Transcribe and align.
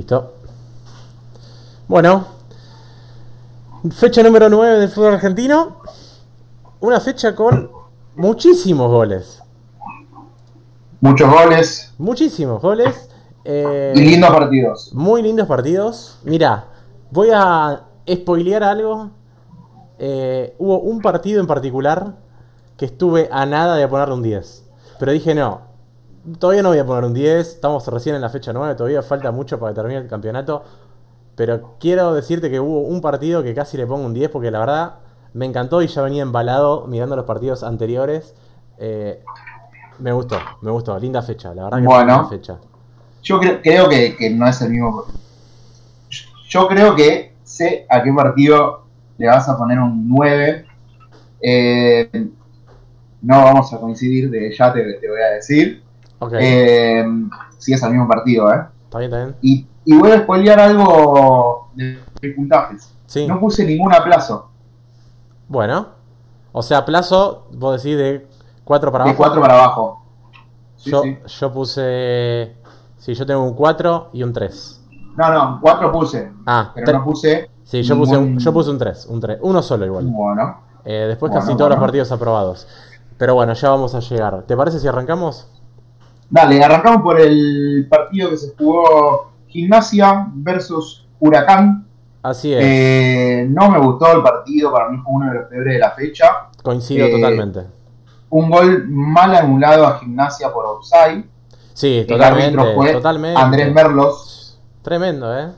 Listo. 0.00 0.32
Bueno. 1.86 2.24
Fecha 3.90 4.22
número 4.22 4.48
9 4.48 4.78
del 4.78 4.88
fútbol 4.88 5.12
argentino. 5.12 5.76
Una 6.80 7.00
fecha 7.00 7.34
con 7.34 7.70
muchísimos 8.16 8.90
goles. 8.90 9.42
Muchos 11.02 11.30
goles. 11.30 11.92
Muchísimos 11.98 12.62
goles. 12.62 13.10
Eh, 13.44 13.92
y 13.94 14.00
lindos 14.00 14.30
partidos. 14.30 14.90
Muy 14.94 15.20
lindos 15.20 15.46
partidos. 15.46 16.18
Mira, 16.24 16.64
voy 17.10 17.28
a 17.34 17.82
spoilear 18.10 18.62
algo. 18.62 19.10
Eh, 19.98 20.54
hubo 20.58 20.80
un 20.80 21.02
partido 21.02 21.42
en 21.42 21.46
particular 21.46 22.14
que 22.78 22.86
estuve 22.86 23.28
a 23.30 23.44
nada 23.44 23.76
de 23.76 23.86
ponerle 23.86 24.14
un 24.14 24.22
10. 24.22 24.64
Pero 24.98 25.12
dije, 25.12 25.34
no, 25.34 25.69
todavía 26.38 26.62
no 26.62 26.70
voy 26.70 26.78
a 26.78 26.86
poner 26.86 27.04
un 27.04 27.14
10. 27.14 27.48
Estamos 27.48 27.86
recién 27.88 28.14
en 28.14 28.20
la 28.20 28.28
fecha 28.28 28.52
9, 28.52 28.74
todavía 28.74 29.02
falta 29.02 29.30
mucho 29.30 29.58
para 29.58 29.72
que 29.72 29.76
termine 29.76 30.00
el 30.00 30.08
campeonato. 30.08 30.64
Pero 31.36 31.76
quiero 31.80 32.14
decirte 32.14 32.50
que 32.50 32.60
hubo 32.60 32.80
un 32.80 33.00
partido 33.00 33.42
que 33.42 33.54
casi 33.54 33.76
le 33.76 33.86
pongo 33.86 34.04
un 34.04 34.14
10 34.14 34.30
porque 34.30 34.50
la 34.50 34.58
verdad 34.58 34.94
me 35.32 35.46
encantó 35.46 35.80
y 35.82 35.86
ya 35.86 36.02
venía 36.02 36.22
embalado 36.22 36.86
mirando 36.86 37.16
los 37.16 37.24
partidos 37.24 37.62
anteriores. 37.62 38.34
Eh, 38.78 39.22
me 39.98 40.12
gustó, 40.12 40.38
me 40.62 40.70
gustó. 40.70 40.98
Linda 40.98 41.22
fecha, 41.22 41.54
la 41.54 41.64
verdad 41.64 41.78
que 41.78 41.86
bueno, 41.86 42.12
linda 42.12 42.28
fecha. 42.28 42.58
Yo 43.22 43.38
creo 43.38 43.88
que, 43.88 44.16
que, 44.16 44.30
no 44.30 44.46
es 44.48 44.60
el 44.62 44.70
mismo. 44.70 45.04
Yo 46.48 46.66
creo 46.68 46.96
que 46.96 47.34
sé 47.44 47.86
a 47.88 48.02
qué 48.02 48.12
partido 48.12 48.84
le 49.18 49.26
vas 49.26 49.48
a 49.48 49.56
poner 49.56 49.78
un 49.78 50.08
9. 50.08 50.66
Eh, 51.42 52.28
no 53.22 53.44
vamos 53.44 53.72
a 53.72 53.78
coincidir, 53.78 54.30
de 54.30 54.54
ya 54.56 54.72
te, 54.72 54.94
te 54.94 55.08
voy 55.08 55.20
a 55.20 55.34
decir. 55.34 55.82
Okay. 56.20 56.38
Eh, 56.42 57.04
si 57.58 57.72
es 57.72 57.82
el 57.82 57.90
mismo 57.90 58.06
partido, 58.06 58.52
¿eh? 58.52 58.60
Está 58.84 58.98
bien, 58.98 59.12
está 59.12 59.24
bien. 59.24 59.36
Y, 59.42 59.66
y 59.84 59.98
voy 59.98 60.12
a 60.12 60.18
spoilear 60.20 60.60
algo 60.60 61.70
de, 61.74 61.98
de 62.20 62.30
puntajes. 62.30 62.94
Sí. 63.06 63.26
No 63.26 63.40
puse 63.40 63.64
ningún 63.64 63.92
aplazo. 63.92 64.50
Bueno. 65.48 65.88
O 66.52 66.62
sea, 66.62 66.84
plazo, 66.84 67.46
vos 67.52 67.82
decís 67.82 67.96
de 67.96 68.28
4 68.64 68.92
para 68.92 69.04
De 69.04 69.10
abajo. 69.10 69.22
4 69.24 69.40
para 69.40 69.54
abajo. 69.54 70.02
Sí, 70.76 70.90
yo, 70.90 71.02
sí. 71.02 71.18
yo 71.26 71.52
puse. 71.52 72.56
Sí, 72.98 73.14
yo 73.14 73.24
tengo 73.26 73.42
un 73.42 73.54
4 73.54 74.10
y 74.12 74.22
un 74.22 74.32
3. 74.32 74.80
No, 75.16 75.32
no, 75.32 75.58
4 75.60 75.92
puse. 75.92 76.32
Ah, 76.46 76.72
Pero 76.74 76.92
no 76.98 77.04
puse. 77.04 77.50
sí, 77.64 77.82
yo 77.82 77.96
puse, 77.96 78.16
un, 78.16 78.38
yo 78.38 78.52
puse 78.52 78.70
un 78.70 78.78
3. 78.78 79.06
Un 79.06 79.20
3. 79.20 79.38
Uno 79.42 79.62
solo 79.62 79.86
igual. 79.86 80.06
Bueno. 80.06 80.60
Eh, 80.84 81.06
después 81.08 81.30
Bueno, 81.30 81.44
casi 81.46 81.56
todos 81.56 81.70
los 81.70 81.78
partidos 81.78 82.10
aprobados. 82.12 82.66
Pero 83.16 83.34
bueno, 83.34 83.52
ya 83.52 83.70
vamos 83.70 83.94
a 83.94 84.00
llegar. 84.00 84.42
¿Te 84.42 84.56
parece 84.56 84.78
si 84.78 84.88
arrancamos? 84.88 85.46
Dale, 86.30 86.62
arrancamos 86.62 87.02
por 87.02 87.20
el 87.20 87.86
partido 87.90 88.30
que 88.30 88.36
se 88.36 88.54
jugó 88.56 89.32
Gimnasia 89.48 90.28
versus 90.34 91.06
Huracán. 91.18 91.86
Así 92.22 92.52
es. 92.52 92.60
Eh, 92.62 93.46
no 93.50 93.70
me 93.70 93.78
gustó 93.78 94.12
el 94.16 94.22
partido, 94.22 94.70
para 94.72 94.88
mí 94.90 94.98
fue 95.02 95.12
uno 95.14 95.32
de 95.32 95.38
los 95.40 95.48
peores 95.48 95.72
de 95.74 95.78
la 95.80 95.90
fecha. 95.90 96.26
Coincido 96.62 97.06
eh, 97.06 97.10
totalmente. 97.10 97.60
Un 98.28 98.48
gol 98.50 98.86
mal 98.88 99.34
anulado 99.34 99.86
a 99.86 99.98
Gimnasia 99.98 100.52
por 100.52 100.66
offside. 100.66 101.24
Sí, 101.72 101.98
El 101.98 102.06
totalmente. 102.06 102.58
árbitro 102.60 102.74
fue 102.74 102.92
totalmente. 102.92 103.40
Andrés 103.40 103.72
Merlos. 103.72 104.60
Tremendo, 104.82 105.36
¿eh? 105.38 105.48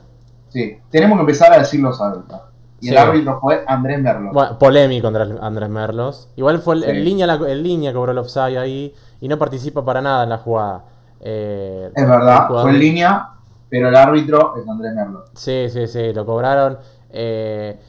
Sí, 0.49 0.77
tenemos 0.89 1.17
que 1.17 1.21
empezar 1.21 1.53
a 1.53 1.59
decir 1.59 1.79
los 1.81 1.99
árbitros. 2.01 2.41
Y 2.79 2.89
el 2.89 2.93
Sí. 2.95 2.99
árbitro 2.99 3.39
fue 3.39 3.63
Andrés 3.67 4.01
Merlos. 4.01 4.33
Bueno, 4.33 4.57
polémico 4.57 5.07
Andrés, 5.07 5.29
Andrés 5.41 5.69
Merlos. 5.69 6.29
Igual 6.35 6.59
fue 6.59 6.75
el- 6.75 6.83
Sí. 6.83 6.89
en, 6.89 7.03
línea, 7.05 7.27
la- 7.27 7.35
en 7.51 7.63
línea 7.63 7.93
cobró 7.93 8.11
el 8.11 8.17
offside 8.17 8.57
ahí 8.57 8.93
y 9.21 9.27
no 9.27 9.37
participa 9.37 9.83
para 9.83 10.01
nada 10.01 10.23
en 10.23 10.29
la 10.29 10.37
jugada. 10.37 10.83
Eh, 11.19 11.89
es 11.93 12.07
verdad, 12.07 12.47
el 12.49 12.61
fue 12.61 12.71
en 12.71 12.79
línea, 12.79 13.29
pero 13.69 13.89
el 13.89 13.95
árbitro 13.95 14.55
es 14.57 14.67
Andrés 14.67 14.93
Merlos. 14.93 15.29
Sí, 15.33 15.67
sí, 15.69 15.87
sí, 15.87 16.13
lo 16.13 16.25
cobraron. 16.25 16.77
Eh, 17.09 17.79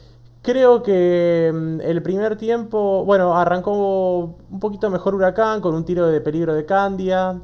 creo 0.43 0.83
que 0.83 1.51
mm, 1.53 1.81
el 1.81 2.03
primer 2.03 2.37
tiempo, 2.37 3.05
bueno, 3.05 3.37
arrancó 3.37 4.37
un 4.51 4.61
poquito 4.61 4.91
mejor 4.91 5.15
Huracán 5.15 5.61
con 5.61 5.75
un 5.75 5.85
tiro 5.85 6.07
de 6.07 6.21
peligro 6.21 6.55
de 6.55 6.65
Candia. 6.65 7.41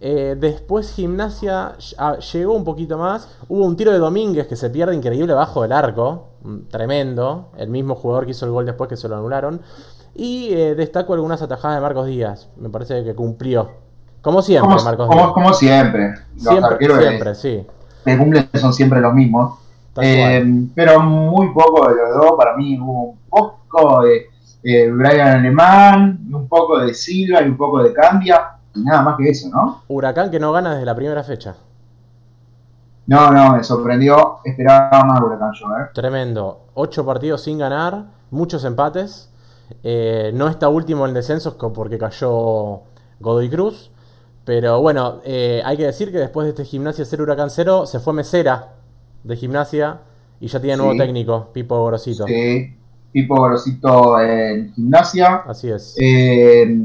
Eh, 0.00 0.36
después 0.38 0.92
Gimnasia 0.92 1.76
ah, 1.98 2.18
llegó 2.18 2.54
un 2.54 2.64
poquito 2.64 2.98
más. 2.98 3.28
Hubo 3.48 3.64
un 3.64 3.76
tiro 3.76 3.92
de 3.92 3.98
Domínguez 3.98 4.46
que 4.46 4.56
se 4.56 4.70
pierde 4.70 4.94
increíble 4.94 5.32
bajo 5.34 5.62
del 5.62 5.72
arco. 5.72 6.28
mm, 6.42 6.68
Tremendo. 6.70 7.50
El 7.56 7.68
mismo 7.70 7.94
jugador 7.94 8.24
que 8.24 8.32
hizo 8.32 8.46
el 8.46 8.52
gol 8.52 8.66
después 8.66 8.88
que 8.88 8.96
se 8.96 9.08
lo 9.08 9.16
anularon. 9.16 9.60
Y 10.14 10.52
eh, 10.52 10.74
destaco 10.74 11.14
algunas 11.14 11.42
atajadas 11.42 11.76
de 11.78 11.82
Marcos 11.82 12.06
Díaz. 12.06 12.48
Me 12.56 12.68
parece 12.68 13.02
que 13.04 13.14
cumplió. 13.14 13.70
Como 14.22 14.40
siempre, 14.42 14.70
Como, 14.70 14.84
Marcos 14.84 15.06
como- 15.08 15.20
Díaz. 15.20 15.32
como 15.32 15.52
siempre. 15.54 16.14
Los 16.34 16.42
Siempre, 16.44 16.64
arqueros 16.72 16.98
de- 16.98 17.08
siempre, 17.08 17.34
sí. 17.34 17.66
que 18.04 18.18
cumplen 18.18 18.48
son 18.54 18.72
siempre 18.72 19.00
los 19.00 19.12
mismos. 19.12 19.58
Eh, 20.00 20.44
pero 20.74 21.00
muy 21.00 21.52
poco 21.52 21.88
de 21.88 21.94
los 21.96 22.14
dos. 22.16 22.32
Para 22.36 22.56
mí 22.56 22.78
hubo 22.80 23.10
un 23.10 23.18
poco 23.28 24.02
de 24.02 24.26
eh, 24.62 24.90
Brian 24.90 25.28
Alemán, 25.38 26.20
un 26.32 26.48
poco 26.48 26.78
de 26.78 26.94
Silva 26.94 27.42
y 27.42 27.48
un 27.48 27.56
poco 27.56 27.82
de 27.82 27.92
Candia. 27.92 28.50
Y 28.74 28.82
nada 28.82 29.02
más 29.02 29.16
que 29.18 29.28
eso, 29.28 29.48
¿no? 29.50 29.82
Huracán 29.88 30.30
que 30.30 30.40
no 30.40 30.50
gana 30.52 30.72
desde 30.72 30.86
la 30.86 30.94
primera 30.94 31.22
fecha. 31.22 31.54
No, 33.06 33.30
no, 33.30 33.52
me 33.56 33.62
sorprendió. 33.62 34.38
Esperaba 34.44 35.04
más 35.04 35.20
Huracán 35.20 35.52
yo, 35.52 35.66
¿eh? 35.76 35.88
Tremendo. 35.92 36.60
Ocho 36.74 37.04
partidos 37.04 37.42
sin 37.42 37.58
ganar, 37.58 38.04
muchos 38.30 38.64
empates. 38.64 39.30
Eh, 39.82 40.30
no 40.34 40.48
está 40.48 40.68
último 40.68 41.06
en 41.06 41.14
descensos 41.14 41.54
porque 41.54 41.98
cayó 41.98 42.82
Godoy 43.20 43.48
Cruz. 43.50 43.90
Pero 44.44 44.80
bueno, 44.82 45.20
eh, 45.24 45.62
hay 45.64 45.76
que 45.76 45.84
decir 45.86 46.12
que 46.12 46.18
después 46.18 46.44
de 46.44 46.50
este 46.50 46.64
Gimnasia 46.64 47.04
0 47.06 47.22
Huracán 47.22 47.48
0 47.50 47.86
se 47.86 47.98
fue 47.98 48.12
Mesera 48.12 48.74
de 49.22 49.36
Gimnasia 49.36 50.00
y 50.38 50.48
ya 50.48 50.60
tiene 50.60 50.76
nuevo 50.76 50.92
Sí. 50.92 50.98
técnico, 50.98 51.48
Pipo 51.52 51.78
Gorosito. 51.78 52.26
Sí, 52.26 52.76
tipo 53.12 53.40
grosito 53.42 54.20
en 54.20 54.72
gimnasia. 54.74 55.36
Así 55.46 55.70
es. 55.70 55.94
Eh, 55.98 56.78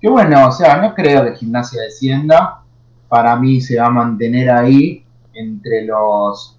que 0.00 0.08
bueno, 0.08 0.48
o 0.48 0.50
sea, 0.50 0.78
no 0.82 0.92
creo 0.94 1.24
que 1.24 1.36
gimnasia 1.36 1.82
descienda. 1.82 2.62
Para 3.08 3.36
mí 3.36 3.60
se 3.60 3.78
va 3.78 3.86
a 3.86 3.90
mantener 3.90 4.50
ahí 4.50 5.04
entre 5.34 5.84
los. 5.84 6.58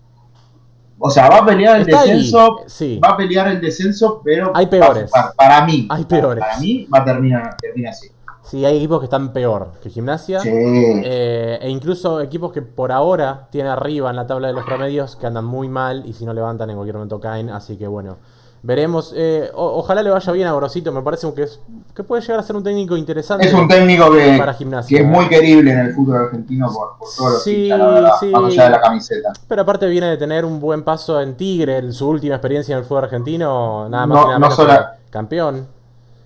O 1.00 1.10
sea, 1.10 1.30
va 1.30 1.40
a 1.40 1.46
pelear 1.46 1.76
el 1.78 1.82
Está 1.82 2.04
descenso. 2.04 2.58
sí. 2.68 3.00
Va 3.04 3.10
a 3.10 3.18
pelear 3.18 3.48
el 3.50 3.60
descenso, 3.62 4.22
pero. 4.24 4.52
Hay 4.56 4.68
peores. 4.68 5.12
Para, 5.12 5.32
para 5.34 5.66
mí. 5.66 5.88
Hay 5.90 6.06
peores. 6.06 6.44
Para 6.44 6.60
mí 6.60 6.88
va 6.94 7.00
a 7.00 7.06
terminar, 7.06 7.58
termina 7.58 7.90
así. 7.90 8.08
Sí, 8.44 8.66
hay 8.66 8.78
equipos 8.78 9.00
que 9.00 9.06
están 9.06 9.32
peor 9.32 9.72
que 9.82 9.90
Gimnasia. 9.90 10.40
Sí. 10.42 10.50
Eh, 10.52 11.60
e 11.62 11.70
incluso 11.70 12.20
equipos 12.20 12.52
que 12.52 12.62
por 12.62 12.92
ahora 12.92 13.48
tiene 13.52 13.70
arriba 13.70 14.10
en 14.10 14.18
la 14.18 14.28
tabla 14.28 14.48
de 14.48 14.54
los 14.54 14.66
promedios 14.66 15.16
que 15.16 15.26
andan 15.26 15.46
muy 15.46 15.70
mal 15.70 16.04
y 16.06 16.14
si 16.14 16.26
no 16.26 16.34
levantan 16.34 16.70
en 16.70 16.76
cualquier 16.76 16.96
momento 16.96 17.20
caen. 17.20 17.50
Así 17.50 17.78
que 17.78 17.88
bueno, 17.88 18.18
veremos. 18.64 19.14
Eh, 19.16 19.52
o- 19.54 19.78
ojalá 19.78 20.02
le 20.02 20.10
vaya 20.10 20.32
bien 20.34 20.48
a 20.48 20.54
Gorosito. 20.54 20.92
Me 20.92 21.02
parece 21.02 21.32
que, 21.34 21.44
es, 21.44 21.60
que 21.96 22.04
puede 22.04 22.22
llegar 22.24 22.40
a 22.40 22.44
ser 22.44 22.56
un 22.56 22.64
técnico 22.64 22.98
interesante. 22.98 23.46
Es 23.46 23.54
un 23.54 23.68
técnico 23.68 24.12
que, 24.12 24.36
para 24.40 24.54
Gimnasia, 24.54 24.98
que 24.98 25.04
es 25.04 25.10
muy 25.10 25.28
querible 25.28 25.72
en 25.72 25.80
el 25.80 25.94
fútbol 25.94 26.16
argentino 26.26 26.68
por, 26.74 26.98
por 26.98 27.08
todos 27.16 27.34
los 27.34 27.44
Sí, 27.44 27.68
la 27.68 28.14
sí. 28.20 28.32
más 28.32 28.44
allá 28.46 28.64
de 28.64 28.70
la 28.72 28.82
camiseta. 28.82 29.34
Pero 29.48 29.62
aparte 29.62 29.86
viene 29.88 30.08
de 30.08 30.18
tener 30.18 30.44
un 30.46 30.60
buen 30.60 30.84
paso 30.84 31.22
en 31.22 31.36
Tigre, 31.36 31.78
en 31.78 31.94
su 31.94 32.08
última 32.10 32.36
experiencia 32.36 32.74
en 32.74 32.80
el 32.80 32.86
fútbol 32.86 33.04
argentino. 33.04 33.88
Nada 33.90 34.08
más 34.08 34.16
No- 34.18 34.24
nada 34.26 34.34
no 34.34 34.40
menos 34.40 34.56
sola- 34.56 34.94
que 35.06 35.12
campeón. 35.12 35.68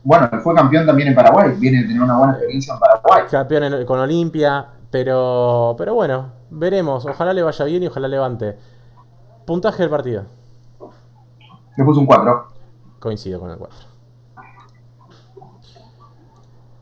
Bueno, 0.04 0.30
fue 0.42 0.56
campeón 0.56 0.86
también 0.86 1.10
en 1.10 1.16
Paraguay, 1.16 1.52
viene 1.58 1.82
de 1.82 1.88
tener 1.90 2.02
una 2.02 2.18
buena 2.18 2.34
experiencia 2.34 2.74
en 2.76 2.80
Paraguay. 2.80 3.24
Campeón 3.30 3.64
en- 3.66 3.86
con 3.86 4.00
Olimpia. 4.00 4.66
Pero, 4.90 5.76
pero 5.78 5.96
bueno, 5.96 6.28
veremos. 6.50 7.06
Ojalá 7.06 7.34
le 7.34 7.44
vaya 7.44 7.66
bien 7.66 7.84
y 7.84 7.88
ojalá 7.88 8.08
levante. 8.08 8.56
Puntaje 9.46 9.84
del 9.84 9.90
partido. 9.90 10.24
Le 11.78 11.84
puso 11.86 12.00
un 12.00 12.06
4. 12.06 12.48
Coincido 13.00 13.40
con 13.40 13.52
el 13.52 13.58
4. 13.58 13.78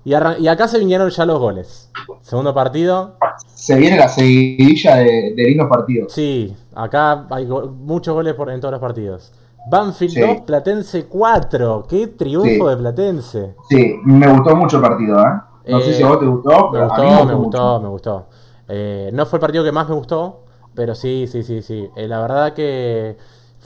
Y, 0.05 0.13
acá 0.13 0.67
se 0.67 0.77
vinieron 0.77 1.09
ya 1.09 1.25
los 1.25 1.39
goles. 1.39 1.91
Segundo 2.21 2.53
partido. 2.53 3.15
Se 3.47 3.75
viene 3.75 3.97
la 3.97 4.07
seguidilla 4.07 4.97
de, 4.97 5.33
de 5.35 5.43
lindos 5.43 5.67
partidos. 5.67 6.13
Sí, 6.13 6.55
acá 6.75 7.25
hay 7.31 7.45
go- 7.47 7.67
muchos 7.67 8.13
goles 8.13 8.35
por, 8.35 8.51
en 8.51 8.59
todos 8.61 8.73
los 8.73 8.81
partidos. 8.81 9.33
Banfield 9.69 10.13
Sí. 10.13 10.19
2, 10.21 10.41
Platense 10.41 11.05
4. 11.07 11.85
Qué 11.89 12.05
triunfo 12.07 12.65
Sí. 12.65 12.69
de 12.69 12.77
Platense. 12.77 13.55
Sí, 13.67 13.95
me 14.03 14.27
gustó 14.31 14.55
mucho 14.55 14.77
el 14.77 14.83
partido, 14.83 15.19
¿eh? 15.19 15.41
No 15.71 15.79
Eh, 15.79 15.81
sé 15.81 15.93
si 15.95 16.03
a 16.03 16.07
vos 16.07 16.19
te 16.19 16.27
gustó, 16.27 16.69
Me 16.69 16.71
pero 16.73 16.83
a 16.83 16.87
gustó, 16.87 17.03
mí 17.03 17.09
me 17.09 17.15
me 17.15 17.33
gustó, 17.33 17.39
gustó, 17.39 17.79
me 17.81 17.87
gustó. 17.89 18.25
Eh, 18.67 19.09
no 19.11 19.25
fue 19.25 19.37
el 19.37 19.41
partido 19.41 19.63
que 19.63 19.71
más 19.71 19.89
me 19.89 19.95
gustó, 19.95 20.43
pero 20.75 20.93
sí, 20.93 21.25
sí, 21.27 21.41
sí, 21.41 21.63
sí. 21.63 21.89
Eh, 21.95 22.07
la 22.07 22.21
verdad 22.21 22.53
que 22.53 23.17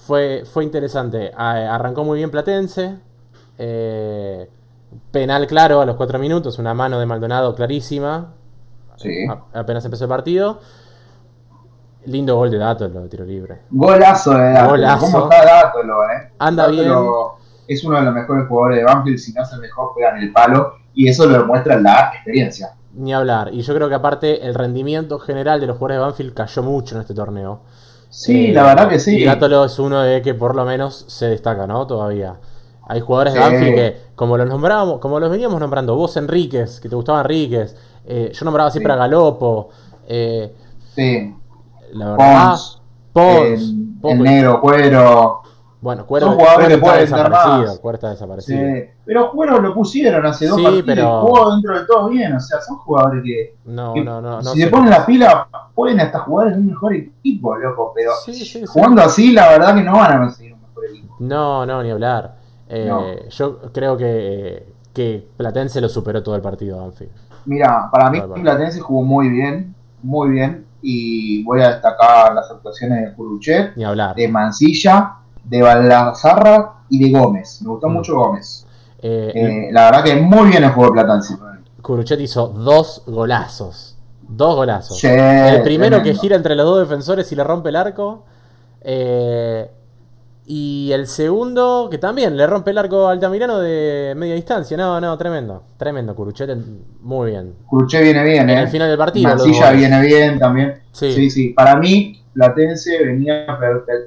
fue, 0.10 0.44
fue 0.52 0.64
interesante. 0.64 1.32
A- 1.38 1.76
arrancó 1.76 2.04
muy 2.04 2.18
bien 2.18 2.32
Platense. 2.32 2.98
Eh, 3.60 4.50
penal 5.12 5.46
claro 5.46 5.82
a 5.82 5.86
los 5.86 5.96
4 5.98 6.18
minutos, 6.18 6.58
una 6.58 6.74
mano 6.74 7.00
de 7.00 7.06
Maldonado 7.06 7.54
clarísima. 7.54 8.34
Sí. 8.96 9.28
A- 9.30 9.60
apenas 9.60 9.86
empezó 9.86 10.06
el 10.06 10.10
partido. 10.10 10.60
Lindo 12.06 12.36
gol 12.38 12.50
de 12.50 12.58
Datos, 12.58 12.92
lo 12.92 13.02
de 13.02 13.10
tiro 13.10 13.24
libre. 13.24 13.60
Golazo 13.70 14.32
de 14.32 14.52
Dátolo. 14.52 14.70
Golazo. 14.72 15.06
¿Cómo 15.12 15.30
está 15.32 15.46
Dátolo, 15.46 16.04
eh? 16.10 16.32
Anda 16.40 16.64
Dátolo 16.64 17.38
Es 17.68 17.84
uno 17.84 17.98
de 17.98 18.02
los 18.06 18.14
mejores 18.16 18.48
jugadores 18.48 18.78
de 18.80 18.84
Banfield, 18.86 19.20
si 19.20 19.32
no 19.34 19.44
es 19.44 19.54
el 19.54 19.60
mejor, 19.60 19.90
juega 19.94 20.10
en 20.18 20.24
el 20.24 20.32
palo. 20.34 20.74
Y 20.96 21.08
eso 21.08 21.28
lo 21.28 21.38
demuestra 21.38 21.80
la 21.80 22.10
experiencia. 22.16 22.72
Ni 22.94 23.14
hablar. 23.14 23.54
Y 23.54 23.62
yo 23.62 23.76
creo 23.76 23.88
que 23.90 23.94
aparte 23.96 24.44
el 24.48 24.56
rendimiento 24.56 25.20
general 25.20 25.60
de 25.60 25.68
los 25.68 25.78
jugadores 25.78 25.98
de 25.98 26.02
Banfield 26.06 26.34
cayó 26.34 26.64
mucho 26.64 26.96
en 26.96 27.02
este 27.02 27.14
torneo. 27.14 27.62
Sí, 28.10 28.48
Eh, 28.48 28.54
la 28.54 28.64
verdad 28.64 28.90
que 28.90 29.00
sí. 29.00 29.18
Y 29.18 29.24
Gátolo 29.26 29.66
es 29.66 29.78
uno 29.80 30.02
de 30.02 30.22
que 30.22 30.34
por 30.34 30.56
lo 30.56 30.66
menos 30.66 31.06
se 31.08 31.28
destaca, 31.28 31.68
¿no? 31.68 31.86
Todavía. 31.88 32.36
Hay 32.88 33.02
jugadores 33.02 33.34
de. 33.36 33.40
Banfield 33.40 33.76
que, 33.76 33.98
como 34.16 34.36
los 34.38 34.48
nombrábamos, 34.48 35.00
como 35.00 35.20
los 35.20 35.30
veníamos 35.30 35.60
nombrando, 35.60 35.96
vos 35.96 36.18
Enríquez, 36.18 36.80
que 36.80 36.90
te 36.90 36.96
gustaba 36.96 37.22
Enríquez, 37.22 37.76
eh, 38.06 38.32
yo 38.34 38.46
nombraba 38.46 38.72
siempre 38.72 38.92
Sí. 38.94 38.96
a 38.96 39.00
Galopo, 39.00 39.70
eh, 40.08 40.56
Sí. 40.96 41.36
la 41.94 42.12
verdad, 42.12 42.50
Pons, 42.50 42.82
Pons, 43.14 43.62
el, 44.04 44.10
el 44.12 44.24
negro, 44.24 44.60
cuero. 44.62 45.42
Bueno, 45.82 46.06
Cuero, 46.06 46.28
son 46.28 46.36
jugadores 46.36 46.66
Cuero 46.66 46.68
que 46.68 46.74
está 46.76 46.86
pueden 46.92 47.08
ser 47.08 47.18
desaparecido, 47.18 47.68
más. 47.68 47.80
Cuero 47.80 47.96
está 47.96 48.08
Sí. 48.08 48.14
desaparecido. 48.14 48.60
Pero 49.06 49.32
Cuero 49.32 49.62
lo 49.62 49.74
pusieron 49.74 50.26
hace 50.26 50.48
dos 50.48 50.58
Sí, 50.58 50.64
partidos 50.64 50.86
pero- 50.86 51.02
y 51.02 51.22
jugó 51.28 51.52
dentro 51.54 51.80
de 51.80 51.86
todo 51.86 52.10
bien. 52.10 52.34
O 52.34 52.40
sea, 52.40 52.62
son 52.62 52.78
jugadores 52.78 53.24
que, 53.24 53.56
No, 53.66 53.94
que 53.94 54.04
no, 54.04 54.22
no, 54.22 54.42
no. 54.42 54.44
si 54.44 54.62
se 54.62 54.68
ponen 54.68 54.90
la 54.90 55.06
pila 55.06 55.48
pueden 55.74 56.00
hasta 56.02 56.20
jugar 56.20 56.48
en 56.50 56.54
un 56.56 56.68
mejor 56.68 56.94
equipo, 56.94 57.56
loco. 57.56 57.94
Pero 57.96 58.12
Sí, 58.26 58.64
jugando 58.68 59.02
así, 59.02 59.32
la 59.32 59.50
verdad 59.50 59.76
que 59.76 59.82
no 59.84 59.94
van 59.94 60.12
a 60.14 60.20
conseguir 60.20 60.54
un 60.54 60.62
mejor 60.62 60.86
equipo. 60.86 61.16
No, 61.20 61.66
no, 61.66 61.82
ni 61.84 61.92
hablar. 61.92 62.36
Eh, 62.68 62.86
No. 62.88 63.04
Yo 63.30 63.60
creo 63.72 63.96
que, 63.98 64.74
que 64.94 65.28
Platense 65.38 65.80
lo 65.82 65.88
superó 65.90 66.22
todo 66.22 66.36
el 66.36 66.42
partido, 66.42 66.78
Banfield. 66.82 67.12
Mira, 67.46 67.90
para 67.92 68.10
mí. 68.10 68.22
Platense 68.42 68.80
jugó 68.82 69.02
muy 69.04 69.30
bien, 69.30 69.74
muy 70.04 70.30
bien. 70.32 70.66
Y 70.82 71.44
voy 71.44 71.62
a 71.62 71.70
destacar 71.72 72.34
las 72.34 72.50
actuaciones 72.52 73.02
de 73.10 73.14
Curuchet, 73.16 73.76
Ni 73.76 73.84
hablar. 73.84 74.16
de 74.16 74.28
Mancilla, 74.28 75.16
de 75.44 75.62
Balazarra 75.62 76.74
y 76.90 77.04
de 77.12 77.18
Gómez. 77.20 77.62
Me 77.62 77.70
gustó 77.70 77.88
Mm. 77.90 77.94
mucho 77.94 78.16
Gómez. 78.16 78.66
Eh, 79.02 79.32
Eh, 79.34 79.70
la 79.72 79.86
verdad 79.86 80.04
que 80.04 80.16
muy 80.16 80.50
bien 80.50 80.64
el 80.64 80.72
juego 80.72 80.94
de 80.94 81.02
Platense. 81.02 81.36
Curuchet 81.82 82.20
hizo 82.20 82.48
dos 82.50 83.04
golazos. 83.08 83.98
Dos 84.28 84.56
golazos. 84.56 85.04
El 85.04 85.62
primero 85.64 86.04
que 86.04 86.14
gira 86.14 86.36
entre 86.36 86.56
los 86.56 86.66
dos 86.66 86.80
defensores 86.88 87.32
y 87.32 87.36
le 87.36 87.44
rompe 87.44 87.70
el 87.70 87.76
arco. 87.78 88.26
Eh, 88.82 89.70
y 90.46 90.92
el 90.92 91.06
segundo, 91.08 91.88
que 91.92 91.98
también 92.00 92.36
le 92.36 92.48
rompe 92.48 92.72
el 92.72 92.78
arco 92.80 93.08
a 93.08 93.12
Altamirano 93.12 93.60
de 93.60 94.14
media 94.18 94.34
distancia. 94.36 94.76
No, 94.78 95.00
no, 95.00 95.16
tremendo. 95.18 95.64
Tremendo, 95.78 96.16
Curuchet. 96.16 96.50
Muy 97.02 97.32
bien. 97.32 97.54
Cruché 97.70 98.02
viene 98.02 98.24
bien, 98.24 98.50
En 98.50 98.58
¿eh? 98.58 98.62
el 98.64 98.68
final 98.68 98.88
del 98.90 98.98
partido. 98.98 99.30
Mancilla 99.30 99.72
viene 99.72 100.02
bien 100.02 100.40
también. 100.40 100.82
Sí. 100.92 101.14
Sí. 101.14 101.30
sí, 101.30 101.50
Para 101.50 101.76
mí, 101.76 102.24
Platense 102.40 103.04
venía 103.04 103.46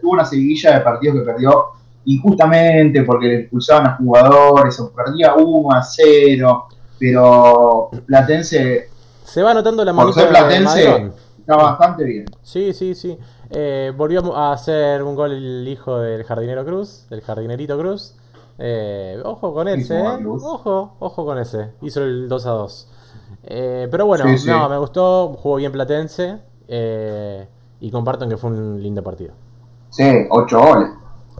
tuvo 0.00 0.12
una 0.12 0.24
seguidilla 0.24 0.74
de 0.78 0.80
partidos 0.80 1.18
que 1.18 1.24
perdió 1.24 1.66
injustamente 2.06 3.02
porque 3.02 3.26
le 3.26 3.38
expulsaban 3.40 3.86
a 3.86 3.96
jugadores 3.96 4.80
o 4.80 4.90
perdía 4.92 5.34
1 5.34 5.70
a 5.76 5.82
0. 5.82 6.64
Pero 6.98 7.90
Platense 8.06 8.88
Se 9.24 9.42
va 9.42 9.52
notando 9.52 9.84
la 9.84 9.92
de 9.92 10.26
platense. 10.28 10.62
Madelón. 10.88 11.12
está 11.40 11.56
bastante 11.56 12.04
bien. 12.04 12.24
Sí, 12.42 12.72
sí, 12.72 12.94
sí. 12.94 13.18
Eh, 13.50 13.92
volvió 13.94 14.34
a 14.34 14.52
hacer 14.52 15.02
un 15.02 15.14
gol 15.14 15.32
el 15.32 15.68
hijo 15.68 15.98
del 15.98 16.24
jardinero 16.24 16.64
Cruz, 16.64 17.06
del 17.10 17.20
jardinerito 17.20 17.78
Cruz. 17.78 18.14
Eh, 18.58 19.20
ojo 19.24 19.52
con 19.52 19.68
ese, 19.68 19.98
eh. 19.98 20.18
Ojo, 20.26 20.94
ojo 21.00 21.24
con 21.26 21.38
ese. 21.38 21.72
Hizo 21.82 22.02
el 22.02 22.28
2 22.28 22.46
a 22.46 22.50
2. 22.50 22.88
Eh, 23.44 23.88
pero 23.90 24.06
bueno, 24.06 24.24
Sí, 24.28 24.38
sí. 24.38 24.48
no, 24.48 24.68
me 24.68 24.78
gustó, 24.78 25.36
jugó 25.38 25.56
bien 25.56 25.72
Platense. 25.72 26.38
eh, 26.68 27.46
y 27.82 27.90
comparto 27.90 28.24
en 28.24 28.30
que 28.30 28.36
fue 28.36 28.50
un 28.50 28.82
lindo 28.82 29.02
partido. 29.02 29.34
Sí, 29.90 30.04
8 30.30 30.58
goles. 30.60 30.90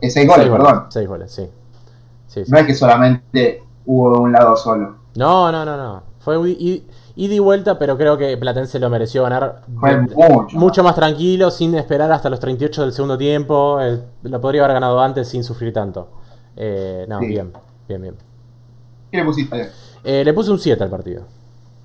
6 0.03 0.27
goles, 0.27 0.44
Seis 0.44 0.50
perdón. 0.50 0.87
Seis 0.91 1.09
goles, 1.09 1.33
sí. 1.33 1.49
Sí, 2.27 2.44
sí. 2.44 2.50
No 2.50 2.59
es 2.59 2.67
que 2.67 2.75
solamente 2.75 3.62
hubo 3.87 4.12
de 4.12 4.19
un 4.19 4.33
lado 4.33 4.56
solo. 4.56 4.97
No, 5.15 5.53
no, 5.53 5.65
no, 5.65 5.77
no. 5.77 6.03
Fue 6.19 6.37
id- 6.39 6.59
id- 6.59 6.83
ida 7.17 7.35
y 7.35 7.39
vuelta, 7.39 7.79
pero 7.79 7.97
creo 7.97 8.17
que 8.19 8.37
Platense 8.37 8.79
lo 8.79 8.91
mereció 8.91 9.23
ganar. 9.23 9.62
Fue 9.79 9.97
mucho. 10.00 10.56
mucho 10.59 10.83
más 10.83 10.94
tranquilo, 10.94 11.50
sin 11.50 11.75
esperar 11.77 12.11
hasta 12.11 12.29
los 12.31 12.41
38 12.41 12.83
del 12.83 12.93
segundo 12.93 13.17
tiempo. 13.19 13.79
eh, 13.81 14.00
lo 14.23 14.41
podría 14.41 14.65
haber 14.65 14.75
ganado 14.75 15.00
antes 15.00 15.29
sin 15.29 15.45
sufrir 15.45 15.73
tanto. 15.73 16.09
Eh, 16.56 17.06
no, 17.09 17.21
Sí. 17.21 17.27
bien, 17.27 17.53
bien, 17.88 18.03
bien. 18.03 18.17
¿Qué 19.11 19.19
le 19.19 19.25
pusiste? 19.25 19.71
Eh, 20.05 20.25
le 20.25 20.33
puse 20.33 20.50
un 20.50 20.59
7 20.59 20.83
al 20.83 20.91
partido. 20.91 21.23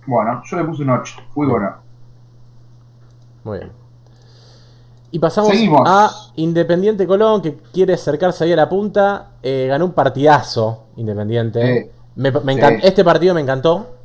Bueno, 0.08 0.42
yo 0.46 0.58
le 0.58 0.64
puse 0.64 0.82
un 0.84 0.90
8. 0.92 1.16
Muy 1.36 1.48
bueno. 1.48 1.76
Muy 3.44 3.60
bien. 3.60 3.72
Y 5.18 5.20
pasamos 5.20 5.50
Seguimos. 5.50 5.82
a 5.84 6.12
Independiente 6.36 7.08
Colón, 7.08 7.42
que 7.42 7.58
quiere 7.74 7.96
acercarse 7.96 8.44
ahí 8.44 8.54
a 8.54 8.56
la 8.56 8.70
punta. 8.70 9.30
Eh, 9.42 9.66
ganó 9.68 9.86
un 9.86 9.94
partidazo 9.94 10.84
Independiente. 10.96 11.84
Sí. 11.86 11.90
Me, 12.18 12.30
me 12.32 12.54
Sí. 12.54 12.60
encan- 12.60 12.80
Este 12.84 13.04
partido 13.04 13.34
me 13.34 13.42
encantó. 13.42 13.96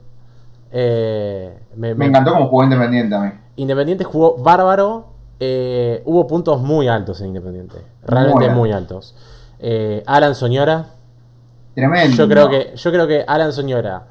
Eh, 0.71 1.55
me- 1.77 1.91
encantó 1.91 2.33
como 2.33 2.49
jugó 2.49 2.65
Independiente 2.65 3.15
a 3.15 3.21
mí. 3.21 3.31
Independiente 3.57 4.05
jugó 4.05 4.37
bárbaro. 4.39 5.09
eh, 5.45 6.03
hubo 6.07 6.27
puntos 6.29 6.63
muy 6.63 6.87
altos 6.89 7.21
en 7.21 7.27
Independiente. 7.29 7.77
Realmente 8.05 8.49
Muy 8.49 8.55
muy, 8.71 8.73
altos. 8.73 9.15
Alan 10.07 10.35
Soñora. 10.37 10.87
Tremendo. 11.75 12.17
Yo 12.17 12.29
creo 12.29 12.49
que, 12.49 12.73
yo 12.77 12.91
creo 12.93 13.07
que 13.09 13.25
Alan 13.27 13.53
Soñora, 13.53 14.07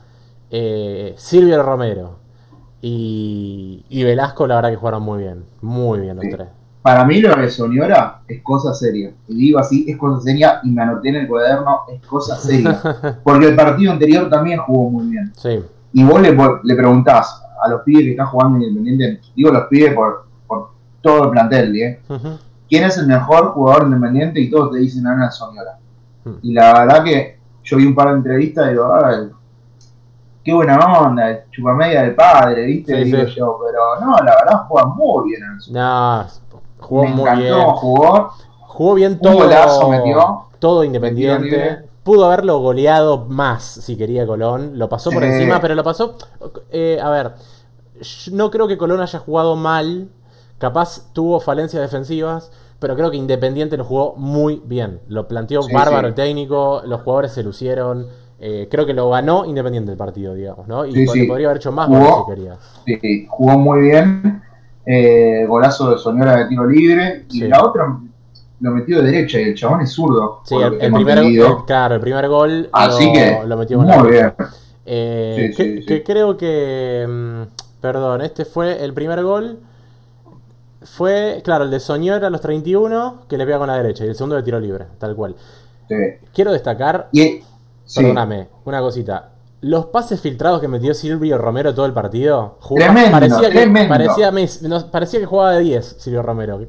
Silvio 1.16 1.64
Romero 1.64 2.20
y, 2.82 3.86
y 3.90 4.04
Velasco, 4.04 4.46
la 4.46 4.56
verdad 4.56 4.70
que 4.72 4.76
jugaron 4.76 5.04
muy 5.04 5.20
bien. 5.20 5.46
Muy 5.62 6.00
bien 6.02 6.18
los 6.18 6.26
Sí. 6.26 6.32
tres. 6.32 6.48
Para 6.82 7.06
mí 7.06 7.22
lo 7.22 7.36
de 7.36 7.50
Soñora 7.50 8.22
es 8.28 8.42
cosa 8.42 8.74
seria. 8.74 9.12
Y 9.28 9.36
digo 9.36 9.60
así, 9.60 9.86
es 9.88 9.98
cosa 9.98 10.22
seria 10.22 10.60
y 10.64 10.72
me 10.72 10.82
anoté 10.82 11.10
en 11.10 11.16
el 11.16 11.28
cuaderno, 11.28 11.82
es 11.94 12.02
cosa 12.08 12.36
seria. 12.36 12.82
Porque 13.24 13.48
el 13.50 13.56
partido 13.56 13.92
anterior 13.92 14.30
también 14.30 14.60
jugó 14.60 14.90
muy 14.90 15.08
bien. 15.08 15.32
Sí, 15.36 15.60
Y 15.94 16.04
vos 16.04 16.20
le, 16.22 16.36
le 16.64 16.76
preguntás 16.76 17.44
a 17.62 17.70
los 17.70 17.82
pibes 17.82 18.04
que 18.04 18.12
están 18.12 18.28
jugando 18.28 18.58
en 18.58 18.64
Independiente, 18.64 19.22
digo 19.36 19.52
los 19.52 19.68
pibes 19.68 19.94
por, 19.94 20.26
por 20.48 20.72
todo 21.02 21.26
el 21.26 21.30
plantel, 21.30 21.76
¿eh? 21.76 22.02
¿quién 22.72 22.86
es 22.86 22.98
el 22.98 23.06
mejor 23.06 23.52
jugador 23.52 23.84
independiente? 23.84 24.40
Y 24.40 24.50
todos 24.50 24.72
te 24.72 24.80
dicen 24.80 25.06
Ana 25.06 25.30
Soñora. 25.30 25.78
Hmm. 26.24 26.36
Y 26.42 26.54
la 26.54 26.74
verdad 26.74 27.04
que 27.04 27.40
yo 27.64 27.78
vi 27.78 27.86
un 27.86 27.94
par 27.94 28.08
de 28.08 28.16
entrevistas 28.16 28.68
y 28.68 28.70
digo, 28.72 28.86
ah, 28.86 29.28
qué 30.44 30.54
buena 30.54 30.78
onda, 30.78 31.46
chupamedia 31.52 32.04
del 32.04 32.16
padre, 32.16 32.66
¿viste? 32.66 32.98
Sí, 32.98 33.12
digo 33.12 33.28
sí. 33.28 33.36
yo, 33.38 33.60
pero 33.64 34.00
no, 34.00 34.16
la 34.18 34.36
verdad 34.36 34.66
juega 34.68 34.88
muy 34.88 35.30
bien 35.30 35.44
Ana. 35.44 35.60
No, 35.70 36.28
jugó 36.82 37.04
Me 37.04 37.10
muy 37.12 37.22
encantó 37.22 37.42
bien. 37.44 37.68
jugó. 37.76 38.30
Jugó 38.68 38.94
bien 38.96 39.12
Un 39.14 39.20
todo. 39.20 39.34
golazo 39.36 39.90
metió. 39.90 40.42
Todo 40.60 40.84
independiente. 40.84 41.80
Pudo 42.04 42.26
haberlo 42.26 42.60
goleado 42.60 43.26
más 43.28 43.64
si 43.64 43.96
quería 43.96 44.26
Colón. 44.26 44.78
Lo 44.80 44.90
pasó 44.90 45.12
por 45.12 45.24
encima, 45.24 45.60
pero 45.62 45.76
lo 45.76 45.84
pasó. 45.84 46.16
eh, 46.72 47.00
a 47.02 47.10
ver, 47.10 47.34
no 48.32 48.50
creo 48.52 48.68
que 48.68 48.78
Colón 48.78 49.02
haya 49.02 49.20
jugado 49.20 49.56
mal. 49.56 50.10
Capaz 50.58 51.12
tuvo 51.14 51.40
falencias 51.40 51.82
defensivas. 51.82 52.52
Pero 52.80 52.96
creo 52.96 53.12
que 53.12 53.18
Independiente 53.18 53.78
lo 53.78 53.84
jugó 53.86 54.16
muy 54.18 54.60
bien. 54.66 55.02
Lo 55.08 55.28
planteó 55.28 55.62
Sí, 55.62 55.72
bárbaro 55.72 56.02
sí. 56.02 56.08
el 56.08 56.16
técnico. 56.16 56.82
Los 56.86 57.02
jugadores 57.02 57.32
se 57.32 57.44
lucieron. 57.44 58.08
eh, 58.40 58.68
creo 58.72 58.88
que 58.88 58.94
lo 58.96 59.08
ganó 59.12 59.46
Independiente 59.46 59.92
el 59.92 59.98
partido, 60.00 60.34
digamos, 60.34 60.68
¿no? 60.68 60.84
Y 60.88 61.06
Sí, 61.08 61.26
podría 61.28 61.48
haber 61.50 61.58
hecho 61.58 61.72
más 61.72 61.88
Jugó. 61.88 62.26
si 62.28 62.34
quería. 62.36 62.58
Sí, 62.86 63.28
jugó 63.30 63.60
muy 63.60 63.82
bien. 63.82 64.42
Eh, 64.86 65.46
golazo 65.48 65.92
de 65.92 65.98
Soñora 65.98 66.38
de 66.38 66.46
tiro 66.48 66.66
libre. 66.66 67.26
Y 67.30 67.40
Sí. 67.42 67.48
la 67.48 67.64
otra 67.64 67.98
lo 68.60 68.72
metió 68.72 69.02
de 69.02 69.12
derecha 69.12 69.40
y 69.40 69.44
el 69.50 69.56
chabón 69.56 69.82
es 69.82 69.92
zurdo. 69.92 70.42
Sí, 70.46 70.56
el, 70.56 70.92
primer, 70.94 71.18
el- 71.20 71.44
claro, 71.66 71.96
el 71.96 72.02
primer 72.02 72.28
gol 72.28 72.70
Así 72.72 73.06
lo, 73.08 73.14
que, 73.14 73.42
lo 73.48 73.58
metió 73.58 73.80
muy 73.80 74.12
bien. 74.12 74.34
Eh, 74.86 75.52
Sí, 75.52 75.56
que, 75.58 75.64
sí, 75.64 75.80
sí. 75.82 75.86
que 75.86 76.04
creo 76.04 76.38
que. 76.38 77.06
mm, 77.10 77.42
Perdón, 77.82 78.22
este 78.22 78.46
fue 78.46 78.84
el 78.84 78.94
primer 78.94 79.24
gol. 79.24 79.60
Fue, 80.84 81.42
claro, 81.44 81.64
el 81.66 81.72
de 81.72 81.80
Soñora 81.80 82.28
a 82.28 82.30
los 82.30 82.42
31, 82.42 83.22
que 83.28 83.38
le 83.38 83.46
pega 83.46 83.58
con 83.60 83.68
la 83.68 83.78
derecha, 83.78 84.04
y 84.04 84.08
el 84.10 84.16
segundo 84.16 84.36
de 84.36 84.44
tiro 84.44 84.60
libre, 84.60 84.86
tal 85.00 85.16
cual. 85.16 85.36
Quiero 86.34 86.52
destacar, 86.52 87.10
Y, 87.12 87.42
perdóname, 87.94 88.48
una 88.66 88.80
cosita. 88.82 89.30
Los 89.62 89.86
pases 89.88 90.20
filtrados 90.20 90.60
que 90.60 90.68
metió 90.68 90.94
Silvio 90.94 91.38
Romero 91.38 91.74
todo 91.76 91.86
el 91.86 91.94
partido. 91.94 92.58
jugaba- 92.62 92.94
Tremendo, 92.94 93.12
parecía, 93.12 93.50
que, 93.50 93.56
tremendo. 93.60 93.90
parecía, 93.90 94.32
no, 94.68 94.88
parecía 94.92 95.20
que 95.20 95.26
jugaba 95.28 95.52
de 95.52 95.60
10 95.62 95.96
Silvio 96.00 96.24
Romero. 96.24 96.60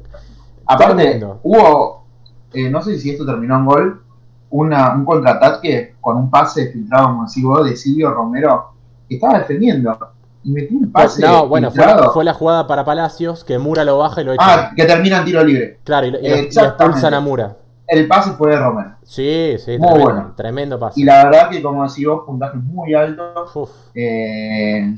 Aparte, 0.65 0.93
Tremendo. 0.95 1.39
hubo, 1.43 2.05
eh, 2.53 2.69
no 2.69 2.81
sé 2.81 2.99
si 2.99 3.09
esto 3.09 3.25
terminó 3.25 3.57
en 3.57 3.65
gol, 3.65 4.03
una, 4.51 4.93
un 4.93 5.05
contraataque 5.05 5.95
con 5.99 6.17
un 6.17 6.29
pase 6.29 6.71
filtrado, 6.71 7.17
vos, 7.43 7.65
de 7.65 7.75
Silvio 7.75 8.11
Romero, 8.11 8.73
que 9.09 9.15
estaba 9.15 9.39
defendiendo. 9.39 9.97
Y 10.43 10.51
metió 10.51 10.77
un 10.77 10.91
pase 10.91 11.21
no, 11.21 11.47
bueno, 11.47 11.71
fue 11.71 11.85
la, 11.85 12.09
fue 12.11 12.23
la 12.23 12.33
jugada 12.33 12.67
para 12.67 12.85
Palacios, 12.85 13.43
que 13.43 13.57
Mura 13.57 13.83
lo 13.83 13.97
baja 13.97 14.21
y 14.21 14.25
lo 14.25 14.33
echa. 14.33 14.43
Ah, 14.45 14.71
que 14.75 14.85
termina 14.85 15.17
en 15.19 15.25
tiro 15.25 15.43
libre. 15.43 15.79
claro, 15.83 16.05
y, 16.07 16.11
lo- 16.11 16.19
y 16.21 16.27
expulsan 16.27 17.13
a 17.13 17.19
Mura. 17.21 17.57
El 17.93 18.07
pase 18.07 18.31
fue 18.31 18.49
de 18.49 18.57
Romero. 18.57 18.95
Sí, 19.03 19.55
sí, 19.59 19.77
Muy 19.77 19.87
tremendo, 19.87 20.03
bueno. 20.03 20.33
tremendo 20.35 20.79
pase. 20.79 20.99
Y 20.99 21.03
la 21.03 21.25
verdad 21.25 21.49
que, 21.49 21.61
como 21.61 21.87
decís 21.87 22.07
vos, 22.07 22.23
puntajes 22.25 22.61
muy 22.63 22.93
altos. 22.95 23.55
Uf. 23.55 23.69
Eh, 23.93 24.95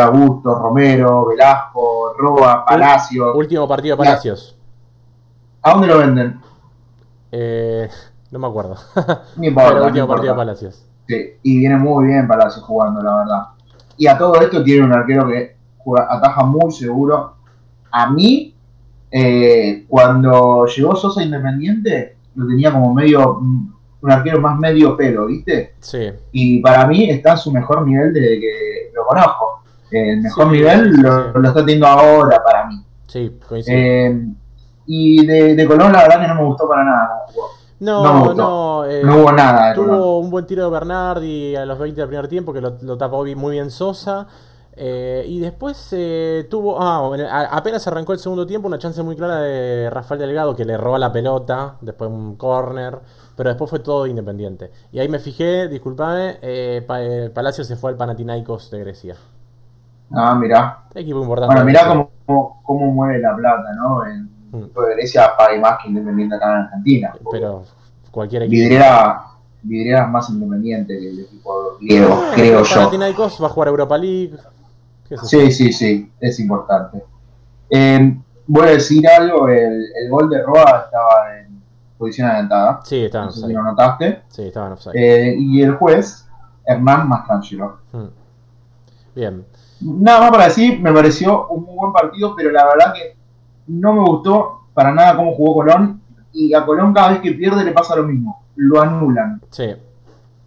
Augusto, 0.00 0.54
Romero, 0.54 1.26
Velasco, 1.26 2.12
Roa, 2.16 2.64
Palacio. 2.64 3.34
Último 3.34 3.66
partido 3.66 3.96
de 3.96 4.04
Palacios. 4.04 4.56
¿A 5.62 5.72
dónde 5.72 5.88
lo 5.88 5.98
venden? 5.98 6.40
Eh, 7.32 7.88
no 8.30 8.38
me 8.38 8.46
acuerdo. 8.46 8.76
No 9.36 9.44
importa, 9.44 9.72
Pero 9.72 9.86
último 9.86 10.06
partido 10.06 10.32
de 10.34 10.36
Palacios. 10.38 10.84
Sí, 11.08 11.16
y 11.42 11.58
viene 11.58 11.76
muy 11.76 12.06
bien 12.06 12.28
Palacio 12.28 12.62
jugando, 12.62 13.02
la 13.02 13.16
verdad. 13.16 13.42
y 13.96 14.06
a 14.06 14.16
todo 14.16 14.40
esto 14.40 14.62
tiene 14.62 14.84
un 14.84 14.92
arquero 14.92 15.26
que 15.26 15.56
juega- 15.78 16.06
ataja 16.08 16.44
muy 16.44 16.70
seguro. 16.70 17.34
A 17.90 18.10
mí, 18.10 18.54
eh, 19.10 19.86
cuando 19.88 20.66
llegó 20.66 20.94
Sosa 20.94 21.22
Independiente, 21.22 22.17
lo 22.38 22.46
tenía 22.46 22.72
como 22.72 22.94
medio, 22.94 23.38
mm, 23.40 23.72
un 24.00 24.10
arquero 24.10 24.40
más 24.40 24.58
medio 24.58 24.96
pelo, 24.96 25.26
¿viste? 25.26 25.74
Sí. 25.80 26.10
Y 26.32 26.60
para 26.60 26.86
mí 26.86 27.10
está 27.10 27.32
en 27.32 27.38
su 27.38 27.52
mejor 27.52 27.86
nivel 27.86 28.12
desde 28.12 28.40
que 28.40 28.90
lo 28.94 29.04
conozco. 29.06 29.62
El 29.90 30.20
mejor 30.22 30.44
Sí, 30.46 30.50
nivel 30.52 30.94
sí, 30.94 31.02
lo, 31.02 31.24
sí. 31.24 31.28
lo 31.34 31.48
está 31.48 31.60
teniendo 31.60 31.86
ahora 31.86 32.42
para 32.44 32.66
mí. 32.66 32.76
Sí, 33.06 33.38
coincido. 33.48 33.76
Eh, 33.76 34.26
y 34.86 35.26
de, 35.26 35.54
de 35.54 35.66
Colón 35.66 35.92
la 35.92 36.02
verdad 36.02 36.20
que 36.20 36.28
no 36.28 36.34
me 36.36 36.44
gustó 36.44 36.68
para 36.68 36.84
nada. 36.84 37.10
no, 37.80 38.02
no 38.02 38.34
no, 38.34 38.84
eh, 38.86 39.02
No 39.04 39.16
hubo 39.18 39.32
nada. 39.32 39.74
Tuvo 39.74 40.20
un 40.20 40.30
buen 40.30 40.46
tiro 40.46 40.64
de 40.64 40.70
Bernardi 40.70 41.56
a 41.56 41.64
los 41.66 41.78
20 41.78 42.00
del 42.00 42.08
primer 42.08 42.28
tiempo 42.28 42.52
que 42.52 42.60
lo, 42.60 42.76
lo 42.82 42.96
tapó 42.96 43.24
muy 43.36 43.52
bien 43.52 43.70
Sosa. 43.70 44.26
Eh, 44.80 45.24
y 45.26 45.40
después 45.40 45.88
eh, 45.92 46.46
tuvo. 46.48 46.80
Ah, 46.80 47.10
apenas 47.50 47.86
arrancó 47.88 48.12
el 48.12 48.18
segundo 48.18 48.46
tiempo, 48.46 48.68
una 48.68 48.78
chance 48.78 49.02
muy 49.02 49.16
clara 49.16 49.40
de 49.40 49.90
Rafael 49.90 50.20
Delgado 50.20 50.54
que 50.54 50.64
le 50.64 50.76
roba 50.76 50.98
la 50.98 51.12
pelota, 51.12 51.76
después 51.80 52.08
un 52.10 52.36
corner. 52.36 52.98
Pero 53.36 53.50
después 53.50 53.70
fue 53.70 53.78
todo 53.80 54.06
independiente. 54.06 54.70
Y 54.92 54.98
ahí 54.98 55.08
me 55.08 55.18
fijé, 55.18 55.68
disculpame, 55.68 56.38
eh, 56.42 56.84
eh, 56.88 57.30
Palacio 57.32 57.64
se 57.64 57.76
fue 57.76 57.90
al 57.90 57.96
Panathinaikos 57.96 58.70
de 58.70 58.78
Grecia. 58.80 59.16
Ah, 60.12 60.34
mirá. 60.34 60.84
Equipo 60.94 61.20
importante. 61.20 61.54
Bueno, 61.54 61.66
mirá 61.66 61.86
cómo, 61.88 62.10
cómo, 62.26 62.62
cómo 62.64 62.86
mueve 62.92 63.18
la 63.20 63.36
plata, 63.36 63.72
¿no? 63.76 64.06
En 64.06 64.38
Mm. 64.50 64.62
equipo 64.62 64.82
de 64.82 64.94
Grecia 64.94 65.32
pague 65.36 65.58
más 65.60 65.78
que 65.82 65.88
Independiente 65.88 66.36
acá 66.36 66.46
en 66.46 66.56
Argentina. 66.64 67.12
Pero 67.30 67.64
cualquier 68.10 68.44
equipo. 68.44 68.58
Vidriera, 68.62 69.20
Vidriera 69.62 70.04
es 70.04 70.08
más 70.08 70.30
independiente 70.30 70.98
que 70.98 71.10
el 71.10 71.20
equipo 71.20 71.76
griego, 71.80 72.22
creo 72.34 72.62
yo. 72.64 72.74
Panathinaikos 72.74 73.42
va 73.42 73.46
a 73.46 73.50
jugar 73.50 73.68
Europa 73.68 73.98
League. 73.98 74.34
Sí, 75.22 75.50
sí, 75.50 75.72
sí, 75.72 76.12
es 76.20 76.40
importante. 76.40 77.02
Eh, 77.70 78.18
voy 78.46 78.66
a 78.66 78.70
decir 78.72 79.06
algo, 79.08 79.48
el, 79.48 79.86
el 79.94 80.10
gol 80.10 80.28
de 80.28 80.42
Roa 80.42 80.84
estaba 80.86 81.38
en 81.38 81.62
posición 81.96 82.28
adelantada. 82.28 82.80
Sí, 82.84 83.04
estaba 83.04 83.24
en 83.24 83.28
No 83.28 83.32
sé 83.32 83.46
si 83.46 83.52
lo 83.52 83.62
notaste. 83.62 84.22
Sí, 84.28 84.42
estaba 84.42 84.66
en 84.66 84.72
offside. 84.72 84.92
Eh, 84.94 85.36
y 85.38 85.62
el 85.62 85.74
juez, 85.74 86.26
Hernán 86.64 87.08
Mastrangelo. 87.08 87.78
Mm. 87.92 88.06
Bien. 89.14 89.46
Nada 89.80 90.20
más 90.20 90.30
para 90.30 90.44
decir, 90.44 90.80
me 90.80 90.92
pareció 90.92 91.48
un 91.48 91.64
muy 91.64 91.76
buen 91.76 91.92
partido, 91.92 92.34
pero 92.36 92.50
la 92.50 92.64
verdad 92.66 92.94
que 92.94 93.16
no 93.68 93.92
me 93.92 94.00
gustó 94.00 94.68
para 94.74 94.92
nada 94.92 95.16
cómo 95.16 95.34
jugó 95.34 95.54
Colón. 95.54 96.02
Y 96.32 96.54
a 96.54 96.64
Colón 96.64 96.92
cada 96.92 97.10
vez 97.10 97.20
que 97.20 97.32
pierde 97.32 97.64
le 97.64 97.72
pasa 97.72 97.96
lo 97.96 98.04
mismo, 98.04 98.44
lo 98.56 98.80
anulan. 98.80 99.40
Sí. 99.50 99.74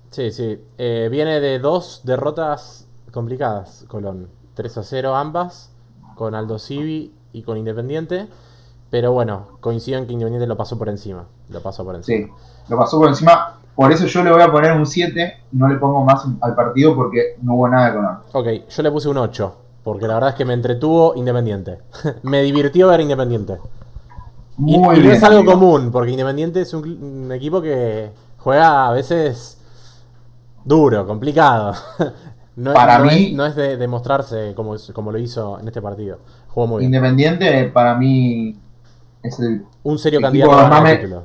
Sí, 0.10 0.32
sí. 0.32 0.62
Eh, 0.78 1.08
viene 1.10 1.40
de 1.40 1.60
dos 1.60 2.02
derrotas 2.04 2.88
complicadas, 3.12 3.86
Colón. 3.88 4.28
3 4.62 4.78
a 4.78 4.84
0 4.84 5.16
ambas, 5.16 5.72
con 6.16 6.36
Aldo 6.36 6.60
Civi 6.60 7.14
y 7.34 7.42
con 7.44 7.58
Independiente. 7.58 8.28
Pero 8.90 9.12
bueno, 9.14 9.48
coincido 9.60 9.98
en 9.98 10.06
que 10.06 10.14
Independiente 10.14 10.48
lo 10.48 10.58
pasó 10.58 10.78
por 10.78 10.90
encima. 10.90 11.26
Lo 11.50 11.62
pasó 11.62 11.84
por 11.84 11.96
encima. 11.96 12.28
Sí, 12.28 12.34
lo 12.70 12.78
pasó 12.78 13.00
por 13.00 13.08
encima. 13.10 13.58
Por 13.76 13.92
eso 13.92 14.06
yo 14.06 14.24
le 14.24 14.32
voy 14.32 14.42
a 14.42 14.52
poner 14.52 14.74
un 14.74 14.86
7, 14.86 15.44
no 15.54 15.68
le 15.68 15.76
pongo 15.78 16.04
más 16.04 16.24
al 16.42 16.56
partido 16.56 16.94
porque 16.96 17.38
no 17.42 17.56
hubo 17.56 17.68
nada 17.70 17.94
Colón. 17.94 18.18
Ok, 18.34 18.70
yo 18.70 18.84
le 18.84 18.92
puse 18.92 19.10
un 19.10 19.18
8. 19.18 19.56
Porque 19.84 20.08
la 20.08 20.14
verdad 20.14 20.30
es 20.32 20.36
que 20.36 20.46
me 20.46 20.54
entretuvo 20.54 21.16
Independiente. 21.16 21.80
me 22.24 22.42
divirtió 22.44 22.90
ver 22.90 23.00
Independiente. 23.02 23.60
Y, 24.60 24.78
Muy 24.78 24.98
y 24.98 25.00
no 25.00 25.04
bien. 25.06 25.12
es 25.14 25.24
algo 25.24 25.40
amigo. 25.40 25.54
común, 25.54 25.92
porque 25.92 26.12
Independiente 26.12 26.62
es 26.62 26.74
un, 26.74 26.84
un 27.26 27.32
equipo 27.32 27.62
que 27.62 28.12
juega 28.38 28.88
a 28.90 28.92
veces 28.92 29.58
duro, 30.66 31.08
complicado. 31.08 31.74
no, 32.62 32.72
es- 32.72 32.76
Para 32.76 33.00
no 33.00 33.06
mí- 33.06 33.28
es, 33.28 33.34
no 33.34 33.46
es 33.46 33.56
de, 33.56 33.78
de 33.78 33.88
mostrarse 33.88 34.54
como, 34.56 34.76
como 34.94 35.12
lo 35.12 35.18
hizo 35.18 35.60
en 35.60 35.68
este 35.68 35.82
partido. 35.82 36.20
Jugó 36.50 36.68
muy 36.68 36.80
bien. 36.80 36.94
Independiente 36.94 37.64
para 37.74 37.96
mí 37.96 38.56
es 39.24 39.40
el, 39.40 39.66
Un 39.84 39.98
serio 40.00 40.20
equipo 40.20 40.28
candidato 40.28 40.52
a 40.54 40.56
de 40.58 40.62
ganar 40.64 40.78
el 40.80 40.84
Mame- 40.84 40.98
título. 41.02 41.24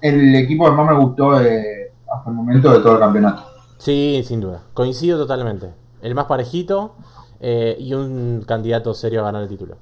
el 0.00 0.34
equipo 0.36 0.64
que 0.66 0.70
más 0.72 0.86
me 0.90 0.98
gustó 0.98 1.38
de- 1.38 1.92
hasta 2.12 2.30
el 2.30 2.36
momento 2.36 2.72
de 2.72 2.78
todo 2.80 2.94
el 2.94 2.98
campeonato. 3.00 3.42
Sí, 3.78 4.22
sin 4.26 4.40
duda. 4.40 4.62
Coincido 4.74 5.18
totalmente. 5.18 5.70
El 6.02 6.14
más 6.14 6.26
parejito 6.26 6.94
eh, 7.40 7.76
y 7.78 7.92
un 7.94 8.44
candidato 8.46 8.94
serio 8.94 9.20
a 9.20 9.24
ganar 9.24 9.42
el 9.42 9.48
título. 9.48 9.76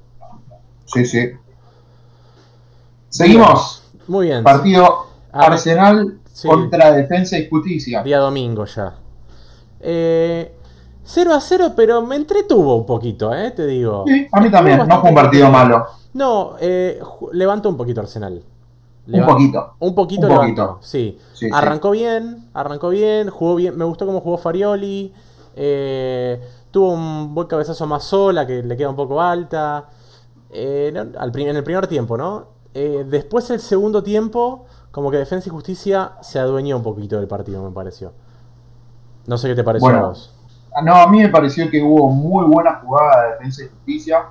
Sí, 0.87 1.05
sí. 1.07 1.31
Seguimos. 3.09 3.83
Muy 4.09 4.27
bien. 4.27 4.43
Partido 4.43 5.07
A 5.33 5.47
Arsenal 5.47 6.19
sí. 6.33 6.49
contra 6.49 6.93
Defensa 6.93 7.39
y 7.39 7.49
Justicia. 7.49 8.03
Día 8.03 8.19
domingo 8.19 8.65
ya. 8.65 8.95
Eh, 9.81 10.53
0 11.05 11.33
a 11.35 11.41
0, 11.41 11.73
pero 11.77 12.03
me 12.03 12.17
entretuvo 12.17 12.77
un 12.77 12.87
poquito, 12.87 13.35
eh, 13.35 13.51
te 13.51 13.67
digo. 13.67 14.05
Sí, 14.07 14.27
a 14.33 14.41
mí 14.41 14.51
también. 14.51 14.87
No 14.89 15.01
fue 15.01 15.11
un 15.11 15.15
partido 15.17 15.51
malo. 15.51 15.87
No, 16.15 16.53
eh, 16.61 17.01
levantó 17.33 17.69
un 17.69 17.77
poquito 17.77 18.01
Arsenal. 18.01 18.43
Un 19.07 19.27
poquito. 19.27 19.75
Un 19.81 19.95
poquito 19.95 20.27
Un 20.29 20.35
poquito. 20.37 20.79
sí. 20.81 21.19
Sí, 21.35 21.47
sí. 21.47 21.51
arrancó 21.53 21.91
bien, 21.91 22.49
arrancó 22.55 22.89
bien, 22.89 23.29
jugó 23.29 23.55
bien. 23.57 23.77
Me 23.77 23.85
gustó 23.85 24.07
cómo 24.07 24.21
jugó 24.21 24.39
Farioli. 24.39 25.13
eh, 25.57 26.41
tuvo 26.71 26.93
un 26.93 27.35
buen 27.35 27.47
cabezazo 27.47 27.87
más 27.87 28.03
sola 28.05 28.47
que 28.47 28.63
le 28.63 28.77
queda 28.77 28.89
un 28.89 28.97
poco 28.97 29.21
alta. 29.21 29.89
eh, 30.51 30.91
en 30.95 31.15
el 31.55 31.63
primer 31.65 31.87
tiempo, 31.87 32.17
¿no? 32.17 32.47
Después 32.73 33.49
el 33.51 33.61
segundo 33.61 34.03
tiempo, 34.03 34.65
como 34.91 35.11
que 35.11 35.17
Defensa 35.19 35.49
y 35.49 35.53
Justicia 35.53 36.13
se 36.23 36.39
adueñó 36.41 36.77
un 36.77 36.83
poquito 36.83 37.17
del 37.17 37.29
partido, 37.29 37.63
me 37.63 37.71
pareció. 37.71 38.13
No 39.27 39.39
sé 39.39 39.49
qué 39.49 39.55
te 39.55 39.63
pareció 39.65 39.87
Bueno. 39.89 40.05
a 40.07 40.09
vos. 40.09 40.34
No, 40.83 40.95
a 40.95 41.09
mí 41.09 41.19
me 41.21 41.28
pareció 41.28 41.71
que 41.71 41.83
hubo 41.83 42.11
muy 42.11 42.45
buena 42.47 42.81
jugada 42.85 43.23
de 43.25 43.31
Defensa 43.33 43.62
y 43.64 43.69
Justicia. 43.69 44.23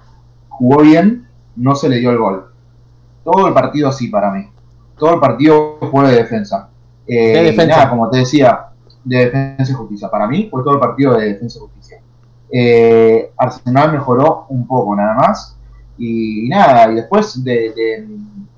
Jugó 0.49 0.81
bien, 0.81 1.27
no 1.55 1.75
se 1.75 1.87
le 1.89 1.99
dio 1.99 2.11
el 2.11 2.17
gol. 2.17 2.45
Todo 3.23 3.47
el 3.47 3.53
partido 3.53 3.89
así 3.89 4.07
para 4.07 4.31
mí. 4.31 4.47
Todo 4.97 5.13
el 5.15 5.19
partido 5.19 5.77
fue 5.91 6.07
de 6.09 6.15
defensa. 6.17 6.69
Eh, 7.07 7.33
De 7.33 7.43
defensa. 7.43 7.77
nada, 7.77 7.89
como 7.89 8.09
te 8.09 8.17
decía, 8.19 8.67
de 9.03 9.17
defensa 9.25 9.71
y 9.71 9.75
justicia. 9.75 10.09
Para 10.09 10.27
mí 10.27 10.47
fue 10.51 10.63
todo 10.63 10.73
el 10.75 10.79
partido 10.79 11.15
de 11.17 11.27
defensa 11.33 11.57
y 11.57 11.61
justicia. 11.61 11.97
Eh, 12.51 13.31
Arsenal 13.37 13.91
mejoró 13.93 14.45
un 14.49 14.67
poco 14.67 14.95
nada 14.95 15.13
más. 15.15 15.57
Y, 15.97 16.47
nada, 16.49 16.91
y 16.91 16.95
después 16.95 17.43
de, 17.43 17.53
de- 17.75 18.07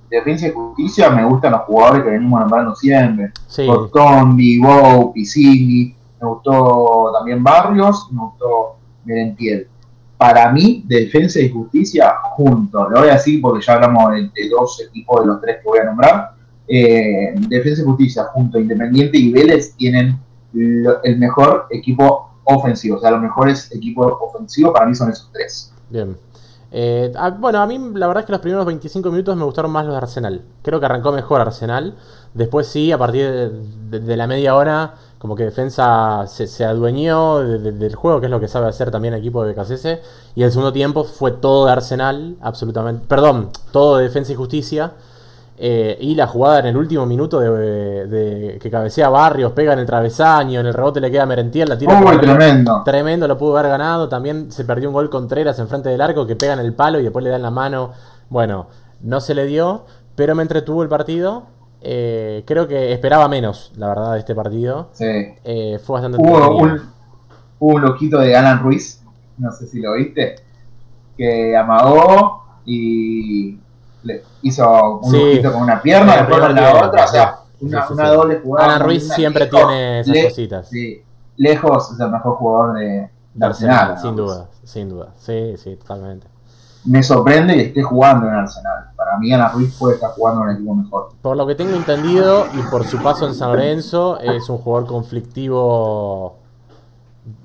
de 0.09 0.17
defensa 0.17 0.47
y 0.47 0.51
justicia 0.51 1.09
me 1.09 1.25
gustan 1.25 1.51
los 1.53 1.61
jugadores 1.61 2.03
que 2.03 2.09
venimos 2.11 2.39
nombrando 2.39 2.75
siempre. 2.75 3.31
Sí, 3.47 3.65
Cortondi, 3.67 4.59
Bow, 4.59 5.11
Piscini, 5.13 5.95
me 6.21 6.27
gustó 6.27 7.11
también 7.13 7.43
Barrios, 7.43 8.07
me 8.11 8.21
gustó 8.21 8.77
Merentiel. 9.03 9.67
Para 10.17 10.51
mí, 10.51 10.83
Defensa 10.87 11.39
y 11.39 11.49
Justicia 11.49 12.15
juntos, 12.35 12.87
lo 12.89 12.99
voy 13.01 13.09
a 13.09 13.13
decir 13.13 13.41
porque 13.41 13.65
ya 13.65 13.73
hablamos 13.73 14.13
de, 14.13 14.49
dos 14.49 14.81
equipos 14.87 15.21
de 15.21 15.27
los 15.27 15.41
tres 15.41 15.57
que 15.57 15.67
voy 15.67 15.79
a 15.79 15.83
nombrar. 15.85 16.31
Eh, 16.67 17.35
Defensa 17.49 17.81
y 17.81 17.85
Justicia 17.85 18.23
junto 18.33 18.59
Independiente 18.59 19.17
y 19.17 19.31
Vélez 19.31 19.75
tienen 19.75 20.17
el 20.53 21.17
mejor 21.17 21.67
equipo 21.69 22.29
ofensivo, 22.45 22.97
o 22.97 23.01
sea, 23.01 23.11
los 23.11 23.21
mejores 23.21 23.71
equipos 23.75 24.13
ofensivos 24.21 24.73
para 24.73 24.85
mí 24.85 24.95
son 24.95 25.09
esos 25.09 25.29
tres. 25.33 25.73
bien. 25.89 26.15
Eh, 26.77 27.11
ah, 27.15 27.29
bueno, 27.29 27.61
a 27.61 27.67
mí 27.67 27.79
la 27.93 28.07
verdad 28.07 28.23
es 28.23 28.25
que 28.25 28.33
los 28.33 28.41
primeros 28.41 28.65
25 28.65 29.09
minutos 29.09 29.37
me 29.37 29.45
gustaron 29.45 29.71
más 29.71 29.85
los 29.85 29.93
de 29.93 29.97
Arsenal. 29.97 30.41
Creo 30.61 30.79
que 30.79 30.85
arrancó 30.85 31.13
mejor 31.13 31.39
Arsenal. 31.39 31.95
Después 32.33 32.67
sí, 32.67 32.91
a 32.91 32.97
partir 32.97 33.25
de 33.29 34.17
la 34.17 34.27
media 34.27 34.55
hora, 34.55 34.95
como 35.17 35.35
que 35.35 35.43
defensa 35.43 36.25
se, 36.27 36.45
se 36.47 36.65
adueñó 36.65 37.39
de- 37.39 37.59
de- 37.59 37.71
del 37.71 37.95
juego, 37.95 38.19
que 38.19 38.25
es 38.27 38.31
lo 38.31 38.39
que 38.39 38.47
sabe 38.47 38.67
hacer 38.67 38.91
también 38.91 39.13
el 39.13 39.19
equipo 39.21 39.43
de 39.43 39.53
BKCS. 39.53 39.99
Y 40.35 40.43
el 40.43 40.51
segundo 40.51 40.71
tiempo 40.73 41.03
fue 41.03 41.31
todo 41.31 41.65
de 41.65 41.71
Arsenal, 41.71 42.35
absolutamente. 42.41 43.05
Perdón, 43.07 43.49
todo 43.71 43.97
de 43.97 44.03
defensa 44.03 44.31
y 44.31 44.35
justicia. 44.35 44.91
Eh, 45.57 45.97
y 46.01 46.15
la 46.15 46.27
jugada 46.27 46.59
en 46.59 46.65
el 46.65 46.75
último 46.75 47.05
minuto 47.05 47.39
de, 47.39 48.07
de- 48.07 48.59
que 48.59 48.69
cabecea 48.69 49.07
Barrios, 49.07 49.53
pega 49.53 49.71
en 49.71 49.79
el 49.79 49.85
travesaño, 49.85 50.59
en 50.59 50.65
el 50.65 50.73
rebote 50.73 50.99
le 50.99 51.09
queda 51.09 51.25
Merentiel, 51.25 51.69
la 51.69 51.77
tira 51.77 51.93
tremendo. 52.19 52.81
Tremendo, 52.83 53.25
lo 53.27 53.37
pudo 53.37 53.57
haber 53.57 53.71
ganado. 53.71 54.09
También 54.09 54.51
se 54.51 54.65
perdió 54.65 54.89
un 54.89 54.93
gol 54.93 55.09
Contreras 55.09 55.57
enfrente 55.59 55.87
del 55.87 56.01
arco 56.01 56.27
que 56.27 56.35
pega 56.35 56.51
en 56.53 56.59
el 56.59 56.73
palo 56.73 56.99
y 56.99 57.03
después 57.03 57.23
le 57.23 57.29
dan 57.31 57.41
la 57.41 57.51
mano. 57.51 57.91
Bueno, 58.29 58.67
no 59.01 59.21
se 59.21 59.33
le 59.33 59.45
dio, 59.45 59.85
pero 60.15 60.35
me 60.35 60.41
entretuvo 60.41 60.83
el 60.83 60.89
partido. 60.89 61.43
Eh, 61.87 62.43
creo 62.47 62.67
que 62.67 62.91
esperaba 62.93 63.27
menos, 63.27 63.71
la 63.75 63.89
verdad, 63.89 64.13
de 64.13 64.19
este 64.19 64.33
partido. 64.33 64.89
Sí. 64.93 65.05
Eh, 65.43 65.79
fue 65.83 65.93
bastante 66.01 66.17
Hubo 66.17 66.57
un, 66.57 66.81
hubo 67.59 67.75
un 67.75 67.81
loquito 67.83 68.19
de 68.19 68.35
Alan 68.35 68.59
Ruiz, 68.59 69.03
no 69.37 69.51
sé 69.51 69.67
si 69.67 69.79
lo 69.81 69.93
viste, 69.93 70.35
que 71.15 71.55
amagó 71.55 72.43
y 72.65 73.59
le 74.03 74.23
hizo 74.41 74.99
un 74.99 75.11
Sí. 75.11 75.17
loquito 75.19 75.53
con 75.53 75.61
una 75.61 75.79
pierna, 75.81 76.17
después 76.17 76.39
con 76.39 76.55
la 76.55 76.85
otra, 76.87 77.03
o 77.03 77.07
sea, 77.07 77.35
una, 77.61 77.85
Sí, 77.87 77.93
una 77.93 78.09
doble 78.09 78.39
jugada. 78.43 78.65
Alan 78.75 78.81
Ruiz 78.87 79.07
siempre 79.13 79.45
Lejos, 79.45 79.59
tiene 79.67 79.99
esas 79.99 80.13
le- 80.15 80.23
cositas. 80.25 80.69
sí, 80.69 81.03
lejos 81.37 81.91
es 81.91 81.99
el 81.99 82.09
mejor 82.11 82.35
jugador 82.37 82.77
de, 82.79 83.09
de 83.33 83.45
Arsenal, 83.45 83.97
sin 83.99 84.15
duda, 84.15 84.47
sin 84.63 84.89
duda. 84.89 85.13
Sí, 85.17 85.55
sí, 85.57 85.75
totalmente. 85.75 86.27
Me 86.85 87.01
sorprende 87.01 87.53
que 87.55 87.61
esté 87.63 87.81
jugando 87.83 88.27
en 88.27 88.33
Arsenal. 88.35 88.91
Para 88.95 89.17
mí 89.17 89.31
Alan 89.33 89.51
Ruiz 89.53 89.75
puede 89.77 89.95
estar 89.95 90.11
jugando 90.11 90.43
en 90.43 90.49
el 90.49 90.55
equipo 90.57 90.75
mejor. 90.75 91.09
Por 91.21 91.35
lo 91.35 91.47
que 91.47 91.55
tengo 91.55 91.75
entendido 91.75 92.45
y 92.53 92.61
por 92.69 92.85
su 92.85 93.01
paso 93.01 93.27
en 93.27 93.33
San 93.33 93.49
Lorenzo, 93.49 94.19
es 94.19 94.47
un 94.49 94.57
jugador 94.59 94.87
conflictivo 94.87 96.35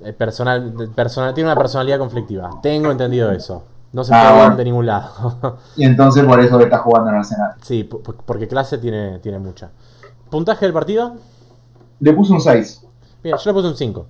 eh, 0.03 0.13
personal, 0.13 0.75
tiene 1.35 1.51
una 1.51 1.57
personalidad 1.57 1.99
conflictiva. 1.99 2.51
Tengo 2.63 2.91
entendido 2.91 3.31
eso. 3.33 3.65
No 3.93 4.05
se 4.05 4.15
Ah, 4.15 4.21
puede 4.29 4.35
bueno. 4.41 4.57
de 4.57 4.65
ningún 4.65 4.87
lado. 4.87 5.59
Y 5.77 5.85
entonces 5.85 6.23
por 6.25 6.39
eso 6.41 6.61
está 6.61 6.79
jugando 6.79 7.11
en 7.11 7.17
Arsenal. 7.17 7.55
sí, 7.63 7.85
porque 7.85 8.47
clase 8.47 8.77
tiene, 8.79 9.19
tiene 9.21 9.39
mucha. 9.39 9.71
¿Puntaje 10.31 10.67
del 10.67 10.75
partido? 10.75 11.15
Le 11.99 12.13
puso 12.13 12.35
un 12.35 12.41
6. 12.41 12.87
Bien, 13.23 13.37
yo 13.37 13.51
le 13.51 13.55
puse 13.55 13.69
un 13.69 13.77
5. 13.77 14.07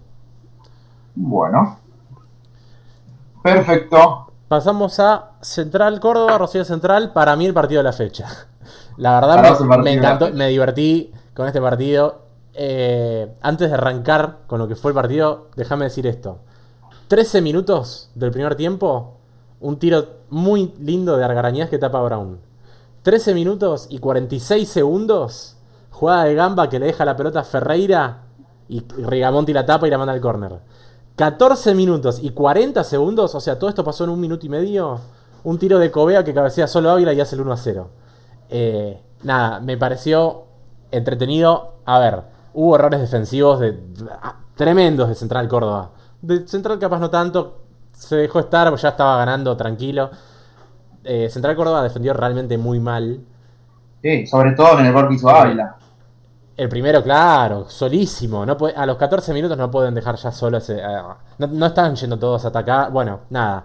Bueno. 1.15 1.79
Perfecto. 3.43 4.30
Pasamos 4.51 4.99
a 4.99 5.35
Central 5.43 6.01
Córdoba, 6.01 6.37
Rosario 6.37 6.65
Central. 6.65 7.13
Para 7.13 7.37
mí 7.37 7.47
el 7.47 7.55
partido 7.55 7.79
de 7.79 7.85
la 7.85 7.93
fecha. 7.93 8.27
La 8.97 9.21
verdad 9.21 9.61
me, 9.79 9.93
encantó, 9.93 10.33
me 10.33 10.49
divertí 10.49 11.13
con 11.35 11.47
este 11.47 11.61
partido. 11.61 12.23
Eh, 12.55 13.33
antes 13.43 13.69
de 13.69 13.77
arrancar 13.77 14.39
con 14.49 14.59
lo 14.59 14.67
que 14.67 14.75
fue 14.75 14.91
el 14.91 14.97
partido, 14.97 15.51
déjame 15.55 15.85
decir 15.85 16.05
esto. 16.09 16.41
13 17.07 17.43
minutos 17.43 18.11
del 18.17 18.33
primer 18.33 18.57
tiempo, 18.57 19.19
un 19.61 19.79
tiro 19.79 20.09
muy 20.31 20.75
lindo 20.81 21.17
de 21.17 21.25
Argarañaz 21.25 21.71
que 21.71 21.79
tapa 21.79 22.01
a 22.01 22.03
Brown. 22.03 22.41
13 23.03 23.35
minutos 23.35 23.87
y 23.89 23.99
46 23.99 24.69
segundos, 24.69 25.59
jugada 25.93 26.25
de 26.25 26.35
gamba 26.35 26.69
que 26.69 26.81
le 26.81 26.87
deja 26.87 27.05
la 27.05 27.17
pelota 27.17 27.39
a 27.39 27.45
Ferreira 27.45 28.23
y 28.69 28.81
Rigamonti 28.81 29.53
la 29.53 29.65
tapa 29.65 29.87
y 29.87 29.91
la 29.93 29.99
manda 29.99 30.13
al 30.13 30.21
córner. 30.21 30.59
14 31.21 31.75
minutos 31.75 32.19
y 32.23 32.31
40 32.31 32.83
segundos, 32.83 33.35
o 33.35 33.41
sea, 33.41 33.59
todo 33.59 33.69
esto 33.69 33.85
pasó 33.85 34.05
en 34.05 34.11
un 34.11 34.19
minuto 34.19 34.47
y 34.47 34.49
medio. 34.49 35.01
Un 35.45 35.59
tiro 35.59 35.79
de 35.79 35.91
Covea 35.91 36.25
que 36.25 36.33
cabecea 36.33 36.67
solo 36.67 36.91
Ávila 36.91 37.13
y 37.13 37.21
hace 37.21 37.37
el 37.37 37.43
1 37.43 37.53
a 37.53 37.57
0. 37.59 37.91
Eh, 38.49 39.03
nada, 39.23 39.61
me 39.61 39.77
pareció 39.77 40.45
entretenido. 40.91 41.75
A 41.85 41.99
ver, 41.99 42.23
hubo 42.55 42.75
errores 42.75 43.03
defensivos 43.03 43.61
de, 43.61 43.79
ah, 44.23 44.37
tremendos 44.55 45.11
de 45.11 45.15
Central 45.15 45.47
Córdoba. 45.47 45.91
De 46.23 46.49
Central 46.49 46.79
capaz 46.79 47.01
no 47.01 47.11
tanto, 47.11 47.65
se 47.93 48.17
dejó 48.17 48.41
estar, 48.41 48.71
pues 48.71 48.81
ya 48.81 48.89
estaba 48.89 49.19
ganando 49.19 49.55
tranquilo. 49.59 50.09
Eh, 51.05 51.29
Central 51.29 51.55
Córdoba 51.55 51.83
defendió 51.83 52.15
realmente 52.15 52.57
muy 52.57 52.81
mal. 52.81 53.21
Sí, 54.01 54.27
sobre 54.27 54.53
todo 54.53 54.79
en 54.79 54.87
el 54.87 54.93
gol 54.95 55.09
que 55.09 55.17
hizo 55.17 55.29
Ávila. 55.29 55.77
El 56.61 56.69
primero, 56.69 57.03
claro, 57.03 57.65
solísimo. 57.71 58.45
No 58.45 58.55
puede- 58.55 58.75
a 58.75 58.85
los 58.85 58.99
14 58.99 59.33
minutos 59.33 59.57
no 59.57 59.71
pueden 59.71 59.95
dejar 59.95 60.17
ya 60.17 60.31
solo 60.31 60.59
ese. 60.59 60.83
ah, 60.83 61.17
no, 61.39 61.47
no 61.47 61.67
están 61.67 61.95
yendo 61.97 62.19
todos 62.19 62.45
a 62.45 62.49
atacar. 62.49 62.91
Bueno, 62.93 63.21
nada. 63.31 63.65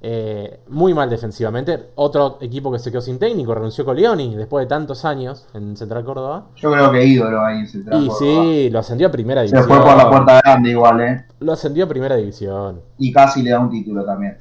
Eh, 0.00 0.58
muy 0.70 0.92
mal 0.92 1.08
defensivamente. 1.08 1.90
Otro 1.94 2.38
equipo 2.40 2.72
que 2.72 2.80
se 2.80 2.90
quedó 2.90 3.00
sin 3.00 3.20
técnico, 3.20 3.54
renunció 3.54 3.84
Coleoni 3.84 4.34
después 4.34 4.64
de 4.64 4.68
tantos 4.68 5.04
años 5.04 5.46
en 5.54 5.76
Central 5.76 6.04
Córdoba. 6.04 6.46
Yo 6.56 6.72
creo 6.72 6.90
que 6.90 7.04
ídolo 7.04 7.40
ahí 7.44 7.58
en 7.60 7.68
Central 7.68 8.02
Y 8.02 8.08
Córdoba. 8.08 8.18
sí, 8.42 8.70
lo 8.70 8.78
ascendió 8.80 9.06
a 9.06 9.10
primera 9.12 9.42
Se 9.42 9.46
división. 9.54 9.68
fue 9.68 9.86
por 9.86 9.96
la 9.96 10.10
puerta 10.10 10.40
grande 10.44 10.70
igual, 10.70 11.00
¿eh? 11.00 11.26
Lo 11.38 11.52
ascendió 11.52 11.84
a 11.84 11.88
primera 11.88 12.16
división. 12.16 12.80
Y 12.98 13.12
casi 13.12 13.40
le 13.44 13.50
da 13.50 13.60
un 13.60 13.70
título 13.70 14.04
también. 14.04 14.38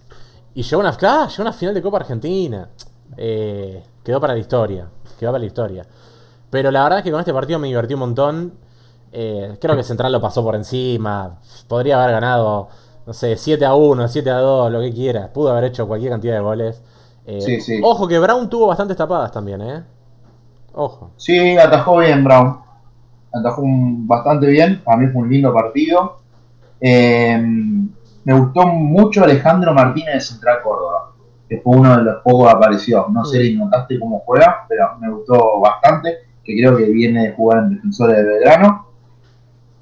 Y 0.55 0.63
llegó 0.63 0.79
una, 0.81 0.91
claro, 0.97 1.29
llegó 1.29 1.43
una 1.43 1.53
final 1.53 1.75
de 1.75 1.81
Copa 1.83 1.97
Argentina. 1.97 2.67
Eh, 3.15 3.83
quedó 4.03 4.19
para 4.19 4.33
la 4.33 4.39
historia. 4.39 4.87
Quedó 5.19 5.29
para 5.29 5.39
la 5.41 5.45
historia. 5.45 5.85
Pero 6.51 6.69
la 6.69 6.83
verdad 6.83 6.99
es 6.99 7.03
que 7.05 7.11
con 7.11 7.19
este 7.19 7.33
partido 7.33 7.57
me 7.59 7.67
divertí 7.67 7.93
un 7.95 8.01
montón. 8.01 8.53
Eh, 9.11 9.57
creo 9.59 9.75
que 9.75 9.83
Central 9.83 10.11
lo 10.11 10.21
pasó 10.21 10.43
por 10.43 10.55
encima. 10.55 11.39
Podría 11.67 12.01
haber 12.01 12.13
ganado, 12.15 12.67
no 13.05 13.13
sé, 13.13 13.35
7 13.37 13.65
a 13.65 13.73
1, 13.73 14.07
7 14.07 14.29
a 14.29 14.37
2, 14.37 14.71
lo 14.71 14.79
que 14.81 14.93
quiera. 14.93 15.31
Pudo 15.33 15.51
haber 15.51 15.65
hecho 15.65 15.87
cualquier 15.87 16.11
cantidad 16.11 16.35
de 16.35 16.39
goles. 16.41 16.83
Eh, 17.25 17.41
Sí, 17.41 17.59
sí. 17.61 17.79
Ojo 17.83 18.07
que 18.07 18.19
Brown 18.19 18.49
tuvo 18.49 18.67
bastantes 18.67 18.95
tapadas 18.97 19.31
también, 19.31 19.61
¿eh? 19.61 19.83
Ojo. 20.73 21.11
Sí, 21.17 21.57
atajó 21.57 21.97
bien 21.97 22.23
Brown. 22.23 22.59
Atajó 23.33 23.61
un- 23.61 24.07
bastante 24.07 24.47
bien. 24.47 24.81
Para 24.83 24.97
mí 24.97 25.07
fue 25.07 25.21
un 25.23 25.29
lindo 25.29 25.53
partido. 25.53 26.19
Eh, 26.79 27.37
me 28.23 28.39
gustó 28.39 28.65
mucho 28.67 29.23
Alejandro 29.23 29.73
Martínez 29.73 30.13
de 30.15 30.21
Central 30.21 30.59
Córdoba, 30.63 31.11
que 31.47 31.59
fue 31.61 31.77
uno 31.77 31.97
de 31.97 32.03
los 32.03 32.21
pocos 32.23 32.47
que 32.47 32.53
apareció. 32.55 33.07
No 33.09 33.23
sé 33.25 33.41
si 33.43 33.55
notaste 33.55 33.99
cómo 33.99 34.19
juega, 34.25 34.65
pero 34.67 34.97
me 34.99 35.09
gustó 35.11 35.59
bastante. 35.59 36.17
Que 36.43 36.55
creo 36.57 36.75
que 36.77 36.85
viene 36.85 37.27
de 37.27 37.31
jugar 37.33 37.59
en 37.59 37.75
Defensores 37.75 38.17
de 38.17 38.23
Belgrano. 38.23 38.87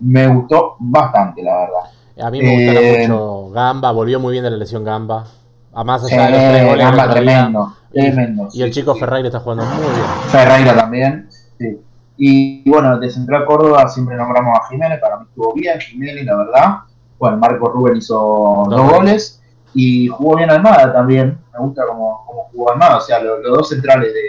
Me 0.01 0.27
gustó 0.27 0.75
bastante, 0.79 1.41
la 1.43 1.53
verdad. 1.60 2.25
A 2.27 2.31
mí 2.31 2.41
me 2.41 2.53
gustaron 2.55 2.83
Eh, 2.83 3.07
mucho 3.07 3.49
Gamba, 3.51 3.91
volvió 3.91 4.19
muy 4.19 4.31
bien 4.33 4.43
de 4.43 4.51
la 4.51 4.57
lesión 4.57 4.83
Gamba. 4.83 5.25
A 5.73 5.83
más 5.83 6.05
Sí, 6.07 6.13
allá 6.15 6.25
de 6.25 6.31
los 6.31 6.41
tres 6.51 6.65
goles. 6.67 6.86
Gamba 6.86 7.10
tremendo, 7.13 7.73
Y- 7.93 7.99
tremendo. 8.01 8.47
Y 8.53 8.62
el 8.63 8.71
chico 8.71 8.93
sí. 8.93 8.99
Ferreira 8.99 9.27
está 9.27 9.39
jugando 9.39 9.65
muy 9.65 9.77
bien. 9.77 10.05
Ferreira 10.29 10.75
también. 10.75 11.27
Sí. 11.57 11.79
Y, 12.17 12.63
y 12.65 12.69
bueno, 12.69 12.97
de 12.99 13.10
Central 13.10 13.45
Córdoba 13.45 13.88
siempre 13.88 14.15
nombramos 14.17 14.57
a 14.60 14.67
Jiménez, 14.67 14.99
para 14.99 15.17
mí 15.17 15.25
estuvo 15.29 15.53
bien, 15.53 15.79
Jiménez, 15.79 16.25
la 16.25 16.36
verdad. 16.36 16.75
Bueno, 17.17 17.38
Marco 17.38 17.69
Rubén 17.69 17.97
hizo 17.97 18.15
Dos 18.17 18.69
dos 18.69 18.91
goles. 18.91 19.41
y 19.73 20.07
jugó 20.07 20.36
bien 20.38 20.49
Almada 20.49 20.91
también. 20.91 21.38
Me 21.53 21.60
gusta 21.60 21.83
cómo, 21.88 22.23
cómo 22.25 22.49
jugó 22.51 22.71
Almada, 22.71 22.97
o 22.97 23.01
sea, 23.01 23.19
lo- 23.21 23.38
los, 23.41 23.57
dos 23.57 23.69
centrales 23.69 24.13
de, 24.13 24.19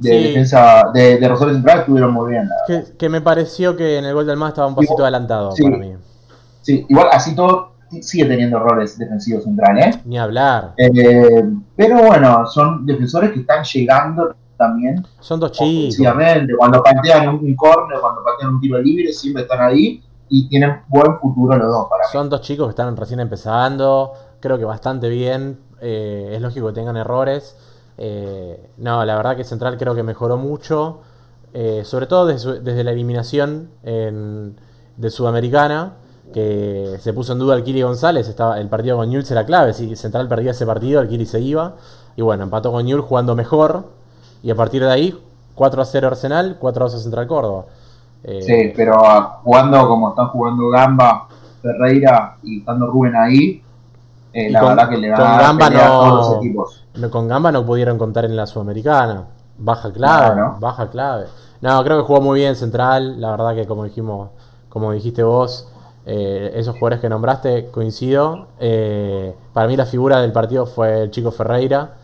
de 0.00 0.10
Sí. 0.10 0.22
defensa 0.28 0.84
de, 0.94 1.18
de 1.18 1.28
Rosario 1.28 1.54
Central 1.54 1.80
estuvieron 1.80 2.12
muy 2.12 2.30
bien. 2.32 2.48
Que, 2.66 2.84
que 2.98 3.08
me 3.08 3.20
pareció 3.20 3.76
que 3.76 3.98
en 3.98 4.04
el 4.06 4.14
gol 4.14 4.26
del 4.26 4.36
más 4.36 4.48
estaba 4.50 4.66
un 4.68 4.74
pasito 4.74 4.94
Igual- 4.94 5.04
adelantado 5.14 5.52
sí. 5.52 5.62
para 5.62 5.76
mí. 5.76 5.94
Sí, 6.62 6.86
igual 6.88 7.08
así 7.12 7.34
todo 7.34 7.70
sigue 8.00 8.24
teniendo 8.26 8.56
errores 8.58 8.96
defensivos 8.98 9.44
centrales. 9.44 9.96
¿eh? 9.96 10.00
Ni 10.04 10.18
hablar. 10.18 10.74
Eh, 10.76 11.44
pero 11.76 12.02
bueno, 12.04 12.46
son 12.46 12.86
defensores 12.86 13.32
que 13.32 13.40
están 13.40 13.64
llegando 13.64 14.34
también 14.56 15.04
Son 15.20 15.40
dos 15.40 15.52
chicos. 15.52 15.96
Cuando 16.58 16.82
patean 16.82 17.28
un, 17.28 17.34
un 17.36 17.56
córner, 17.56 17.98
cuando 18.00 18.22
patean 18.22 18.54
un 18.54 18.60
tiro 18.60 18.78
libre, 18.78 19.12
siempre 19.12 19.42
están 19.42 19.60
ahí 19.62 20.02
y 20.28 20.48
tienen 20.48 20.82
buen 20.88 21.18
futuro 21.18 21.56
los 21.56 21.66
dos 21.68 21.86
para 21.88 22.04
mí. 22.04 22.08
Son 22.12 22.28
dos 22.28 22.40
chicos 22.42 22.66
que 22.66 22.70
están 22.70 22.96
recién 22.96 23.20
empezando. 23.20 24.12
Creo 24.38 24.56
que 24.58 24.64
bastante 24.64 25.08
bien. 25.08 25.58
Eh, 25.80 26.32
es 26.34 26.40
lógico 26.42 26.68
que 26.68 26.74
tengan 26.74 26.96
errores. 26.98 27.56
Eh, 28.02 28.70
no, 28.78 29.04
la 29.04 29.14
verdad 29.14 29.36
que 29.36 29.44
Central 29.44 29.76
creo 29.76 29.94
que 29.94 30.02
mejoró 30.02 30.36
mucho. 30.38 31.00
eh, 31.52 31.82
sobre 31.84 32.06
todo 32.06 32.26
desde, 32.26 32.84
la 32.84 32.92
eliminación 32.92 33.70
de 33.84 35.10
Sudamericana. 35.10 35.94
Que 36.32 36.96
se 37.00 37.12
puso 37.12 37.32
en 37.32 37.40
duda 37.40 37.56
el 37.56 37.64
Kili 37.64 37.82
González. 37.82 38.28
Estaba, 38.28 38.60
el 38.60 38.68
partido 38.68 38.96
con 38.96 39.08
Newell's 39.10 39.30
era 39.32 39.44
clave. 39.44 39.74
Si 39.74 39.96
Central 39.96 40.28
perdía 40.28 40.52
ese 40.52 40.64
partido, 40.64 41.00
el 41.00 41.08
Kili 41.08 41.26
se 41.26 41.40
iba. 41.40 41.74
Y 42.16 42.22
bueno, 42.22 42.44
empató 42.44 42.70
con 42.70 42.84
Newell's 42.84 43.04
jugando 43.06 43.34
mejor. 43.34 43.86
Y 44.42 44.50
a 44.50 44.54
partir 44.54 44.82
de 44.82 44.90
ahí, 44.90 45.18
4 45.56 45.82
a 45.82 45.84
0 45.84 46.06
Arsenal, 46.06 46.56
4 46.60 46.84
a 46.84 46.86
2 46.86 46.94
a 46.94 46.98
Central 47.00 47.26
Córdoba. 47.26 47.64
Eh, 48.22 48.42
Sí, 48.42 48.72
pero 48.76 48.94
ah, 49.04 49.40
jugando 49.42 49.88
como 49.88 50.10
están 50.10 50.28
jugando 50.28 50.68
Gamba, 50.68 51.26
Ferreira 51.62 52.36
y 52.44 52.60
estando 52.60 52.86
Rubén 52.86 53.16
ahí, 53.16 53.62
eh, 54.32 54.50
la 54.50 54.60
con- 54.60 54.68
verdad 54.70 54.88
que 54.90 54.96
le 54.98 55.10
van 55.10 55.18
con 55.20 55.26
a 55.26 55.30
dar 55.32 55.40
Gamba 55.42 55.66
pelea 55.68 55.84
a 55.84 55.88
no- 55.88 56.00
todos 56.00 56.28
los 56.30 56.36
equipos. 56.44 56.84
No, 56.94 57.10
con 57.10 57.28
Gamba 57.28 57.52
no 57.52 57.64
pudieron 57.66 57.98
contar 57.98 58.24
en 58.24 58.36
la 58.36 58.46
Sudamericana. 58.46 59.24
Baja 59.58 59.92
clave, 59.92 60.36
No, 60.36 60.48
no. 60.52 60.56
baja 60.60 60.88
clave. 60.90 61.26
No, 61.60 61.82
creo 61.84 61.98
que 61.98 62.04
jugó 62.04 62.20
muy 62.20 62.40
bien 62.40 62.56
Central. 62.56 63.20
La 63.20 63.30
verdad 63.32 63.54
que 63.54 63.66
como 63.66 63.84
dijimos, 63.84 64.30
como 64.68 64.92
dijiste 64.92 65.22
vos, 65.22 65.68
eh, 66.06 66.52
esos 66.54 66.74
jugadores 66.76 67.00
que 67.00 67.08
nombraste, 67.08 67.66
coincido. 67.70 68.46
Eh, 68.58 69.34
para 69.52 69.66
mí 69.68 69.76
la 69.76 69.84
figura 69.86 70.20
del 70.20 70.32
partido 70.32 70.64
fue 70.66 71.02
el 71.02 71.10
chico 71.10 71.30
Ferreira. 71.30 71.94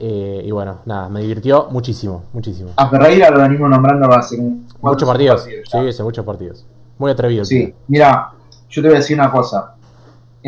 Eh, 0.00 0.42
y 0.44 0.50
bueno, 0.52 0.76
nada, 0.86 1.08
me 1.08 1.20
divirtió 1.20 1.66
muchísimo, 1.70 2.22
muchísimo. 2.32 2.70
A 2.76 2.88
Ferreira 2.88 3.30
lo 3.30 3.40
venimos 3.40 3.68
nombrando 3.68 4.06
hace 4.12 4.38
muchos 4.80 5.08
partidos, 5.08 5.44
ya. 5.44 5.80
sí, 5.80 5.88
hace 5.88 6.02
muchos 6.04 6.24
partidos. 6.24 6.64
Muy 6.98 7.10
atrevido. 7.10 7.44
Sí, 7.44 7.74
mira, 7.88 8.30
yo 8.70 8.80
te 8.82 8.88
voy 8.88 8.96
a 8.96 9.00
decir 9.00 9.18
una 9.18 9.30
cosa. 9.30 9.74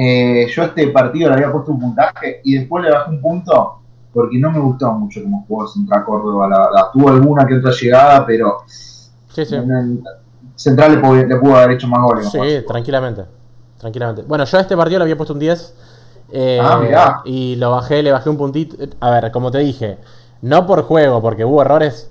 Eh, 0.02 0.46
yo 0.54 0.62
a 0.62 0.66
este 0.66 0.86
partido 0.88 1.28
le 1.28 1.34
había 1.34 1.52
puesto 1.52 1.72
un 1.72 1.80
puntaje 1.80 2.40
y 2.44 2.56
después 2.58 2.84
le 2.84 2.90
bajé 2.90 3.10
un 3.10 3.20
punto 3.20 3.76
porque 4.12 4.38
no 4.38 4.50
me 4.50 4.58
gustó 4.60 4.92
mucho 4.92 5.22
como 5.22 5.44
jugó 5.46 5.66
Central 5.68 6.04
Córdoba. 6.04 6.48
La 6.48 6.90
tuvo 6.92 7.10
alguna 7.10 7.44
que 7.46 7.56
otra 7.56 7.70
llegada, 7.72 8.24
pero 8.26 8.58
Sí, 8.66 9.44
sí. 9.44 9.54
en- 9.56 10.02
Central 10.54 10.92
le 10.92 10.98
pudo, 10.98 11.14
le 11.14 11.36
pudo 11.36 11.56
haber 11.56 11.72
hecho 11.72 11.88
más 11.88 12.02
goles. 12.02 12.30
Sí, 12.30 12.38
tranquilamente. 12.66 13.24
Tranquilamente. 13.78 14.22
Bueno, 14.22 14.44
yo 14.44 14.58
a 14.58 14.60
este 14.60 14.76
partido 14.76 14.98
le 14.98 15.04
había 15.04 15.16
puesto 15.16 15.32
un 15.34 15.38
10. 15.40 15.74
eh, 16.32 16.60
Ah, 16.62 16.78
mirá. 16.80 17.22
y 17.24 17.56
lo 17.56 17.70
bajé, 17.72 18.02
le 18.02 18.12
bajé 18.12 18.30
un 18.30 18.36
puntito. 18.36 18.76
A 19.00 19.10
ver, 19.10 19.32
como 19.32 19.50
te 19.50 19.58
dije, 19.58 19.98
no 20.42 20.66
por 20.66 20.82
juego, 20.82 21.20
porque 21.20 21.44
hubo 21.44 21.60
errores, 21.62 22.10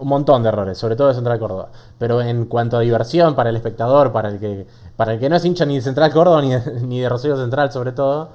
un 0.00 0.08
montón 0.08 0.42
de 0.42 0.48
errores, 0.48 0.78
sobre 0.78 0.96
todo 0.96 1.08
de 1.08 1.14
Central 1.14 1.38
Córdoba. 1.38 1.68
Pero 1.98 2.20
en 2.22 2.46
cuanto 2.46 2.76
a 2.76 2.80
diversión 2.80 3.34
para 3.34 3.50
el 3.50 3.56
espectador, 3.56 4.12
para 4.12 4.28
el 4.30 4.40
que, 4.40 4.66
para 4.96 5.12
el 5.12 5.20
que 5.20 5.28
no 5.28 5.36
es 5.36 5.44
hincha 5.44 5.64
ni 5.66 5.76
de 5.76 5.82
Central 5.82 6.12
Córdoba 6.12 6.42
ni 6.42 6.52
de, 6.54 6.80
ni 6.82 7.00
de 7.00 7.08
Rosario 7.08 7.36
Central, 7.36 7.70
sobre 7.72 7.92
todo, 7.92 8.30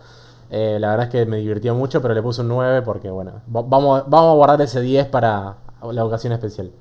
eh, 0.49 0.77
la 0.79 0.89
verdad 0.91 1.05
es 1.07 1.11
que 1.11 1.25
me 1.25 1.37
divirtió 1.37 1.75
mucho, 1.75 2.01
pero 2.01 2.13
le 2.13 2.21
puse 2.21 2.41
un 2.41 2.47
9 2.49 2.81
porque, 2.83 3.09
bueno, 3.09 3.41
va- 3.55 3.63
vamos, 3.63 4.03
vamos 4.07 4.31
a 4.31 4.35
guardar 4.35 4.61
ese 4.61 4.79
10 4.81 5.07
para 5.07 5.55
la 5.91 6.05
ocasión 6.05 6.33
especial. 6.33 6.71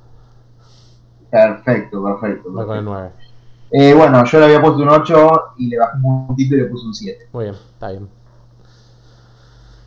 Perfecto, 1.31 2.03
perfecto. 2.05 2.51
Voy 2.53 2.67
con 2.67 2.77
el 2.79 2.85
perfecto. 2.85 2.91
9. 2.91 3.13
Eh, 3.77 3.95
bueno, 3.95 4.25
yo 4.25 4.39
le 4.39 4.45
había 4.45 4.61
puesto 4.61 4.79
un 4.83 4.89
8 4.89 5.31
y 5.59 5.67
le 5.69 5.79
bajé 5.79 5.97
un 6.03 6.27
puntito 6.29 6.55
y 6.55 6.59
le 6.59 6.65
puse 6.67 6.87
un 6.87 6.95
7. 6.95 7.29
Muy 7.33 7.45
bien, 7.45 7.55
está 7.73 7.89
bien. 7.91 8.09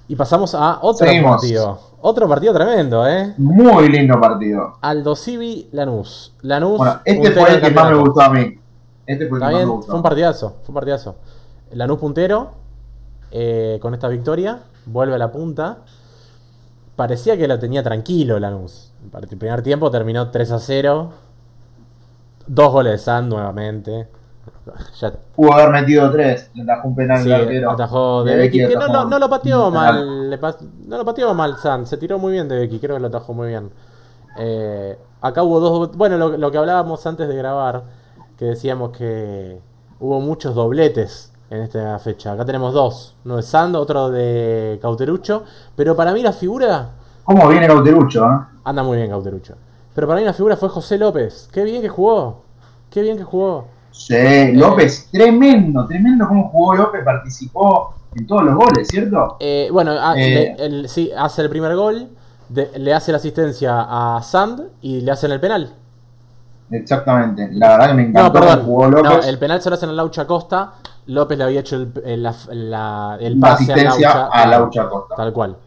Y 0.09 0.15
pasamos 0.15 0.53
a 0.55 0.79
otro 0.81 1.05
Seguimos. 1.05 1.31
partido. 1.31 1.79
Otro 2.09 2.25
partido 2.25 2.53
tremendo, 2.53 3.05
¿eh? 3.05 3.33
Muy 3.37 3.89
lindo 3.89 4.17
partido. 4.17 4.77
Aldo 4.79 5.13
Civi 5.13 5.67
Lanús. 5.73 6.33
Lanús. 6.41 6.77
Bueno, 6.77 7.01
este 7.03 7.31
fue 7.31 7.53
el 7.53 7.59
que 7.59 7.71
más 7.71 7.91
me 7.91 7.97
gustó 7.97 8.21
a 8.21 8.29
mí. 8.29 8.57
Este 9.05 9.27
fue 9.27 9.39
el 9.39 9.45
que 9.45 9.51
más 9.51 9.61
me 9.61 9.65
gustó. 9.65 9.87
fue 9.87 9.95
un 9.97 10.03
partidazo, 10.03 10.55
fue 10.61 10.69
un 10.69 10.73
partidazo. 10.75 11.17
Lanús 11.71 11.99
puntero, 11.99 12.51
eh, 13.29 13.77
con 13.81 13.93
esta 13.93 14.07
victoria, 14.07 14.59
vuelve 14.85 15.15
a 15.15 15.17
la 15.17 15.33
punta. 15.33 15.79
Parecía 16.95 17.35
que 17.35 17.45
lo 17.45 17.59
tenía 17.59 17.83
tranquilo 17.83 18.39
Lanús. 18.39 18.93
El 19.13 19.37
primer 19.37 19.61
tiempo 19.61 19.91
terminó 19.91 20.31
3 20.31 20.51
a 20.53 20.59
0. 20.59 21.11
Dos 22.47 22.71
goles 22.71 22.93
de 22.93 22.97
Sand 22.99 23.33
nuevamente. 23.33 24.07
Ya, 24.99 25.13
Pudo 25.35 25.53
haber 25.53 25.69
metido 25.71 26.11
tres, 26.11 26.49
le 26.53 26.63
atajó 26.63 26.87
un 26.87 26.95
penal 26.95 27.23
sí, 27.23 27.31
arquero. 27.31 27.71
atajó 27.71 28.23
de 28.23 28.31
De 28.31 28.37
Becky, 28.37 28.59
Becky 28.59 28.67
que 28.67 28.75
no, 28.75 28.85
atajó 28.85 28.93
no, 29.05 29.05
no 29.05 29.19
lo 29.19 29.29
pateó 29.29 29.71
mal. 29.71 30.29
le 30.29 30.39
pas- 30.39 30.59
no 30.85 30.97
lo 30.97 31.05
pateó 31.05 31.33
mal 31.33 31.57
Sand, 31.57 31.85
se 31.85 31.97
tiró 31.97 32.17
muy 32.19 32.33
bien 32.33 32.47
de 32.47 32.57
Becky, 32.59 32.79
creo 32.79 32.95
que 32.95 33.01
lo 33.01 33.07
atajó 33.07 33.33
muy 33.33 33.47
bien. 33.49 33.71
Eh, 34.37 34.97
acá 35.21 35.43
hubo 35.43 35.59
dos. 35.59 35.95
Bueno, 35.97 36.17
lo, 36.17 36.37
lo 36.37 36.51
que 36.51 36.57
hablábamos 36.57 37.05
antes 37.07 37.27
de 37.27 37.35
grabar, 37.35 37.83
que 38.37 38.45
decíamos 38.45 38.91
que 38.97 39.59
hubo 39.99 40.19
muchos 40.21 40.55
dobletes 40.55 41.33
en 41.49 41.61
esta 41.61 41.97
fecha. 41.99 42.33
Acá 42.33 42.45
tenemos 42.45 42.73
dos: 42.73 43.15
uno 43.25 43.37
de 43.37 43.43
Sand, 43.43 43.75
otro 43.75 44.09
de 44.09 44.79
Cauterucho. 44.81 45.43
Pero 45.75 45.95
para 45.95 46.13
mí 46.13 46.21
la 46.21 46.33
figura. 46.33 46.89
¿Cómo 47.23 47.47
viene 47.49 47.67
Cauterucho? 47.67 48.25
eh? 48.25 48.39
Anda 48.63 48.83
muy 48.83 48.97
bien 48.97 49.09
Cauterucho. 49.09 49.55
Pero 49.95 50.07
para 50.07 50.19
mí 50.19 50.25
la 50.25 50.33
figura 50.33 50.55
fue 50.57 50.69
José 50.69 50.97
López. 50.97 51.49
Qué 51.51 51.63
bien 51.63 51.81
que 51.81 51.89
jugó. 51.89 52.43
Qué 52.91 53.01
bien 53.01 53.17
que 53.17 53.23
jugó. 53.23 53.65
Sí, 53.97 54.53
López, 54.53 55.09
tremendo, 55.11 55.85
tremendo 55.87 56.27
cómo 56.27 56.49
jugó 56.49 56.75
López, 56.75 57.03
participó 57.03 57.95
en 58.15 58.25
todos 58.27 58.43
los 58.43 58.55
goles, 58.55 58.87
¿cierto? 58.87 59.37
Eh, 59.39 59.69
bueno, 59.71 59.91
a- 59.91 60.15
Eh. 60.17 60.55
el- 60.59 60.87
sí, 60.87 61.11
hace 61.17 61.41
el 61.41 61.49
primer 61.49 61.75
gol, 61.75 62.07
de- 62.49 62.69
le 62.77 62.93
hace 62.93 63.11
la 63.11 63.17
asistencia 63.17 63.85
a 64.17 64.21
Sand 64.23 64.61
y 64.81 65.01
le 65.01 65.11
hacen 65.11 65.31
el 65.31 65.39
penal. 65.39 65.73
Exactamente, 66.69 67.49
la 67.53 67.69
verdad 67.69 67.87
que 67.89 67.93
me 67.95 68.03
No, 68.03 68.09
encantó 68.09 68.33
perdón. 68.39 68.49
cómo 68.59 68.65
jugó 68.65 68.87
López. 68.89 69.11
No, 69.11 69.23
el 69.23 69.39
penal 69.39 69.61
se 69.61 69.69
lo 69.69 69.75
hacen 69.75 69.89
a 69.89 69.93
Laucha 69.93 70.27
Costa. 70.27 70.73
López 71.07 71.37
le 71.37 71.43
había 71.45 71.59
hecho 71.61 71.77
el, 71.77 71.91
el- 72.05 72.23
la- 72.23 72.35
la- 72.51 73.13
a 73.13 73.53
asistencia 73.53 73.83
Laucha. 73.89 74.27
a 74.27 74.45
Laucha 74.47 74.89
Costa. 74.89 75.15
Tal 75.15 75.33
cual. 75.33 75.57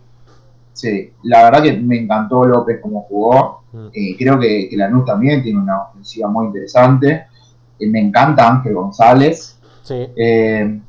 Sí, 0.72 1.12
la 1.24 1.44
verdad 1.44 1.62
que 1.62 1.72
me 1.72 1.98
encantó 2.00 2.44
López 2.44 2.80
como 2.82 3.02
jugó. 3.02 3.62
Mm. 3.72 3.86
Eh, 3.92 4.16
creo 4.18 4.38
que, 4.38 4.68
que 4.68 4.76
Lanús 4.76 5.04
también 5.04 5.42
tiene 5.42 5.58
una 5.58 5.82
ofensiva 5.84 6.28
muy 6.28 6.46
interesante. 6.46 7.26
Eh, 7.80 7.88
me 7.88 8.00
encanta 8.00 8.48
Ángel 8.48 8.74
González. 8.74 9.58
Sí. 9.82 10.06
Eh, 10.16 10.80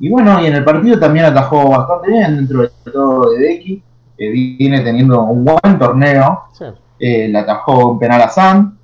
y 0.00 0.10
bueno, 0.10 0.42
y 0.42 0.46
en 0.46 0.54
el 0.54 0.64
partido 0.64 0.98
también 0.98 1.26
atajó 1.26 1.70
bastante 1.70 2.10
bien 2.10 2.36
dentro 2.36 2.62
de 2.62 2.70
todo 2.92 3.30
de 3.30 3.38
Becky. 3.38 3.82
que 4.18 4.28
viene 4.30 4.80
teniendo 4.80 5.22
un 5.22 5.44
buen 5.44 5.78
torneo. 5.78 6.40
sí. 6.52 6.64
Eh, 6.98 7.26
le 7.28 7.38
atajó 7.38 7.90
un 7.92 7.98
penal 7.98 8.22
a 8.22 8.28
San. 8.28 8.78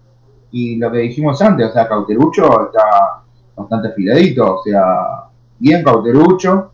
Y 0.50 0.76
lo 0.76 0.90
que 0.90 0.98
dijimos 0.98 1.40
antes, 1.42 1.68
o 1.68 1.72
sea, 1.72 1.86
Cauterucho 1.86 2.66
está 2.66 3.22
bastante 3.54 3.88
afiladito. 3.88 4.56
O 4.56 4.62
sea, 4.62 4.82
bien 5.58 5.84
Cauterucho. 5.84 6.72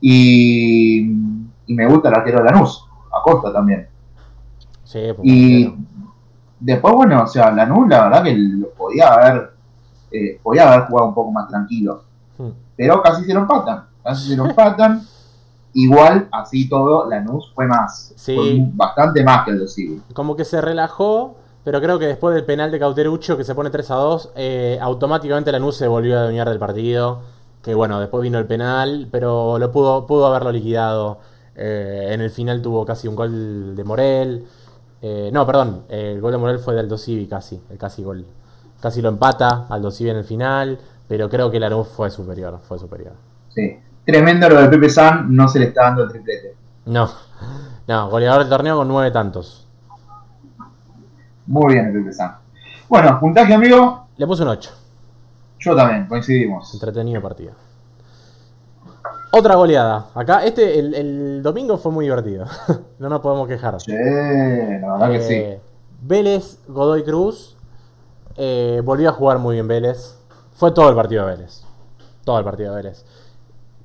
Y, 0.00 1.00
y 1.66 1.74
me 1.74 1.86
gusta 1.86 2.08
el 2.08 2.14
arquero 2.14 2.38
de 2.38 2.44
Lanús, 2.44 2.86
Acosta 3.12 3.52
también. 3.52 3.88
Sí, 4.84 5.00
pues, 5.14 5.20
Y 5.24 5.74
después, 6.60 6.94
bueno, 6.94 7.24
o 7.24 7.26
sea, 7.26 7.50
Lanús, 7.50 7.88
la 7.88 8.04
verdad 8.04 8.22
que 8.22 8.34
lo 8.36 8.70
podía 8.70 9.08
haber, 9.12 9.50
eh, 10.10 10.40
podía 10.42 10.72
haber 10.72 10.86
jugado 10.86 11.08
un 11.08 11.14
poco 11.14 11.32
más 11.32 11.48
tranquilo. 11.48 12.02
Mm. 12.38 12.50
Pero 12.76 13.02
casi 13.02 13.24
se 13.24 13.34
lo 13.34 13.40
empatan. 13.40 13.84
Casi 14.02 14.28
se 14.28 14.36
lo 14.36 14.46
empatan. 14.46 15.02
Igual, 15.74 16.28
así 16.32 16.68
todo, 16.68 17.08
Lanús 17.08 17.52
fue 17.54 17.66
más. 17.66 18.14
Sí. 18.16 18.34
Fue 18.34 18.56
bastante 18.72 19.22
más 19.22 19.44
que 19.44 19.50
el 19.50 19.58
de. 19.58 20.00
Como 20.14 20.34
que 20.34 20.46
se 20.46 20.62
relajó, 20.62 21.36
pero 21.64 21.82
creo 21.82 21.98
que 21.98 22.06
después 22.06 22.34
del 22.34 22.46
penal 22.46 22.70
de 22.70 22.78
Cauterucho, 22.78 23.36
que 23.36 23.44
se 23.44 23.54
pone 23.54 23.68
3 23.68 23.90
a 23.90 23.94
2, 23.96 24.32
eh, 24.36 24.78
automáticamente 24.80 25.52
Lanús 25.52 25.76
se 25.76 25.86
volvió 25.86 26.16
a 26.16 26.22
adueñar 26.22 26.48
del 26.48 26.58
partido. 26.58 27.20
Que 27.60 27.74
bueno, 27.74 28.00
después 28.00 28.22
vino 28.22 28.38
el 28.38 28.46
penal, 28.46 29.08
pero 29.10 29.58
lo 29.58 29.70
pudo, 29.70 30.06
pudo 30.06 30.26
haberlo 30.26 30.50
liquidado. 30.50 31.18
Eh, 31.54 32.10
en 32.12 32.20
el 32.20 32.30
final 32.30 32.62
tuvo 32.62 32.86
casi 32.86 33.08
un 33.08 33.16
gol 33.16 33.74
de 33.74 33.84
Morel. 33.84 34.46
Eh, 35.02 35.30
no, 35.32 35.44
perdón, 35.44 35.82
el 35.88 36.20
gol 36.20 36.32
de 36.32 36.38
Morel 36.38 36.58
fue 36.58 36.74
de 36.74 36.80
Aldo 36.80 36.96
Civi 36.96 37.26
casi, 37.26 37.60
el 37.68 37.76
casi 37.76 38.02
gol. 38.02 38.24
Casi 38.86 39.02
lo 39.02 39.08
empata 39.08 39.66
Aldo 39.68 39.90
Civi 39.90 40.10
en 40.10 40.18
el 40.18 40.22
final, 40.22 40.78
pero 41.08 41.28
creo 41.28 41.50
que 41.50 41.58
Lanús 41.58 41.88
fue 41.88 42.08
superior, 42.08 42.60
fue 42.62 42.78
superior. 42.78 43.14
Sí. 43.48 43.80
Tremendo 44.04 44.48
lo 44.48 44.60
de 44.60 44.68
Pepe 44.68 44.88
San, 44.88 45.34
no 45.34 45.48
se 45.48 45.58
le 45.58 45.64
está 45.64 45.86
dando 45.86 46.04
el 46.04 46.08
triplete. 46.08 46.54
No, 46.84 47.10
no, 47.88 48.08
goleador 48.08 48.42
del 48.42 48.48
torneo 48.48 48.76
con 48.76 48.86
nueve 48.86 49.10
tantos. 49.10 49.66
Muy 51.48 51.74
bien 51.74 51.86
el 51.86 51.94
Pepe 51.94 52.12
San. 52.12 52.36
Bueno, 52.88 53.18
puntaje, 53.18 53.54
amigo. 53.54 54.06
Le 54.18 54.24
puse 54.24 54.44
un 54.44 54.50
8. 54.50 54.70
Yo 55.58 55.74
también, 55.74 56.06
coincidimos. 56.06 56.72
Entretenido 56.72 57.20
partido. 57.20 57.54
Otra 59.32 59.56
goleada. 59.56 60.10
Acá, 60.14 60.44
este, 60.44 60.78
el, 60.78 60.94
el 60.94 61.42
domingo 61.42 61.76
fue 61.76 61.90
muy 61.90 62.04
divertido. 62.04 62.46
no 63.00 63.08
nos 63.08 63.18
podemos 63.18 63.48
quejar. 63.48 63.80
Sí, 63.80 63.90
la 63.90 64.92
verdad 64.92 65.10
que 65.10 65.22
sí. 65.22 65.34
Eh, 65.34 65.60
Vélez, 66.02 66.60
Godoy 66.68 67.02
Cruz. 67.02 67.55
Eh, 68.36 68.80
volvió 68.84 69.10
a 69.10 69.12
jugar 69.12 69.38
muy 69.38 69.54
bien 69.54 69.68
Vélez. 69.68 70.18
Fue 70.54 70.70
todo 70.72 70.88
el 70.88 70.94
partido 70.96 71.26
de 71.26 71.36
Vélez. 71.36 71.62
Todo 72.24 72.38
el 72.38 72.44
partido 72.44 72.70
de 72.74 72.82
Vélez. 72.82 73.04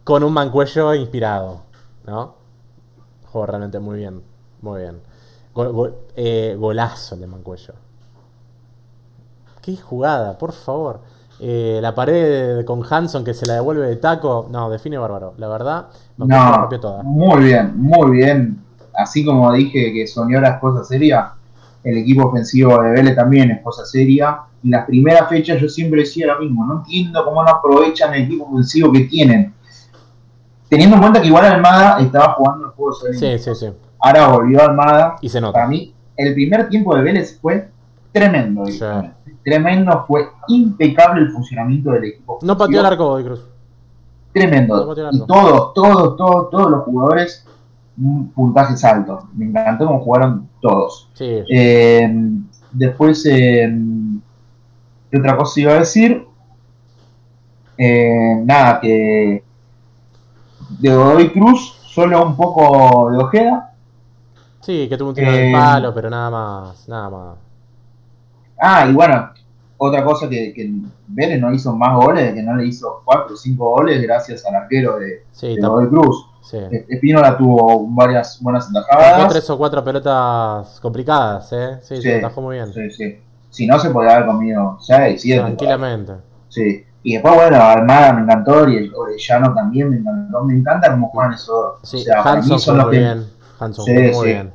Con 0.04 0.24
un 0.24 0.34
mancuello 0.34 0.94
inspirado. 0.94 1.62
¿No? 2.06 2.36
Jugó 3.32 3.46
realmente 3.46 3.80
muy 3.80 3.98
bien. 3.98 4.24
Muy 4.62 4.82
bien. 4.82 5.02
Eh, 6.16 6.56
golazo 6.58 7.16
el 7.16 7.22
de 7.22 7.28
Mancuello. 7.28 7.74
Qué 9.62 9.76
jugada, 9.78 10.38
por 10.38 10.54
favor. 10.54 11.02
Eh, 11.40 11.80
la 11.82 11.94
pared 11.96 12.64
con 12.66 12.84
Hanson 12.88 13.24
que 13.24 13.34
se 13.34 13.46
la 13.46 13.56
devuelve 13.56 13.88
de 13.88 13.96
taco. 13.98 14.48
No, 14.50 14.70
define 14.70 14.98
bárbaro. 14.98 15.34
La 15.38 15.48
verdad, 15.48 15.88
No, 16.18 16.58
rompió 16.58 16.80
toda. 16.80 17.04
muy 17.04 17.46
bien, 17.46 17.74
muy 17.80 18.12
bien. 18.18 18.64
Así 18.94 19.24
como 19.26 19.52
dije 19.54 19.94
que 19.94 20.06
Soñora 20.08 20.50
es 20.56 20.60
cosa 20.60 20.84
seria, 20.84 21.34
el 21.84 21.98
equipo 21.98 22.28
ofensivo 22.28 22.82
de 22.82 22.92
Vélez 22.92 23.16
también 23.16 23.52
es 23.52 23.62
cosa 23.62 23.86
seria. 23.86 24.42
Y 24.64 24.70
las 24.70 24.86
primeras 24.86 25.28
fechas 25.28 25.60
yo 25.60 25.68
siempre 25.68 26.02
decía 26.02 26.28
lo 26.28 26.40
mismo, 26.40 26.66
no 26.66 26.78
entiendo 26.80 27.26
cómo 27.26 27.44
no 27.44 27.50
aprovechan 27.50 28.14
el 28.14 28.24
equipo 28.24 28.46
ofensivo 28.46 28.92
que 28.92 29.02
tienen. 29.02 29.54
Teniendo 30.70 30.96
en 30.96 31.02
cuenta 31.02 31.22
que 31.22 31.28
igual 31.28 31.46
Almada 31.46 32.00
estaba 32.00 32.34
jugando 32.34 32.68
el 32.68 32.72
juego 32.72 32.94
Sí, 32.94 33.40
sí, 33.40 33.56
sí. 33.56 33.68
Ahora 34.00 34.28
volvió 34.28 34.62
Almada. 34.62 35.16
Y 35.22 35.30
se 35.30 35.42
nota. 35.42 35.54
Para 35.54 35.68
mí, 35.68 35.94
el 36.16 36.34
primer 36.34 36.70
tiempo 36.70 36.96
de 36.96 37.02
Vélez 37.02 37.40
fue 37.42 37.70
tremendo. 38.12 38.66
Sí. 38.66 38.80
Tremendo, 39.44 40.06
fue 40.08 40.28
impecable 40.48 41.22
el 41.22 41.32
funcionamiento 41.32 41.92
del 41.92 42.06
equipo. 42.06 42.40
No 42.42 42.58
pateó 42.58 42.80
el 42.80 42.86
arco 42.86 43.22
Cruz. 43.24 43.42
Tremendo. 44.34 44.86
No 44.86 45.12
Y 45.12 45.26
todos, 45.26 45.74
todos, 45.74 46.16
todos, 46.16 46.50
todos 46.50 46.72
los 46.72 46.84
jugadores, 46.84 47.46
puntajes 48.34 48.84
altos. 48.84 49.24
Me 49.34 49.46
encantó 49.46 49.88
cómo 49.88 50.00
jugaron 50.00 50.48
todos. 50.62 51.10
Sí. 51.14 51.44
Eh, 51.50 52.10
después, 52.72 53.26
eh, 53.26 53.72
¿qué 55.10 55.18
otra 55.20 55.38
cosa 55.38 55.60
iba 55.60 55.72
a 55.74 55.80
decir? 55.80 56.26
Eh, 57.78 58.42
nada, 58.46 58.80
que 58.80 59.44
de 60.80 60.96
Godoy 60.96 61.32
Cruz, 61.32 61.78
solo 61.88 62.26
un 62.26 62.36
poco 62.36 63.12
de 63.12 63.18
Ojeda. 63.18 63.74
Sí, 64.62 64.88
que 64.88 64.98
tuvo 64.98 65.10
un 65.10 65.16
tiro 65.16 65.32
de 65.32 65.50
Eh, 65.50 65.52
palo, 65.52 65.94
pero 65.94 66.10
nada 66.10 66.30
más. 66.30 66.88
Nada 66.88 67.10
más. 67.10 67.38
Ah, 68.60 68.86
y 68.88 68.94
bueno, 68.94 69.32
otra 69.78 70.04
cosa 70.04 70.30
que, 70.30 70.54
que 70.54 70.72
Vélez 71.08 71.42
no 71.42 71.52
hizo 71.52 71.76
más 71.76 71.96
goles, 71.96 72.34
que 72.34 72.44
no 72.44 72.56
le 72.56 72.68
hizo 72.68 73.02
4 73.04 73.34
o 73.34 73.38
5 73.38 73.70
goles 73.70 74.02
gracias 74.04 74.46
al 74.46 74.56
arquero 74.56 75.00
de, 75.00 75.24
Sí, 75.32 75.56
de 75.56 75.62
Godoy 75.62 75.90
Cruz. 75.90 76.28
Sí. 76.42 76.58
Eh, 76.58 76.86
Espínola 76.90 77.38
tuvo 77.38 77.88
varias 77.88 78.40
buenas 78.42 78.72
Tocó 78.72 78.80
atajadas. 78.92 79.30
tres 79.30 79.50
o 79.50 79.58
cuatro 79.58 79.84
pelotas 79.84 80.80
complicadas, 80.82 81.52
¿eh? 81.54 81.78
Sí, 81.82 81.96
sí, 81.98 82.02
Sí. 82.04 82.12
atajó 82.12 82.42
muy 82.42 82.56
bien. 82.58 82.72
Sí, 82.74 82.90
sí. 82.92 83.20
Si 83.50 83.68
no, 83.68 83.78
se 83.80 83.90
podría 83.90 84.16
haber 84.16 84.28
comido 84.28 84.78
6, 84.80 85.22
7. 85.22 85.42
Tranquilamente. 85.42 86.14
Sí. 86.50 86.86
Y 87.04 87.14
después, 87.14 87.34
bueno, 87.36 87.58
Armada 87.58 88.14
me 88.14 88.22
encantó 88.22 88.70
y 88.70 88.78
el 88.78 88.94
Orellano 88.96 89.54
también 89.54 89.90
me 89.90 89.98
encantó. 89.98 90.44
Me 90.44 90.54
encanta 90.54 90.92
cómo 90.92 91.10
juegan 91.10 91.34
esos 91.34 91.48
dos. 91.48 91.76
Sí, 91.84 91.98
o 91.98 92.00
sea, 92.02 92.22
Hanson 92.22 92.60
son 92.60 92.78
los 92.78 92.86
muy 92.88 92.96
que. 92.96 93.00
bien. 93.00 93.26
Hanson 93.60 93.86
Sí, 93.86 93.92
muy 94.14 94.28
bien. 94.28 94.54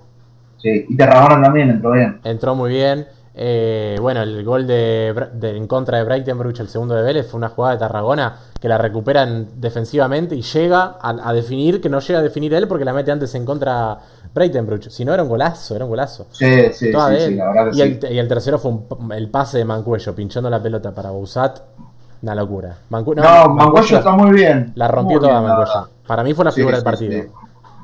Sí. 0.59 0.87
Y 0.88 0.96
Terragona 0.96 1.42
también 1.42 1.70
entró 1.70 1.92
bien. 1.92 2.20
Entró 2.25 2.55
muy 2.55 2.70
bien. 2.70 3.07
Eh, 3.38 3.99
bueno, 4.01 4.22
el 4.22 4.42
gol 4.44 4.66
de, 4.66 5.09
en 5.42 5.66
contra 5.66 5.99
de 5.99 6.05
Breitenbruch, 6.05 6.59
el 6.61 6.68
segundo 6.68 6.94
de 6.94 7.03
Vélez, 7.03 7.29
fue 7.31 7.37
una 7.37 7.51
jugada 7.51 7.75
de 7.75 7.81
Tarragona 7.81 8.37
que 8.59 8.66
la 8.68 8.79
recuperan 8.79 9.49
defensivamente 9.57 10.35
y 10.35 10.40
llega 10.40 10.96
a, 11.01 11.16
a 11.22 11.33
definir, 11.35 11.83
que 11.83 11.90
no 11.90 12.01
llega 12.01 12.20
a 12.20 12.22
definir 12.22 12.55
él 12.55 12.66
porque 12.66 12.87
la 12.87 12.94
mete 12.94 13.12
antes 13.12 13.35
en 13.35 13.44
contra 13.44 13.99
Breitenbruch. 14.35 14.88
Si 14.88 15.05
no, 15.05 15.12
era 15.12 15.22
un 15.22 15.29
golazo, 15.29 15.77
era 15.77 15.85
un 15.85 15.90
golazo. 15.90 16.27
Sí, 16.33 16.72
sí, 16.72 16.90
Toda 16.90 17.14
sí, 17.18 17.35
la 17.35 17.53
verdad 17.53 17.72
y, 17.72 17.77
sí. 17.77 17.83
el, 17.83 18.12
y 18.12 18.18
el 18.18 18.27
tercero 18.29 18.59
fue 18.59 18.70
un- 18.70 19.12
el 19.12 19.29
pase 19.29 19.59
de 19.59 19.66
Mancuello, 19.66 20.14
pinchando 20.14 20.49
la 20.49 20.62
pelota 20.62 20.94
para 20.94 21.11
Bouzat. 21.11 21.61
Una 22.22 22.35
locura. 22.35 22.75
Mancu- 22.90 23.14
No, 23.16 23.49
Mancuello 23.55 23.99
está 23.99 24.12
muy 24.12 24.31
bien. 24.33 24.72
La 24.77 24.88
rompió 24.88 25.18
Muy 25.20 25.29
toda 25.29 25.40
bien, 25.40 25.51
Mancuello. 25.53 25.88
Para 26.07 26.25
mí 26.25 26.33
fue 26.33 26.44
la 26.46 26.53
figura 26.53 26.77
del 26.77 26.85
partido. 26.85 27.12
sí. 27.12 27.29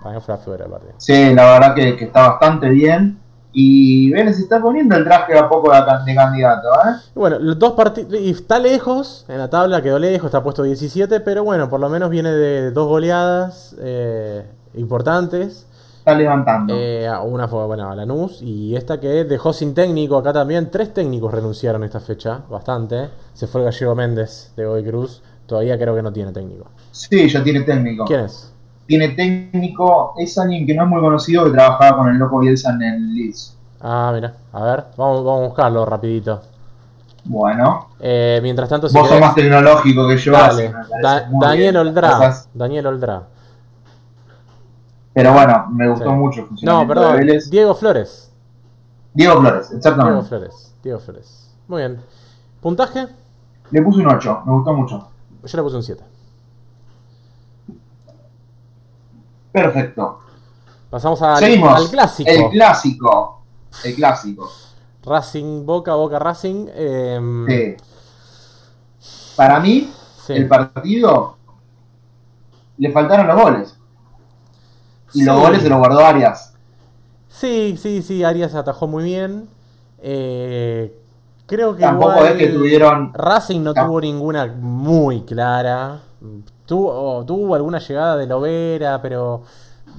Para 0.03 0.15
mí 0.17 0.21
fue 0.25 0.35
la 0.35 0.39
figura 0.41 0.63
del 0.65 0.71
partido. 0.73 0.95
Sí, 0.97 1.35
la 1.35 1.45
verdad 1.53 1.75
que, 1.75 1.97
que 1.97 2.05
está 2.07 2.29
bastante 2.31 2.71
bien. 2.71 3.19
Y 3.53 4.11
Vélez 4.11 4.39
está 4.39 4.61
poniendo 4.61 4.97
el 4.97 5.05
traje 5.05 5.37
a 5.37 5.49
poco 5.49 5.73
de, 5.73 5.79
de 6.07 6.15
candidato, 6.15 6.69
¿eh? 6.69 6.97
Bueno, 7.15 7.39
los 7.39 7.59
dos 7.59 7.73
partidos. 7.73 8.15
Y 8.15 8.31
está 8.31 8.59
lejos, 8.59 9.27
en 9.29 9.39
la 9.39 9.51
tabla 9.51 9.83
quedó 9.83 9.99
lejos, 9.99 10.27
está 10.27 10.43
puesto 10.43 10.63
17, 10.63 11.21
pero 11.21 11.45
bueno, 11.45 11.69
por 11.69 11.81
lo 11.81 11.89
menos 11.89 12.09
viene 12.11 12.33
de 12.33 12.71
dos 12.71 12.89
goleadas 12.89 13.77
eh, 13.79 14.47
importantes. 14.75 15.67
Está 15.99 16.15
levantando. 16.15 16.75
Eh, 16.77 17.09
una 17.25 17.47
fue, 17.47 17.65
bueno, 17.67 17.91
a 17.91 17.95
Lanús 17.95 18.43
y 18.43 18.75
esta 18.75 18.99
que 18.99 19.25
dejó 19.25 19.53
sin 19.53 19.75
técnico 19.75 20.17
acá 20.17 20.33
también. 20.33 20.71
Tres 20.71 20.93
técnicos 20.93 21.33
renunciaron 21.33 21.85
esta 21.85 22.01
fecha, 22.01 22.41
bastante. 22.49 23.11
Se 23.35 23.47
fue 23.47 23.61
el 23.61 23.67
gallego 23.67 23.95
Méndez 23.95 24.53
de 24.57 24.67
Goy 24.67 24.83
Cruz. 24.83 25.23
Todavía 25.47 25.79
creo 25.79 25.95
que 25.95 26.03
no 26.03 26.13
tiene 26.13 26.33
técnico. 26.33 26.67
Sí, 26.91 27.29
ya 27.29 27.45
tiene 27.45 27.61
técnico. 27.61 28.05
¿Quién 28.07 28.21
es? 28.21 28.52
Tiene 28.93 29.09
técnico, 29.09 30.13
es 30.19 30.37
alguien 30.37 30.67
que 30.67 30.75
no 30.75 30.83
es 30.83 30.89
muy 30.91 31.01
conocido, 31.01 31.47
que 31.47 31.53
trabajaba 31.53 31.97
con 31.97 32.09
el 32.11 32.19
loco 32.19 32.41
Bielsa 32.41 32.73
en 32.73 32.83
el 32.83 33.15
Leeds. 33.15 33.57
Ah, 33.81 34.11
mira, 34.15 34.35
a 34.53 34.65
ver, 34.65 34.85
vamos, 34.99 35.25
vamos 35.25 35.45
a 35.45 35.47
buscarlo 35.47 35.87
rapidito. 35.87 36.43
Bueno. 37.25 37.89
Eh, 37.99 38.39
mientras 38.43 38.69
tanto, 38.69 38.91
si 38.91 38.99
Vos 38.99 39.09
sos 39.09 39.19
más 39.19 39.35
tecnológico 39.35 40.07
que 40.07 40.19
yo. 40.19 40.33
Dale. 40.33 40.75
Da 41.03 41.27
Daniel 41.41 41.79
Oldra. 41.79 42.35
Daniel 42.53 42.87
Oldra. 42.87 43.23
Pero 45.15 45.33
bueno, 45.33 45.69
me 45.71 45.89
gustó 45.89 46.11
sí. 46.11 46.15
mucho. 46.15 46.49
No, 46.61 46.87
perdón. 46.87 47.27
Diego 47.51 47.75
Flores. 47.75 48.31
Diego 49.15 49.41
Flores, 49.41 49.73
exactamente. 49.73 50.13
Diego 50.13 50.29
Flores. 50.29 50.77
Diego 50.83 50.99
Flores. 50.99 51.57
Muy 51.67 51.79
bien. 51.79 51.99
¿Puntaje? 52.61 53.07
Le 53.71 53.81
puse 53.81 54.01
un 54.01 54.09
8, 54.09 54.43
me 54.45 54.53
gustó 54.53 54.75
mucho. 54.75 55.09
Yo 55.45 55.57
le 55.57 55.63
puse 55.63 55.77
un 55.77 55.83
7. 55.83 56.12
Perfecto. 59.53 60.19
Pasamos 60.91 61.21
al, 61.23 61.39
Seguimos. 61.39 61.75
al 61.75 61.89
clásico. 61.91 62.31
El 62.31 62.51
clásico. 62.51 63.43
El 63.85 63.95
clásico. 63.95 64.51
Racing 65.05 65.65
Boca, 65.67 65.95
Boca 65.95 66.19
Racing. 66.19 66.67
Eh... 66.75 67.77
Sí. 68.99 69.35
Para 69.37 69.61
mí, 69.61 69.91
sí. 70.27 70.35
el 70.35 70.47
partido 70.49 71.37
le 72.79 72.91
faltaron 72.93 73.27
los 73.27 73.41
goles. 73.41 73.79
Y 75.15 75.21
Sí. 75.21 75.25
los 75.25 75.39
goles 75.41 75.63
se 75.63 75.69
los 75.69 75.79
guardó 75.79 76.05
Arias. 76.05 76.55
Sí, 77.29 77.77
sí, 77.81 78.03
sí, 78.03 78.23
Arias 78.25 78.55
atajó 78.55 78.87
muy 78.87 79.05
bien. 79.05 79.49
Eh, 80.03 80.97
creo 81.47 81.75
que 81.75 81.83
Tampoco 81.83 82.13
igual 82.13 82.27
es 82.29 82.37
que 82.39 82.47
tuvieron. 82.49 83.13
Racing 83.15 83.61
no 83.63 83.73
tuvo 83.75 84.01
ninguna 84.01 84.47
muy 84.47 85.23
clara. 85.23 86.01
Tuvo, 86.73 87.23
tuvo 87.27 87.55
alguna 87.55 87.79
llegada 87.81 88.17
de 88.17 88.27
Lovera, 88.27 89.03
pero 89.03 89.43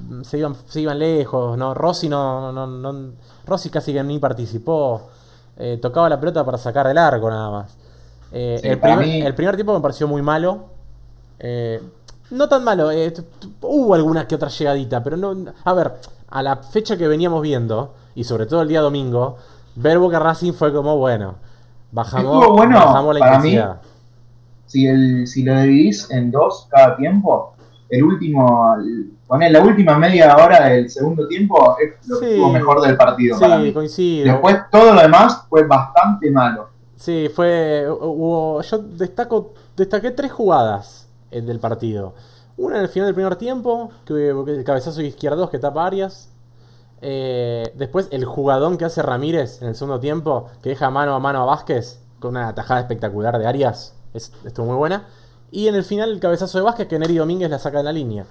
mm, 0.09 0.23
se 0.23 0.39
iban, 0.39 0.55
se 0.67 0.81
iban 0.81 0.97
lejos. 0.97 1.55
¿no? 1.55 1.75
Rossi 1.75 2.09
no, 2.09 2.51
no, 2.51 2.65
no- 2.65 3.11
Rossi 3.45 3.69
casi 3.69 3.93
que 3.93 4.03
ni 4.03 4.17
participó. 4.17 5.03
Eh, 5.55 5.77
tocaba 5.79 6.09
la 6.09 6.19
pelota 6.19 6.43
para 6.43 6.57
sacar 6.57 6.87
del 6.87 6.97
arco 6.97 7.29
nada 7.29 7.51
más. 7.51 7.77
Eh, 8.31 8.57
Sí, 8.59 8.67
el, 8.69 8.79
primer, 8.79 8.97
mí- 9.05 9.21
el 9.21 9.35
primer 9.35 9.53
tiempo 9.53 9.71
me 9.75 9.81
pareció 9.81 10.07
muy 10.07 10.23
malo. 10.23 10.63
Eh, 11.37 11.79
no 12.31 12.49
tan 12.49 12.63
malo, 12.63 12.89
eh, 12.89 13.13
hubo 13.61 13.93
alguna 13.93 14.27
que 14.27 14.33
otra 14.33 14.49
llegadita, 14.49 15.03
pero 15.03 15.15
no. 15.15 15.35
A 15.63 15.73
ver, 15.73 15.93
a 16.31 16.41
la 16.41 16.55
fecha 16.55 16.97
que 16.97 17.07
veníamos 17.07 17.43
viendo, 17.43 17.93
y 18.15 18.23
sobre 18.23 18.47
todo 18.47 18.63
el 18.63 18.67
día 18.67 18.81
domingo, 18.81 19.37
ver 19.75 19.99
Boca 19.99 20.17
Racing 20.17 20.53
fue 20.53 20.73
como, 20.73 20.97
bueno, 20.97 21.35
bajamos, 21.91 22.47
bueno 22.53 22.79
bajamos 22.79 23.19
la 23.19 23.37
mí. 23.37 23.51
Si, 24.73 24.87
el, 24.87 25.27
si 25.27 25.43
lo 25.43 25.55
dividís 25.61 26.09
en 26.09 26.31
dos 26.31 26.67
cada 26.71 26.97
tiempo, 26.97 27.53
el 27.89 28.03
último. 28.03 28.75
Poné 29.27 29.51
la 29.51 29.61
última 29.61 29.99
media 29.99 30.35
hora 30.35 30.67
del 30.69 30.89
segundo 30.89 31.27
tiempo 31.27 31.75
es 31.79 32.07
lo 32.07 32.19
que 32.19 32.25
Sí. 32.25 32.31
estuvo 32.33 32.51
mejor 32.51 32.81
del 32.81 32.97
partido 32.97 33.39
para 33.39 33.57
Sí, 33.57 33.63
mí. 33.63 33.71
coincido. 33.73 34.31
Después 34.31 34.57
todo 34.71 34.93
lo 34.95 35.01
demás 35.01 35.45
fue 35.47 35.63
bastante 35.67 36.31
malo. 36.31 36.69
Sí, 36.95 37.29
fue. 37.35 37.85
Hubo, 37.87 38.61
yo 38.63 38.77
destaco, 38.79 39.53
destaqué 39.77 40.09
tres 40.09 40.31
jugadas 40.31 41.07
del 41.29 41.59
partido. 41.59 42.13
Una 42.57 42.77
en 42.77 42.81
el 42.83 42.89
final 42.89 43.07
del 43.07 43.15
primer 43.15 43.35
tiempo, 43.35 43.91
que, 44.05 44.13
que 44.45 44.51
el 44.55 44.63
cabezazo 44.63 45.01
izquierdo 45.03 45.49
que 45.51 45.59
tapa 45.59 45.85
Arias. 45.85 46.29
Eh, 47.01 47.71
después 47.75 48.07
el 48.11 48.25
jugadón 48.25 48.77
que 48.77 48.85
hace 48.85 49.01
Ramírez 49.03 49.61
en 49.61 49.67
el 49.67 49.75
segundo 49.75 49.99
tiempo, 49.99 50.49
que 50.63 50.69
deja 50.69 50.89
mano 50.89 51.13
a 51.13 51.19
mano 51.19 51.41
a 51.43 51.45
Vázquez, 51.45 51.99
con 52.19 52.31
una 52.31 52.55
tajada 52.55 52.79
espectacular 52.79 53.37
de 53.37 53.45
Arias. 53.45 53.93
Es, 54.13 54.31
estuvo 54.45 54.67
muy 54.67 54.75
buena. 54.75 55.03
Y 55.51 55.67
en 55.67 55.75
el 55.75 55.83
final 55.83 56.11
el 56.11 56.19
cabezazo 56.19 56.57
de 56.57 56.63
Vázquez, 56.63 56.87
que 56.87 56.97
Neri 56.99 57.15
Domínguez 57.17 57.49
la 57.49 57.59
saca 57.59 57.77
de 57.79 57.83
la 57.83 57.91
línea. 57.91 58.25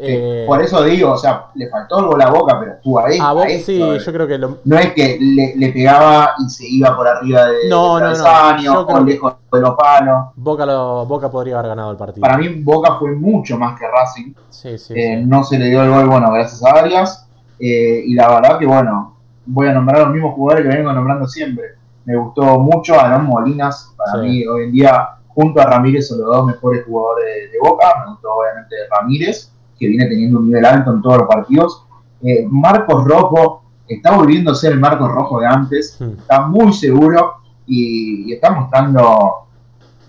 Eh, 0.00 0.44
Por 0.46 0.62
eso 0.62 0.82
digo, 0.84 1.12
o 1.12 1.16
sea, 1.16 1.46
le 1.54 1.68
faltó 1.70 1.98
el 1.98 2.04
gol 2.06 2.22
a 2.22 2.30
boca, 2.30 2.60
pero 2.60 2.72
estuvo 2.74 3.00
ahí. 3.00 3.18
a 3.18 3.30
a 3.30 3.32
vos, 3.32 3.46
esto, 3.48 3.66
sí, 3.66 3.82
eh. 3.82 3.98
yo 3.98 4.12
creo 4.12 4.26
que 4.28 4.38
lo, 4.38 4.58
No 4.64 4.78
es 4.78 4.92
que 4.92 5.18
le, 5.20 5.54
le 5.56 5.72
pegaba 5.72 6.34
y 6.46 6.48
se 6.50 6.68
iba 6.68 6.94
por 6.94 7.08
arriba 7.08 7.46
de, 7.46 7.68
No, 7.68 7.98
no, 7.98 8.14
no. 8.14 8.80
o 8.80 8.86
que- 8.86 9.00
lejos 9.12 9.34
de 9.50 9.60
los 9.60 9.74
palos. 9.76 10.26
Boca, 10.36 10.66
lo, 10.66 11.04
Boca 11.06 11.30
podría 11.30 11.58
haber 11.58 11.70
ganado 11.70 11.90
el 11.90 11.96
partido. 11.96 12.20
Para 12.20 12.36
mí 12.36 12.48
Boca 12.62 12.96
fue 12.98 13.12
mucho 13.16 13.58
más 13.58 13.78
que 13.78 13.86
Racing. 13.88 14.34
Sí, 14.50 14.78
sí, 14.78 14.94
Eh, 14.94 15.18
sí. 15.20 15.24
No 15.26 15.42
se 15.42 15.58
le 15.58 15.66
dio 15.66 15.82
el 15.82 15.90
gol, 15.90 16.06
bueno, 16.06 16.30
gracias 16.32 16.62
a 16.64 16.78
Arias. 16.78 17.26
Eh, 17.58 18.02
y 18.06 18.14
la 18.14 18.28
verdad 18.28 18.58
que, 18.58 18.66
bueno, 18.66 19.16
voy 19.46 19.66
a 19.68 19.72
nombrar 19.72 20.02
a 20.02 20.04
los 20.04 20.12
mismos 20.12 20.34
jugadores 20.34 20.68
que 20.70 20.76
vengo 20.76 20.92
nombrando 20.92 21.26
siempre. 21.26 21.64
Me 22.04 22.14
gustó 22.16 22.42
mucho 22.60 22.94
Aarón 22.94 23.24
Molinas. 23.26 23.92
Para 23.96 24.22
mí, 24.22 24.46
hoy 24.46 24.64
en 24.64 24.72
día, 24.72 25.08
junto 25.38 25.60
a 25.60 25.66
Ramírez, 25.66 26.08
son 26.08 26.18
los 26.18 26.26
dos 26.26 26.46
mejores 26.46 26.84
jugadores 26.84 27.52
de, 27.52 27.58
Boca. 27.60 27.86
Me 28.04 28.10
gustó, 28.10 28.28
obviamente, 28.34 28.74
Ramírez, 28.90 29.52
que 29.78 29.86
viene 29.86 30.06
teniendo 30.06 30.40
un 30.40 30.46
nivel 30.46 30.64
alto 30.64 30.92
en 30.92 31.00
todos 31.00 31.18
los 31.18 31.28
partidos. 31.28 31.86
Eh, 32.22 32.44
Marcos 32.50 33.04
Rojo 33.04 33.62
está 33.86 34.16
volviendo 34.16 34.50
a 34.50 34.56
ser 34.56 34.72
el 34.72 34.80
Marcos 34.80 35.08
Rojo 35.08 35.38
de 35.38 35.46
antes. 35.46 35.96
Está 36.00 36.48
muy 36.48 36.72
seguro 36.72 37.34
y, 37.66 38.28
y 38.28 38.32
está 38.32 38.50
mostrando 38.50 39.46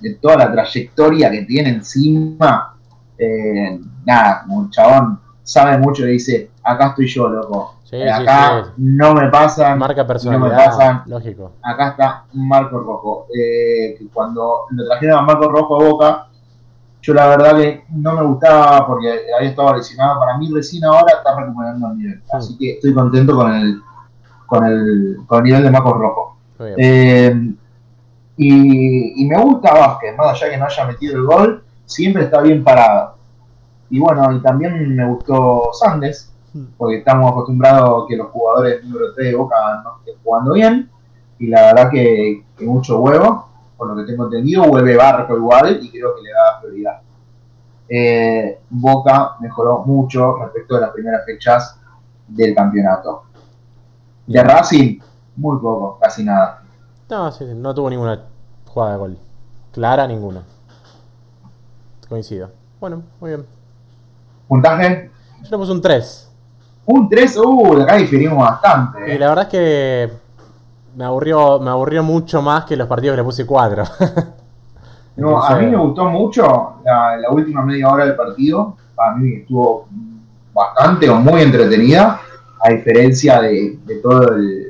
de 0.02 0.16
toda 0.16 0.38
la 0.38 0.52
trayectoria 0.52 1.30
que 1.30 1.44
tiene 1.44 1.70
encima. 1.70 2.76
Eh, 3.16 3.80
nada, 4.04 4.42
como 4.42 4.58
un 4.58 4.72
chabón 4.72 5.20
sabe 5.44 5.78
mucho 5.78 6.08
y 6.08 6.14
dice, 6.14 6.50
acá 6.64 6.88
estoy 6.88 7.06
yo, 7.06 7.30
loco. 7.30 7.76
Sí, 7.90 7.98
sí, 8.00 8.08
acá 8.08 8.66
sí. 8.66 8.72
no 8.78 9.16
me 9.16 9.30
pasan, 9.30 9.80
Marca 9.80 10.06
no 10.26 10.40
me 10.40 10.50
pasan. 10.52 11.02
lógico. 11.08 11.54
Acá 11.64 11.90
está 11.90 12.24
Marco 12.34 12.78
Rojo. 12.80 13.26
Eh, 13.36 13.96
que 13.98 14.08
cuando 14.14 14.66
lo 14.70 14.86
trajeron 14.86 15.18
a 15.18 15.22
Marco 15.24 15.50
Rojo 15.50 15.76
a 15.76 15.90
Boca, 15.90 16.28
yo 17.02 17.14
la 17.16 17.28
verdad 17.30 17.58
que 17.58 17.86
no 17.90 18.14
me 18.14 18.24
gustaba 18.26 18.86
porque 18.86 19.22
había 19.36 19.50
estado 19.50 19.76
lesionado. 19.76 20.20
Para 20.20 20.38
mí 20.38 20.52
recién 20.54 20.86
ahora 20.86 21.14
está 21.18 21.36
recuperando 21.36 21.88
el 21.88 21.98
nivel. 21.98 22.22
Así 22.32 22.56
que 22.60 22.74
estoy 22.74 22.94
contento 22.94 23.36
con 23.36 23.56
el, 23.56 23.82
con 24.46 24.66
el, 24.66 25.18
con 25.26 25.40
el 25.40 25.44
nivel 25.46 25.64
de 25.64 25.72
Marco 25.72 25.94
Rojo. 25.94 26.38
Eh, 26.60 27.54
y, 28.38 29.24
y 29.24 29.28
me 29.28 29.42
gusta 29.42 29.74
Vázquez, 29.74 30.16
más 30.16 30.28
allá 30.28 30.52
que 30.52 30.58
no 30.58 30.66
haya 30.66 30.86
metido 30.86 31.16
el 31.16 31.24
gol, 31.24 31.64
siempre 31.86 32.26
está 32.26 32.40
bien 32.42 32.64
parado. 32.64 33.16
Y 33.90 33.98
bueno, 34.00 34.32
y 34.32 34.42
también 34.44 34.96
me 34.96 35.08
gustó 35.08 35.72
Sandes, 35.74 36.29
porque 36.78 36.98
estamos 36.98 37.32
acostumbrados 37.32 38.04
a 38.04 38.08
que 38.08 38.18
los 38.18 38.28
jugadores 38.28 38.84
número 38.84 39.14
3 39.14 39.32
de 39.32 39.36
Boca 39.36 39.82
no 39.84 39.98
estén 40.00 40.16
jugando 40.24 40.54
bien. 40.54 40.90
Y 41.38 41.48
la 41.48 41.74
verdad 41.74 41.90
que, 41.92 42.46
que 42.58 42.66
mucho 42.66 43.00
huevo, 43.00 43.48
por 43.78 43.88
lo 43.88 43.96
que 43.96 44.12
tengo 44.12 44.26
entendido, 44.26 44.64
vuelve 44.64 44.96
Barco 44.96 45.36
igual 45.38 45.80
y 45.82 45.90
creo 45.90 46.16
que 46.16 46.22
le 46.22 46.32
da 46.32 46.60
prioridad. 46.62 47.02
Eh, 47.88 48.62
Boca 48.70 49.36
mejoró 49.40 49.84
mucho 49.86 50.36
respecto 50.38 50.76
de 50.76 50.82
las 50.82 50.92
primeras 50.92 51.26
fechas 51.26 51.80
del 52.28 52.54
campeonato. 52.54 53.24
De 54.28 54.44
Racing, 54.44 55.00
muy 55.38 55.58
poco, 55.58 55.98
casi 56.00 56.24
nada. 56.24 56.62
No, 57.10 57.32
sí, 57.32 57.46
no 57.56 57.74
tuvo 57.74 57.90
ninguna 57.90 58.26
jugada 58.68 58.92
de 58.92 58.98
gol. 58.98 59.18
Clara, 59.72 60.06
ninguna. 60.06 60.44
Coincido. 62.08 62.52
Bueno, 62.80 63.02
muy 63.20 63.32
bien. 63.32 63.46
Puntaje, 64.48 65.12
Yo 65.44 65.50
le 65.50 65.58
puse 65.58 65.72
un 65.72 65.82
3. 65.82 66.29
Un 66.92 67.08
3, 67.08 67.38
uh, 67.38 67.82
acá 67.84 67.96
diferimos 67.98 68.40
bastante. 68.40 69.00
Y 69.08 69.12
eh. 69.12 69.20
la 69.20 69.30
verdad 69.30 69.44
es 69.46 69.50
que 69.52 70.10
me 70.96 71.06
aburrió, 71.06 71.60
me 71.60 71.70
aburrió 71.70 72.02
mucho 72.04 72.42
más 72.42 72.66
que 72.66 72.76
los 72.76 72.88
partidos 72.88 73.14
que 73.14 73.18
le 73.18 73.24
puse 73.24 73.46
4. 73.46 73.84
No, 75.16 75.44
a 75.44 75.56
mí 75.58 75.66
me 75.66 75.76
gustó 75.76 76.06
mucho 76.06 76.76
la, 76.86 77.18
la 77.18 77.30
última 77.30 77.62
media 77.62 77.90
hora 77.90 78.06
del 78.06 78.16
partido. 78.16 78.78
Para 78.96 79.18
mí 79.18 79.34
estuvo 79.42 79.86
bastante 80.54 81.10
o 81.10 81.16
muy 81.16 81.42
entretenida, 81.42 82.22
a 82.62 82.70
diferencia 82.70 83.42
de, 83.42 83.80
de 83.86 83.96
todo 83.98 84.30
el- 84.36 84.68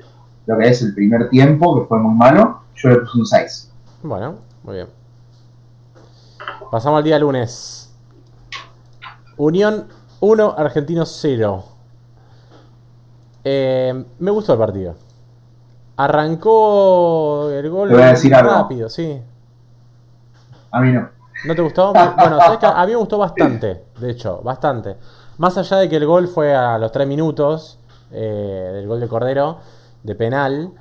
lo 0.48 0.58
que 0.58 0.68
es 0.70 0.82
el 0.82 0.96
primer 0.96 1.30
tiempo, 1.30 1.80
que 1.80 1.88
fue 1.88 2.00
muy 2.00 2.16
malo. 2.16 2.62
Yo 2.74 2.90
le 2.90 2.96
puse 2.96 3.20
un 3.20 3.26
6. 3.28 3.72
Bueno, 4.02 4.38
muy 4.64 4.74
bien. 4.78 4.88
Pasamos 6.72 6.98
al 6.98 7.04
día 7.04 7.20
lunes. 7.20 7.94
Unión 9.38 9.86
1, 10.20 10.56
Argentino 10.58 11.06
0. 11.06 11.64
Eh, 13.44 14.06
me 14.20 14.32
gustó 14.32 14.54
el 14.54 14.60
partido. 14.60 14.96
Arrancó 15.98 17.50
el 17.52 17.70
gol 17.70 17.90
voy 17.90 18.02
a 18.02 18.08
decir 18.08 18.34
algo. 18.34 18.52
rápido, 18.52 18.90
sí. 18.90 19.22
A 20.72 20.82
mí 20.82 20.92
no. 20.92 21.10
¿No 21.46 21.56
te 21.56 21.62
gustó? 21.62 21.94
Bueno, 21.94 22.38
sabes 22.40 22.60
que 22.60 22.66
a 22.66 22.86
mí 22.86 22.92
me 22.92 22.98
gustó 22.98 23.18
bastante, 23.18 23.84
de 24.00 24.10
hecho, 24.12 24.42
bastante. 24.44 24.98
Más 25.38 25.58
allá 25.58 25.78
de 25.78 25.90
que 25.90 25.96
el 25.96 26.06
gol 26.06 26.28
fue 26.28 26.54
a 26.54 26.78
los 26.78 26.92
3 26.92 27.08
minutos, 27.08 27.80
eh, 28.12 28.72
del 28.74 28.88
gol 28.88 29.00
de 29.00 29.08
Cordero, 29.08 29.60
de 30.04 30.16
penal. 30.16 30.72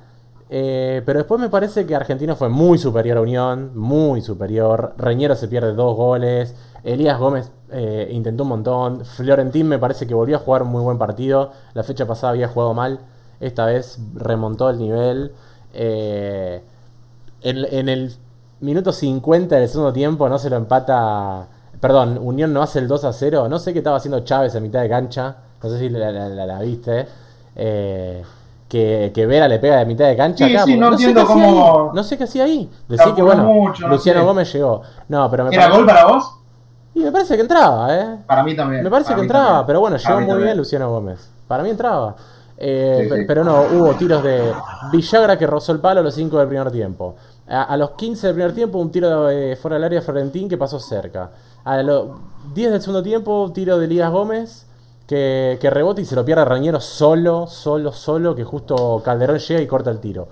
Eh, 0.51 1.03
pero 1.05 1.19
después 1.19 1.39
me 1.39 1.49
parece 1.49 1.85
que 1.85 1.95
Argentino 1.95 2.35
fue 2.35 2.49
muy 2.49 2.79
superior 2.79 3.17
a 3.17 3.21
Unión, 3.21 3.71
muy 3.77 4.21
superior. 4.21 4.93
Reñero 4.97 5.35
se 5.35 5.47
pierde 5.47 5.73
dos 5.73 5.95
goles. 5.95 6.55
Elías 6.83 7.19
Gómez 7.19 7.51
eh, 7.71 8.07
intentó 8.11 8.43
un 8.43 8.49
montón. 8.49 9.05
Florentín 9.05 9.67
me 9.67 9.77
parece 9.77 10.07
que 10.07 10.13
volvió 10.15 10.37
a 10.37 10.39
jugar 10.39 10.63
un 10.63 10.69
muy 10.69 10.81
buen 10.81 10.97
partido. 10.97 11.51
La 11.73 11.83
fecha 11.83 12.05
pasada 12.07 12.31
había 12.31 12.47
jugado 12.47 12.73
mal. 12.73 12.99
Esta 13.39 13.65
vez 13.65 13.99
remontó 14.15 14.69
el 14.69 14.79
nivel. 14.79 15.33
Eh, 15.73 16.61
en, 17.41 17.87
el 17.89 18.11
minuto 18.59 18.91
50 18.91 19.55
del 19.55 19.69
segundo 19.69 19.93
tiempo 19.93 20.27
no 20.29 20.39
se 20.39 20.49
lo 20.49 20.55
empata. 20.57 21.47
Perdón, 21.79 22.17
Unión 22.21 22.51
no 22.53 22.61
hace 22.63 22.79
el 22.79 22.87
2 22.87 23.03
a 23.05 23.13
0. 23.13 23.47
No 23.49 23.59
sé 23.59 23.71
qué 23.71 23.79
estaba 23.79 23.97
haciendo 23.97 24.21
Chávez 24.21 24.55
a 24.55 24.59
mitad 24.59 24.81
de 24.81 24.89
cancha. 24.89 25.37
No 25.61 25.69
sé 25.69 25.77
si 25.79 25.89
la- 25.89 26.11
la 26.11 26.59
viste. 26.59 27.05
Eh, 27.55 28.23
que, 28.69 29.11
que 29.13 29.25
Vera 29.25 29.47
le 29.49 29.59
pega 29.59 29.77
de 29.77 29.85
mitad 29.85 30.05
de 30.07 30.15
cancha. 30.15 30.45
Sí, 30.47 30.55
acá, 30.55 30.65
sí, 30.65 30.77
no 30.77 30.87
sé 30.87 30.91
entiendo 30.93 31.25
qué 31.25 31.33
hacía 31.33 31.45
cómo- 31.47 31.85
ahí. 31.89 31.95
No 31.95 32.03
sé 32.03 32.17
qué 32.17 32.23
hacía 32.23 32.43
ahí. 32.45 32.69
Decir 32.87 33.13
que 33.15 33.21
bueno, 33.21 33.43
mucho, 33.43 33.87
no 33.87 33.93
Luciano 33.95 34.19
sé. 34.21 34.25
Gómez 34.25 34.53
llegó. 34.53 34.81
No, 35.09 35.29
pero 35.29 35.45
me 35.45 35.55
¿Era 35.55 35.69
gol 35.69 35.85
para 35.85 36.05
vos? 36.05 36.35
Y 36.93 36.99
me 37.01 37.11
parece 37.11 37.35
que 37.35 37.41
entraba, 37.41 37.95
¿eh? 37.95 38.17
Para 38.25 38.43
mí 38.43 38.55
también. 38.55 38.83
Me 38.83 38.89
parece 38.89 39.13
que 39.15 39.21
entraba, 39.21 39.45
también. 39.47 39.65
pero 39.67 39.79
bueno, 39.81 39.97
llegó 39.97 40.15
muy 40.19 40.27
también. 40.27 40.43
bien 40.47 40.57
Luciano 40.57 40.89
Gómez. 40.89 41.29
Para 41.47 41.63
mí 41.63 41.69
entraba. 41.69 42.15
Eh, 42.61 42.99
Sí, 43.03 43.09
pe- 43.09 43.15
sí. 43.17 43.23
Pero 43.27 43.43
no, 43.43 43.61
hubo 43.73 43.93
tiros 43.93 44.21
de 44.21 44.53
Villagra 44.91 45.37
que 45.37 45.47
rozó 45.47 45.71
el 45.71 45.79
palo 45.79 46.01
a 46.01 46.03
los 46.03 46.13
5 46.13 46.37
del 46.39 46.47
primer 46.47 46.69
tiempo. 46.71 47.15
A, 47.47 47.63
a 47.63 47.77
los 47.77 47.91
15 47.91 48.27
del 48.27 48.35
primer 48.35 48.53
tiempo, 48.53 48.77
un 48.79 48.91
tiro 48.91 49.25
de, 49.27 49.55
fuera 49.55 49.75
del 49.75 49.85
área 49.85 49.99
de 50.01 50.05
Florentín 50.05 50.49
que 50.49 50.57
pasó 50.57 50.79
cerca. 50.79 51.31
A 51.63 51.81
los 51.81 52.07
10 52.53 52.71
del 52.71 52.81
segundo 52.81 53.01
tiempo, 53.01 53.49
tiro 53.53 53.77
de 53.79 53.85
Elías 53.85 54.11
Gómez 54.11 54.67
que, 55.09 55.69
rebota 55.71 56.01
y 56.01 56.05
se 56.05 56.15
lo 56.15 56.23
pierde 56.23 56.45
Reñero 56.45 56.79
solo, 56.79 57.47
solo, 57.47 57.91
solo, 57.91 58.35
que 58.35 58.43
justo 58.43 59.01
Calderón 59.03 59.39
llega 59.39 59.59
y 59.59 59.65
corta 59.65 59.89
el 59.89 59.99
tiro. 59.99 60.27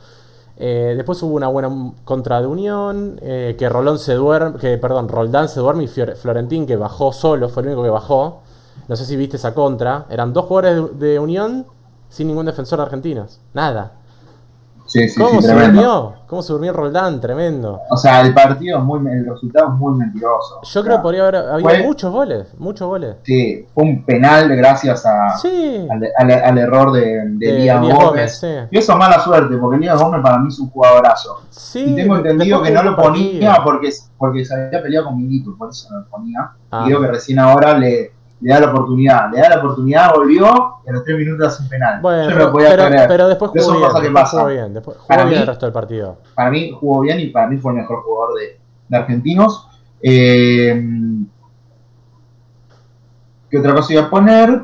Eh, 0.56 0.94
después 0.96 1.22
hubo 1.24 1.36
una 1.36 1.48
buena 1.48 1.94
contra 2.04 2.42
de 2.42 2.48
Unión, 2.48 3.20
eh, 3.24 3.56
que 3.58 3.70
Rolón 3.70 3.98
se 3.98 4.14
duerme, 4.14 4.60
que 4.60 4.78
perdón, 4.78 5.08
Roldán 5.10 5.50
se 5.50 5.60
duerme 5.62 5.86
y 5.86 5.88
Florentín 5.88 6.68
que 6.68 6.76
bajó 6.76 7.12
solo, 7.12 7.50
fue 7.50 7.64
el 7.64 7.70
único 7.70 7.84
que 7.84 7.90
bajó. 7.90 8.42
No 8.88 8.96
sé 8.96 9.06
si 9.06 9.16
viste 9.16 9.38
esa 9.38 9.56
contra. 9.56 10.06
Eran 10.10 10.32
dos 10.32 10.46
jugadores 10.46 11.00
de, 11.00 11.20
Unión 11.20 11.66
sin 12.10 12.28
ningún 12.28 12.46
defensor 12.46 12.78
de 12.78 12.84
argentinos. 12.84 13.42
Nada. 13.54 13.94
Sí, 14.88 15.08
sí, 15.10 15.20
¿Cómo 15.22 15.42
sí, 15.42 15.48
se 15.48 15.54
tremendo. 15.54 15.82
durmió? 15.82 16.14
¿Cómo 16.28 16.42
se 16.42 16.54
durmió 16.54 16.74
Roldán? 16.74 17.20
Tremendo. 17.22 17.82
O 17.90 17.96
sea, 17.98 18.22
el 18.22 18.34
partido 18.34 18.78
es 18.80 18.84
muy, 18.84 19.00
el 19.12 19.26
resultado 19.26 19.68
es 19.68 19.74
muy 19.76 19.98
mentiroso. 19.98 20.62
Yo 20.64 20.80
O 20.80 20.84
creo 20.84 20.98
que 20.98 21.02
podría 21.04 21.22
haber 21.24 21.36
habido 21.36 21.70
fue- 21.70 21.84
muchos 21.84 22.12
goles, 22.12 22.48
muchos 22.58 22.88
goles. 22.88 23.16
Sí, 23.24 23.66
fue 23.74 23.84
un 23.84 24.04
penal 24.04 24.48
gracias 24.56 25.06
a, 25.06 25.38
Sí. 25.38 25.88
al, 25.90 26.02
al- 26.18 26.44
al 26.44 26.58
error 26.58 26.92
de, 26.92 27.02
de 27.02 27.38
De 27.38 27.50
Elías 27.58 27.82
Gómez. 27.82 27.98
Gómez, 27.98 28.40
sí. 28.40 28.48
Y 28.72 28.78
eso 28.78 28.98
mala 28.98 29.20
suerte, 29.20 29.56
porque 29.58 29.78
Elías 29.78 30.02
Gómez 30.02 30.22
para 30.22 30.38
mí 30.40 30.48
es 30.50 30.60
un 30.60 30.70
jugadorazo. 30.70 31.42
Sí, 31.50 31.84
y 31.86 31.96
tengo 31.96 32.16
entendido 32.18 32.62
que 32.62 32.72
no 32.72 32.84
lo 32.84 32.96
ponía 32.96 33.62
porque, 33.64 33.90
porque 34.18 34.44
se 34.46 34.54
había 34.54 34.82
peleado 34.82 35.08
con 35.08 35.18
Milito, 35.18 35.56
por 35.58 35.70
eso 35.70 35.90
no 35.92 36.00
lo 36.00 36.06
ponía. 36.08 36.50
Ah. 36.72 36.84
Y 36.84 36.88
creo 36.88 37.02
que 37.02 37.08
recién 37.08 37.40
ahora 37.40 37.78
le, 37.78 38.12
le 38.42 38.54
da 38.54 38.60
la 38.60 38.70
oportunidad. 38.72 39.32
Le 39.32 39.40
da 39.42 39.50
la 39.50 39.58
oportunidad, 39.60 40.14
volvió 40.14 40.76
y 40.86 40.90
a 40.90 40.94
los 40.94 41.04
tres 41.04 41.18
minutos 41.18 41.48
hace 41.48 41.64
un 41.64 41.70
penal. 41.70 42.02
Bueno, 42.02 42.24
Yo 42.24 42.30
no 42.30 42.36
pero, 42.36 42.46
lo 42.48 42.52
podía 42.54 42.70
pero- 42.70 42.86
creer. 42.88 43.08
pero 43.08 43.28
después 43.28 43.52
Eso 43.56 43.66
jugó 43.66 43.78
bien. 43.80 43.92
pasa 43.92 44.02
que 44.04 44.12
pasa. 44.12 44.38
Jugó 44.38 44.50
bien, 44.50 44.74
después 44.74 44.98
jugó 44.98 45.08
Para 45.08 45.24
bien 45.24 45.36
mí- 45.36 45.42
el 45.42 45.48
resto 45.48 45.66
del 45.66 45.74
partido. 45.74 46.18
Para 46.36 46.52
mí 46.52 46.72
jugó 46.80 47.02
bien 47.02 47.20
y 47.20 47.28
para 47.28 47.48
mí 47.48 47.58
fue 47.58 47.72
el 47.74 47.78
mejor 47.80 48.04
jugador 48.04 48.38
de, 48.40 48.60
de 48.90 48.98
argentinos. 48.98 49.68
Eh, 50.02 50.84
¿Qué 53.50 53.58
otra 53.60 53.74
cosa 53.74 53.94
iba 53.94 54.04
a 54.04 54.10
poner? 54.10 54.62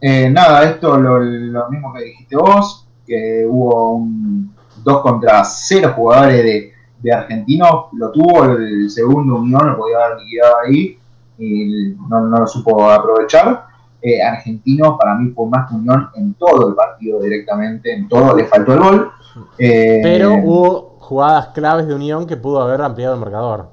Eh, 0.00 0.28
nada, 0.30 0.64
esto 0.64 0.98
lo, 0.98 1.18
lo 1.18 1.70
mismo 1.70 1.92
que 1.94 2.02
dijiste 2.04 2.36
vos, 2.36 2.86
que 3.06 3.46
hubo 3.48 3.92
un 3.94 4.54
2 4.84 5.00
contra 5.00 5.42
0 5.42 5.92
jugadores 5.96 6.44
de, 6.44 6.72
de 7.00 7.12
argentinos, 7.12 7.86
lo 7.94 8.12
tuvo, 8.12 8.44
el 8.44 8.90
segundo 8.90 9.36
Unión 9.36 9.66
lo 9.70 9.78
podía 9.78 9.96
haber 10.04 10.18
liquidado 10.18 10.54
ahí 10.66 10.98
y 11.38 11.94
no, 12.08 12.20
no 12.20 12.38
lo 12.40 12.46
supo 12.46 12.90
aprovechar. 12.90 13.66
Eh, 14.02 14.22
argentinos 14.22 14.96
para 14.98 15.14
mí 15.16 15.30
fue 15.30 15.48
más 15.48 15.68
que 15.68 15.74
Unión 15.74 16.10
en 16.14 16.34
todo 16.34 16.68
el 16.68 16.74
partido 16.74 17.20
directamente, 17.20 17.92
en 17.92 18.08
todo, 18.08 18.36
le 18.36 18.44
faltó 18.44 18.74
el 18.74 18.78
gol. 18.78 19.10
Eh, 19.58 20.00
Pero 20.02 20.34
hubo 20.34 20.96
jugadas 21.00 21.48
claves 21.48 21.86
de 21.86 21.94
Unión 21.94 22.26
que 22.26 22.36
pudo 22.36 22.62
haber 22.62 22.82
ampliado 22.82 23.14
el 23.14 23.20
marcador. 23.20 23.70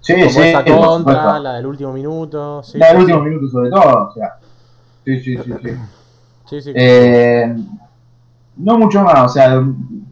Sí, 0.00 0.14
Como 0.14 0.30
sí, 0.30 0.40
esa 0.40 0.64
contra, 0.64 1.38
la 1.38 1.54
del 1.54 1.66
último 1.66 1.92
minuto. 1.92 2.62
Sí, 2.62 2.78
la 2.78 2.88
del 2.88 2.96
sí, 2.96 3.02
último 3.02 3.20
minuto 3.22 3.48
sobre 3.48 3.70
todo, 3.70 4.08
o 4.08 4.12
sea. 4.12 4.36
Sí, 5.04 5.20
sí, 5.20 5.36
sí, 5.36 5.52
sí. 5.62 5.70
sí, 6.46 6.60
sí. 6.60 6.72
Eh, 6.74 7.54
no 8.56 8.78
mucho 8.78 9.02
más, 9.02 9.24
o 9.24 9.28
sea, 9.28 9.62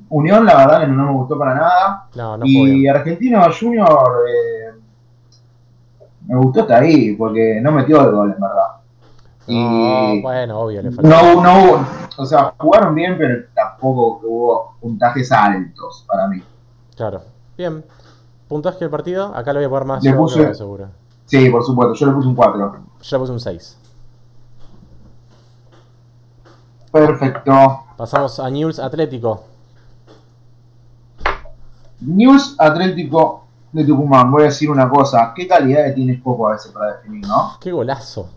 Unión 0.08 0.44
la 0.44 0.56
verdad 0.56 0.80
que 0.80 0.86
no 0.88 1.06
me 1.06 1.12
gustó 1.12 1.38
para 1.38 1.54
nada. 1.54 2.06
no, 2.14 2.36
no 2.36 2.44
jugó 2.44 2.66
y. 2.68 2.86
Argentino 2.86 3.42
Junior 3.58 3.88
eh, 4.28 4.61
me 6.26 6.36
gustó 6.36 6.62
hasta 6.62 6.78
ahí, 6.78 7.14
porque 7.16 7.60
no 7.62 7.72
metió 7.72 8.00
el 8.02 8.12
gol 8.12 8.32
en 8.34 8.40
verdad. 8.40 8.66
No, 9.48 10.14
Y 10.14 10.22
bueno, 10.22 10.60
obvio, 10.60 10.82
le 10.82 10.90
faltó. 10.92 11.08
no, 11.10 11.42
no 11.42 11.86
o 12.16 12.26
sea, 12.26 12.54
jugaron 12.58 12.94
bien, 12.94 13.16
pero 13.18 13.44
tampoco 13.54 14.20
hubo 14.24 14.74
puntajes 14.80 15.32
altos 15.32 16.04
para 16.06 16.28
mí. 16.28 16.42
Claro. 16.96 17.22
Bien. 17.56 17.84
Puntaje 18.48 18.78
del 18.80 18.90
partido. 18.90 19.34
Acá 19.34 19.52
lo 19.52 19.58
voy 19.60 19.66
a 19.66 19.70
poner 19.70 19.84
más 19.86 20.04
Le 20.04 20.14
puse- 20.14 20.54
seguro. 20.54 20.88
Sí, 21.26 21.48
por 21.48 21.64
supuesto, 21.64 21.94
yo 21.94 22.06
le 22.06 22.12
puse 22.12 22.28
un 22.28 22.34
4. 22.34 22.76
Yo 23.00 23.16
le 23.16 23.20
puse 23.20 23.32
un 23.32 23.40
6. 23.40 23.78
Perfecto. 26.90 27.52
Pasamos 27.96 28.38
a 28.38 28.50
News 28.50 28.78
Atlético. 28.78 29.44
News 32.00 32.56
Atlético 32.58 33.41
de 33.72 33.84
Tucumán, 33.84 34.30
voy 34.30 34.42
a 34.42 34.46
decir 34.46 34.70
una 34.70 34.88
cosa, 34.88 35.32
qué 35.34 35.48
calidad 35.48 35.94
tienes 35.94 36.20
poco 36.22 36.48
a 36.48 36.52
veces 36.52 36.70
para 36.72 36.96
definir, 36.96 37.26
¿no? 37.26 37.52
Qué 37.60 37.72
golazo. 37.72 38.28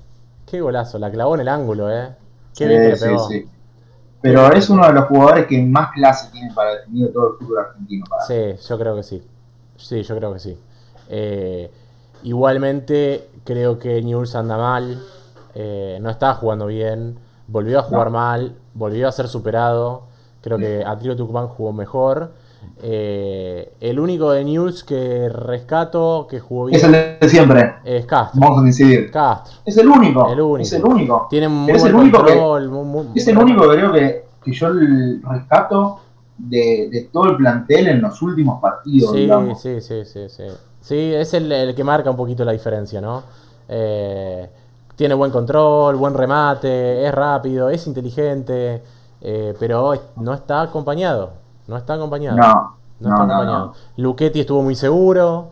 Qué 0.46 0.62
golazo. 0.62 0.98
La 1.00 1.12
clavó 1.12 1.36
en 1.36 1.42
el 1.42 1.50
ángulo, 1.50 1.92
eh. 1.92 2.16
Qué 2.56 2.64
Sí, 2.64 2.68
bien 2.68 2.82
que 2.90 2.96
sí, 2.98 3.06
pegó. 3.06 3.28
sí. 3.28 3.50
Pero 4.22 4.52
es 4.54 4.70
uno 4.70 4.88
de 4.88 4.94
los 4.94 5.06
jugadores 5.06 5.46
que 5.46 5.62
más 5.64 5.92
clase 5.92 6.30
tiene 6.32 6.52
para 6.54 6.76
definir 6.78 7.12
todo 7.14 7.34
el 7.34 7.38
fútbol 7.38 7.60
argentino. 7.60 8.06
Para. 8.10 8.24
Sí, 8.26 8.68
yo 8.68 8.80
creo 8.80 8.96
que 8.96 9.04
sí. 9.04 9.24
Sí, 9.78 10.02
yo 10.04 10.16
creo 10.18 10.34
que 10.34 10.40
sí. 10.40 10.58
Eh, 11.10 11.70
igualmente, 12.24 13.30
creo 13.44 13.78
que 13.80 14.02
Newell's 14.02 14.36
anda 14.36 14.58
mal. 14.58 15.02
eh, 15.58 16.00
no 16.02 16.10
está 16.10 16.34
jugando 16.34 16.66
bien. 16.66 17.18
Volvió 17.48 17.80
a 17.80 17.84
jugar 17.84 18.08
No. 18.08 18.18
mal. 18.18 18.56
Volvió 18.74 19.08
a 19.08 19.12
ser 19.12 19.28
superado. 19.28 20.04
Creo 20.42 20.58
que 20.58 20.84
Atlético 20.86 21.16
Tucumán 21.16 21.48
jugó 21.48 21.72
mejor. 21.72 22.32
Eh, 22.82 23.74
el 23.80 24.00
único 24.00 24.32
de 24.32 24.44
Newell's 24.44 24.84
que 24.84 25.30
rescato 25.30 26.28
que 26.30 26.40
jugó 26.40 26.66
bien 26.66 26.78
Es 26.78 26.84
el 26.84 26.92
de 26.92 27.30
siempre, 27.30 27.76
es 27.84 28.06
Castro. 28.06 28.40
vamos 28.42 28.60
a 28.60 28.62
coincidir. 28.62 29.12
Castro. 29.12 29.60
Es 29.66 29.78
el 29.78 29.88
único, 29.88 30.30
El 30.32 30.42
único. 30.42 30.58
es 30.62 30.74
el 30.74 30.84
único. 30.86 31.28
Tiene 31.30 31.48
muy 31.48 31.72
Es 31.72 31.84
el 31.84 31.96
único 31.96 32.24
que- 32.24 32.34
control. 32.34 32.70
muy- 32.70 32.86
muy- 32.86 33.08
Es 33.16 33.28
el 33.28 33.38
único 33.38 33.62
que 33.70 33.76
creo 33.78 33.92
que, 33.94 34.26
que 34.44 34.52
yo 34.54 34.70
rescato 35.24 36.00
de, 36.38 36.90
de 36.92 37.10
todo 37.12 37.32
el 37.32 37.38
plantel 37.38 37.88
en 37.88 38.02
los 38.02 38.22
últimos 38.22 38.60
partidos, 38.62 39.12
Sí, 39.12 39.18
digamos. 39.22 39.62
sí, 39.62 39.80
sí, 39.82 40.04
sí, 40.06 40.28
sí. 40.30 40.44
Sí, 40.82 41.14
es 41.14 41.34
el, 41.34 41.52
el 41.52 41.74
que 41.74 41.84
marca 41.84 42.10
un 42.12 42.18
poquito 42.18 42.44
la 42.46 42.52
diferencia, 42.52 43.02
¿no? 43.02 43.24
Eh, 43.68 44.48
tiene 44.96 45.14
buen 45.16 45.32
control, 45.32 45.96
buen 45.96 46.14
remate, 46.14 47.06
es 47.06 47.14
rápido, 47.14 47.70
es 47.70 47.88
inteligente, 47.88 48.82
eh, 49.22 49.54
pero 49.60 49.94
no 50.18 50.34
está 50.34 50.62
acompañado. 50.62 51.34
No 51.68 51.78
está 51.78 51.94
acompañado. 51.96 52.38
No, 52.38 52.78
No 53.00 53.10
no, 53.10 53.10
está 53.10 53.26
no, 53.26 53.34
acompañado. 53.34 53.74
Luchetti 53.98 54.40
estuvo 54.42 54.62
muy 54.62 54.76
seguro. 54.76 55.50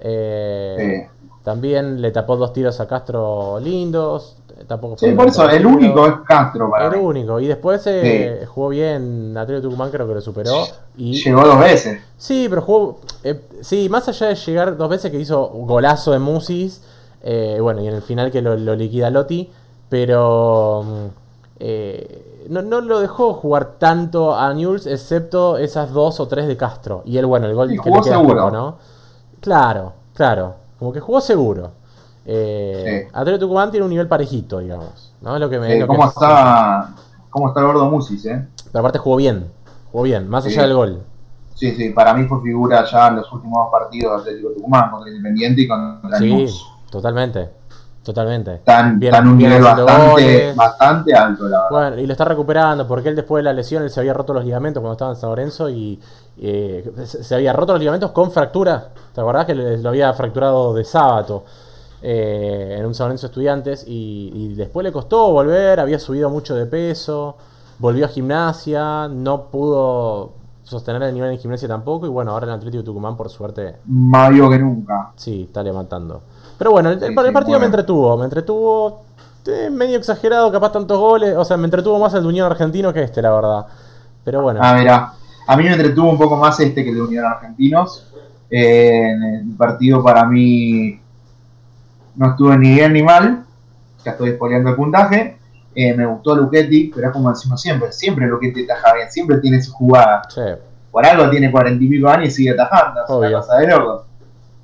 eh, 0.00 1.08
También 1.42 2.00
le 2.00 2.10
tapó 2.10 2.36
dos 2.36 2.52
tiros 2.52 2.80
a 2.80 2.86
Castro 2.88 3.58
lindos. 3.60 4.38
Tampoco 4.68 4.96
Sí, 4.96 5.10
por 5.12 5.26
eso, 5.26 5.48
el 5.50 5.66
único 5.66 6.06
es 6.06 6.14
Castro 6.26 6.70
para 6.70 6.86
El 6.86 6.92
mí. 6.92 7.04
único. 7.04 7.40
Y 7.40 7.46
después 7.48 7.82
eh, 7.86 8.46
jugó 8.48 8.68
bien 8.68 9.36
Atlético 9.36 9.68
Tucumán, 9.68 9.90
creo 9.90 10.06
que 10.08 10.14
lo 10.14 10.20
superó. 10.20 10.64
Y 10.96 11.22
Llegó 11.22 11.42
dos 11.42 11.58
veces. 11.58 12.00
Sí, 12.16 12.46
pero 12.48 12.62
jugó. 12.62 13.00
eh, 13.24 13.40
sí, 13.60 13.88
más 13.88 14.08
allá 14.08 14.28
de 14.28 14.36
llegar 14.36 14.76
dos 14.76 14.88
veces 14.88 15.10
que 15.10 15.18
hizo 15.18 15.48
golazo 15.48 16.12
de 16.12 16.18
Musis. 16.20 16.82
bueno, 17.60 17.82
y 17.82 17.88
en 17.88 17.94
el 17.94 18.02
final 18.02 18.30
que 18.30 18.40
lo, 18.42 18.56
lo 18.56 18.74
liquida 18.74 19.10
Lotti. 19.10 19.50
Pero. 19.88 20.82
mm, 20.84 21.06
eh, 21.60 22.30
no, 22.48 22.62
no 22.62 22.80
lo 22.80 23.00
dejó 23.00 23.34
jugar 23.34 23.74
tanto 23.78 24.34
a 24.36 24.52
Newell's, 24.54 24.86
excepto 24.86 25.56
esas 25.58 25.92
dos 25.92 26.20
o 26.20 26.28
tres 26.28 26.46
de 26.46 26.56
Castro. 26.56 27.02
Y 27.04 27.16
él, 27.18 27.26
bueno, 27.26 27.46
el 27.46 27.54
gol 27.54 27.68
que 27.68 27.90
le 27.90 28.00
queda 28.02 28.22
poco, 28.22 28.50
¿no? 28.50 28.76
Claro, 29.40 29.92
claro. 30.14 30.54
Como 30.78 30.92
que 30.92 31.00
jugó 31.00 31.20
seguro. 31.20 31.70
Eh, 32.26 33.04
Sí. 33.06 33.10
Atlético 33.12 33.40
Tucumán 33.46 33.70
tiene 33.70 33.84
un 33.84 33.90
nivel 33.90 34.08
parejito, 34.08 34.58
digamos. 34.60 35.12
¿no? 35.20 35.34
Es 35.34 35.40
lo 35.40 35.48
que 35.50 35.58
me. 35.58 35.74
Eh, 35.76 35.80
lo 35.80 35.86
¿Cómo 35.86 36.04
es- 36.04 36.10
está, 36.10 36.94
cómo 37.30 37.48
está 37.48 37.60
el 37.60 37.66
gordo 37.66 37.90
Musis, 37.90 38.24
eh? 38.26 38.46
Pero 38.72 38.80
aparte 38.80 38.98
jugó 38.98 39.16
bien. 39.16 39.50
Jugó 39.92 40.04
bien, 40.04 40.28
más 40.28 40.44
allá 40.46 40.62
del 40.62 40.74
gol. 40.74 41.02
Sí, 41.54 41.72
sí, 41.76 41.90
para 41.90 42.14
mí 42.14 42.26
fue 42.26 42.42
figura 42.42 42.84
ya 42.90 43.08
en 43.08 43.16
los 43.16 43.32
últimos 43.32 43.58
dos 43.64 43.68
partidos 43.70 44.24
de 44.24 44.30
Atlético 44.30 44.52
Tucumán 44.54 44.90
contra 44.90 45.08
Independiente 45.10 45.62
y 45.62 45.68
contra 45.68 46.18
Sí, 46.18 46.34
News. 46.34 46.66
totalmente. 46.90 47.50
Totalmente. 48.04 48.56
Están, 48.56 48.98
Bien- 48.98 49.14
a 49.14 49.18
un 49.20 49.38
bien 49.38 49.50
nivel 49.50 49.62
bastante, 49.64 50.52
bastante 50.54 51.14
alto, 51.14 51.44
la 51.48 51.56
verdad. 51.62 51.70
Bueno, 51.70 51.98
y 52.02 52.06
lo 52.06 52.12
está 52.12 52.24
recuperando 52.26 52.86
porque 52.86 53.08
él 53.08 53.16
después 53.16 53.40
de 53.40 53.44
la 53.44 53.52
lesión 53.54 53.82
él 53.82 53.88
se 53.90 53.98
había 54.00 54.12
roto 54.12 54.34
los 54.34 54.44
ligamentos 54.44 54.80
cuando 54.82 54.92
estaba 54.92 55.12
en 55.12 55.16
San 55.16 55.30
Lorenzo 55.30 55.70
y 55.70 55.98
eh, 56.38 56.92
se 57.06 57.34
había 57.34 57.52
roto 57.54 57.72
los 57.72 57.80
ligamentos 57.80 58.10
con 58.10 58.30
fractura. 58.30 58.88
¿Te 59.14 59.20
acordás 59.20 59.46
que 59.46 59.54
le- 59.54 59.78
lo 59.78 59.88
había 59.88 60.12
fracturado 60.12 60.74
de 60.74 60.84
sábado 60.84 61.44
eh, 62.02 62.76
en 62.78 62.84
un 62.84 62.94
San 62.94 63.06
Lorenzo 63.06 63.26
Estudiantes? 63.26 63.84
Y, 63.88 64.30
y 64.34 64.54
después 64.54 64.84
le 64.84 64.92
costó 64.92 65.32
volver, 65.32 65.80
había 65.80 65.98
subido 65.98 66.28
mucho 66.28 66.54
de 66.54 66.66
peso, 66.66 67.36
volvió 67.78 68.04
a 68.04 68.08
gimnasia, 68.08 69.08
no 69.08 69.44
pudo 69.44 70.32
sostener 70.62 71.02
el 71.04 71.14
nivel 71.14 71.30
en 71.32 71.38
gimnasia 71.38 71.68
tampoco 71.68 72.06
y 72.06 72.08
bueno, 72.08 72.32
ahora 72.32 72.46
el 72.46 72.52
Atlético 72.52 72.78
de 72.82 72.84
Tucumán 72.86 73.16
por 73.16 73.28
suerte 73.28 73.76
Más 73.86 74.30
vivo 74.30 74.48
que 74.50 74.58
nunca. 74.58 75.10
Sí, 75.16 75.44
está 75.44 75.62
levantando. 75.62 76.22
Pero 76.58 76.70
bueno, 76.70 76.90
el, 76.90 76.94
el- 76.94 77.00
Sí, 77.00 77.14
el 77.18 77.26
sí, 77.26 77.30
partido 77.32 77.58
me 77.60 77.66
entretuvo. 77.66 78.16
Me 78.16 78.24
entretuvo 78.24 79.02
eh, 79.46 79.68
medio 79.70 79.98
exagerado, 79.98 80.50
capaz 80.52 80.72
tantos 80.72 80.98
goles. 80.98 81.36
O 81.36 81.44
sea, 81.44 81.56
me 81.56 81.64
entretuvo 81.64 81.98
más 81.98 82.14
el 82.14 82.22
de 82.22 82.28
Unión 82.28 82.50
Argentino 82.50 82.92
que 82.92 83.02
este, 83.02 83.20
la 83.22 83.30
verdad. 83.32 83.66
Pero 84.24 84.42
bueno, 84.42 84.60
Ah, 84.62 84.74
mira. 84.78 85.12
A 85.46 85.56
mí 85.56 85.64
me 85.64 85.72
entretuvo 85.72 86.08
un 86.10 86.16
poco 86.18 86.36
más 86.36 86.58
este 86.60 86.82
que 86.82 86.90
el 86.90 86.96
de 86.96 87.02
Unión 87.02 87.24
Argentinos. 87.26 88.06
Eh, 88.50 89.10
en 89.10 89.22
el 89.22 89.56
partido 89.56 90.02
para 90.02 90.24
mí 90.24 90.98
no 92.16 92.30
estuve 92.30 92.56
ni 92.56 92.74
bien 92.74 92.92
ni 92.92 93.02
mal. 93.02 93.44
Ya 94.04 94.12
estoy 94.12 94.32
spoileando 94.32 94.70
el 94.70 94.76
puntaje. 94.76 95.38
Eh, 95.74 95.92
me 95.94 96.06
gustó 96.06 96.36
Luchetti, 96.36 96.92
pero 96.94 97.08
es 97.08 97.12
como 97.12 97.30
decimos 97.30 97.60
siempre. 97.60 97.90
Siempre 97.92 98.26
Luchetti 98.26 98.66
taja 98.66 98.94
bien. 98.94 99.10
Siempre 99.10 99.38
tiene 99.38 99.60
su 99.62 99.72
jugada. 99.72 100.22
sí. 100.30 100.40
Por 100.90 101.04
algo 101.04 101.28
tiene 101.28 101.50
cuarenta 101.50 101.82
y 101.82 101.88
pico 101.88 102.08
años 102.08 102.28
y 102.28 102.30
sigue 102.30 102.50
atajando. 102.52 103.02
Es 103.02 103.10
una 103.10 103.32
cosa 103.40 103.56
de 103.56 103.66
loco. 103.66 104.04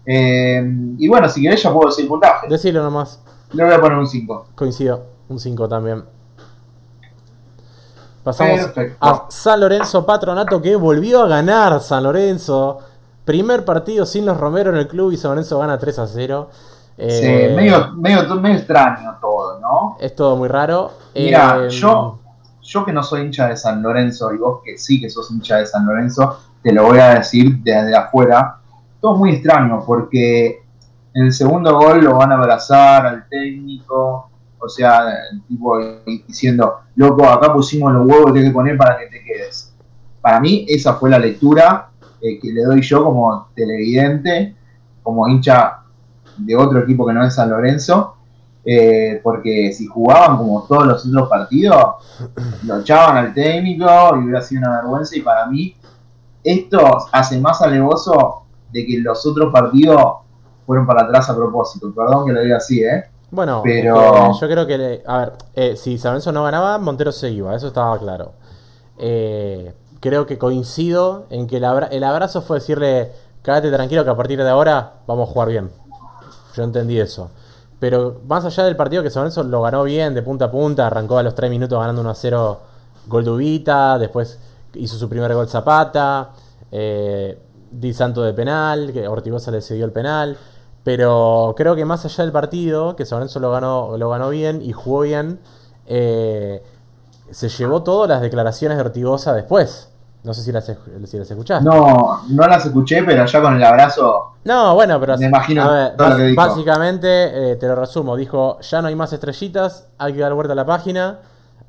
Eh, 0.07 0.63
y 0.99 1.09
bueno, 1.09 1.29
si 1.29 1.43
querés 1.43 1.63
ya 1.63 1.73
puedo 1.73 1.89
decir 1.89 2.09
puntaje. 2.09 2.49
Decilo 2.49 2.83
nomás. 2.83 3.21
Le 3.53 3.65
voy 3.65 3.75
a 3.75 3.81
poner 3.81 3.99
un 3.99 4.07
5. 4.07 4.47
Coincido. 4.55 5.05
Un 5.29 5.39
5 5.39 5.69
también. 5.69 6.05
Pasamos 8.23 8.61
Perfecto. 8.61 8.97
a 9.01 9.27
San 9.31 9.61
Lorenzo 9.61 10.05
Patronato 10.05 10.61
que 10.61 10.77
volvió 10.77 11.23
a 11.23 11.29
ganar 11.29 11.81
San 11.81 12.03
Lorenzo. 12.03 12.79
Primer 13.25 13.65
partido 13.65 14.05
sin 14.05 14.27
los 14.27 14.37
Romero 14.39 14.71
en 14.71 14.77
el 14.77 14.89
club 14.89 15.13
y 15.13 15.17
San 15.17 15.31
Lorenzo 15.33 15.59
gana 15.59 15.79
3 15.79 15.99
a 16.01 16.07
0. 16.07 16.51
Eh, 16.99 17.49
Sí, 17.49 17.57
medio, 17.57 17.93
medio, 17.95 18.35
medio 18.37 18.57
extraño 18.59 19.17
todo, 19.21 19.59
¿no? 19.61 19.97
Es 20.01 20.15
todo 20.15 20.37
muy 20.37 20.49
raro. 20.49 20.93
Mira, 21.15 21.65
Eh, 21.67 21.71
yo, 21.71 22.19
yo 22.63 22.85
que 22.85 22.93
no 22.93 23.03
soy 23.03 23.23
hincha 23.23 23.49
de 23.49 23.57
San 23.57 23.83
Lorenzo 23.83 24.33
y 24.35 24.39
vos 24.39 24.61
que 24.63 24.77
sí 24.77 25.01
que 25.01 25.09
sos 25.09 25.31
hincha 25.31 25.57
de 25.57 25.67
San 25.67 25.87
Lorenzo, 25.87 26.39
te 26.63 26.73
lo 26.73 26.85
voy 26.85 26.99
a 26.99 27.15
decir 27.15 27.57
desde 27.63 27.97
afuera. 27.97 28.60
Todo 29.01 29.17
muy 29.17 29.31
extraño 29.31 29.83
porque 29.87 30.63
en 31.15 31.25
el 31.25 31.33
segundo 31.33 31.77
gol 31.77 32.05
lo 32.05 32.17
van 32.17 32.33
a 32.33 32.37
abrazar 32.37 33.07
al 33.07 33.29
técnico, 33.29 34.31
o 34.59 34.69
sea, 34.69 35.07
tipo 35.49 35.79
diciendo, 36.27 36.81
loco, 36.97 37.27
acá 37.27 37.53
pusimos 37.53 37.93
los 37.93 38.07
huevos 38.07 38.33
que 38.33 38.41
hay 38.41 38.45
que 38.47 38.53
poner 38.53 38.77
para 38.77 38.99
que 38.99 39.07
te 39.07 39.25
quedes. 39.25 39.75
Para 40.21 40.39
mí 40.41 40.67
esa 40.69 40.95
fue 40.95 41.11
la 41.11 41.19
lectura 41.19 41.89
eh, 42.21 42.39
que 42.39 42.53
le 42.53 42.63
doy 42.63 42.83
yo 42.83 43.03
como 43.03 43.49
televidente, 43.55 44.55
como 45.03 45.27
hincha 45.29 45.79
de 46.37 46.57
otro 46.57 46.81
equipo 46.81 47.07
que 47.07 47.15
no 47.15 47.25
es 47.25 47.35
San 47.35 47.51
Lorenzo, 47.51 48.17
eh, 48.65 49.21
porque 49.23 49.73
si 49.73 49.87
jugaban 49.87 50.37
como 50.37 50.63
todos 50.65 50.87
los 50.87 51.07
otros 51.07 51.29
partidos, 51.29 51.95
lo 52.65 52.81
echaban 52.81 53.17
al 53.17 53.35
técnico 53.35 53.87
y 54.17 54.25
hubiera 54.25 54.43
sido 54.43 54.61
una 54.61 54.83
vergüenza. 54.83 55.17
Y 55.17 55.23
para 55.23 55.47
mí, 55.47 55.75
esto 56.45 57.09
hace 57.11 57.41
más 57.41 57.63
alevoso 57.63 58.45
de 58.73 58.87
que 58.87 58.99
los 59.01 59.25
otros 59.27 59.53
partidos 59.53 60.01
fueron 60.67 60.87
para 60.87 61.03
atrás 61.05 61.29
a 61.31 61.37
propósito. 61.37 61.93
Perdón 61.95 62.27
que 62.27 62.33
lo 62.33 62.41
diga 62.43 62.57
así, 62.59 62.83
¿eh? 62.83 63.05
Bueno, 63.31 63.61
Pero- 63.65 64.31
eh, 64.31 64.31
yo 64.41 64.49
creo 64.49 64.67
que, 64.67 65.03
a 65.07 65.19
ver, 65.19 65.33
eh, 65.55 65.77
si 65.77 65.99
San 65.99 66.13
Lorenzo 66.13 66.33
no 66.33 66.43
ganaba, 66.45 66.79
Montero 66.79 67.13
se 67.13 67.31
iba, 67.31 67.55
eso 67.55 67.69
estaba 67.69 67.97
claro. 67.99 68.33
Eh, 68.99 69.73
creo 70.01 70.27
que 70.27 70.39
coincido 70.39 71.27
en 71.31 71.47
que 71.47 71.59
el, 71.59 71.65
abra- 71.65 71.87
el 71.89 72.03
abrazo 72.05 72.43
fue 72.43 72.59
decirle, 72.59 73.13
quédate 73.43 73.71
tranquilo 73.71 74.05
que 74.05 74.11
a 74.11 74.17
partir 74.17 74.43
de 74.43 74.49
ahora 74.49 74.95
vamos 75.07 75.29
a 75.29 75.33
jugar 75.33 75.49
bien. 75.49 75.71
Yo 76.57 76.63
entendí 76.65 76.99
eso. 76.99 77.31
Pero 77.79 78.21
más 78.27 78.45
allá 78.45 78.65
del 78.65 78.77
partido 78.77 79.03
que 79.03 79.11
San 79.11 79.23
Lorenzo 79.23 79.43
lo 79.45 79.63
ganó 79.63 79.85
bien 79.85 80.13
de 80.15 80.23
punta 80.23 80.47
a 80.47 80.51
punta, 80.51 80.87
arrancó 80.87 81.17
a 81.19 81.23
los 81.23 81.35
3 81.35 81.51
minutos 81.51 81.79
ganando 81.79 82.03
1 82.03 82.11
a 82.11 82.15
0 82.15 82.61
gol 83.07 83.25
de 83.25 83.31
Ubita, 83.31 83.99
después 83.99 84.39
hizo 84.75 84.97
su 84.97 85.09
primer 85.09 85.33
gol 85.35 85.49
Zapata, 85.49 86.31
eh, 86.71 87.39
Di 87.71 87.93
Santo 87.95 88.23
de 88.23 88.33
penal, 88.33 88.93
que 88.93 89.07
Ortigosa 89.09 89.51
le 89.51 89.61
cedió 89.63 89.85
el 89.85 89.93
penal. 89.93 90.37
Pero 90.83 91.55
creo 91.57 91.77
que 91.77 91.85
más 91.85 92.05
allá 92.05 92.25
del 92.25 92.33
partido, 92.33 92.97
que 92.97 93.05
San 93.05 93.19
Lorenzo 93.19 93.39
lo 93.41 93.51
ganó, 93.53 93.97
lo 93.99 94.09
ganó 94.11 94.31
bien 94.31 94.63
y 94.63 94.73
jugó 94.73 95.01
bien, 95.03 95.39
eh, 95.87 96.63
se 97.31 97.49
llevó 97.49 97.83
todo 97.83 98.07
las 98.07 98.21
declaraciones 98.23 98.79
de 98.79 98.85
Ortigosa 98.85 99.35
después. 99.35 99.89
No 100.23 100.35
sé 100.35 100.43
si 100.43 100.53
las, 100.53 100.67
si 100.67 101.19
las 101.19 101.31
escuchaste. 101.31 101.65
No, 101.65 102.21
no 102.29 102.47
las 102.47 102.67
escuché, 102.67 103.03
pero 103.05 103.25
ya 103.25 103.41
con 103.41 103.57
el 103.57 103.65
abrazo. 103.65 104.33
No, 104.45 104.75
bueno, 104.75 104.99
pero 105.01 105.17
Me 105.17 105.27
imagino 105.27 105.63
a 105.63 105.73
ver, 105.73 105.97
todo 105.97 106.09
lo 106.09 106.15
bas- 106.15 106.19
que 106.19 106.25
dijo. 106.27 106.43
básicamente, 106.43 107.53
eh, 107.53 107.57
te 107.57 107.67
lo 107.67 107.75
resumo, 107.75 108.17
dijo, 108.17 108.59
ya 108.61 108.83
no 108.83 108.89
hay 108.89 108.95
más 108.97 109.13
estrellitas, 109.15 109.89
hay 109.99 110.13
que 110.15 110.21
dar 110.21 110.35
vuelta 110.35 110.53
a 110.53 110.57
la 110.57 110.67
página, 110.67 111.21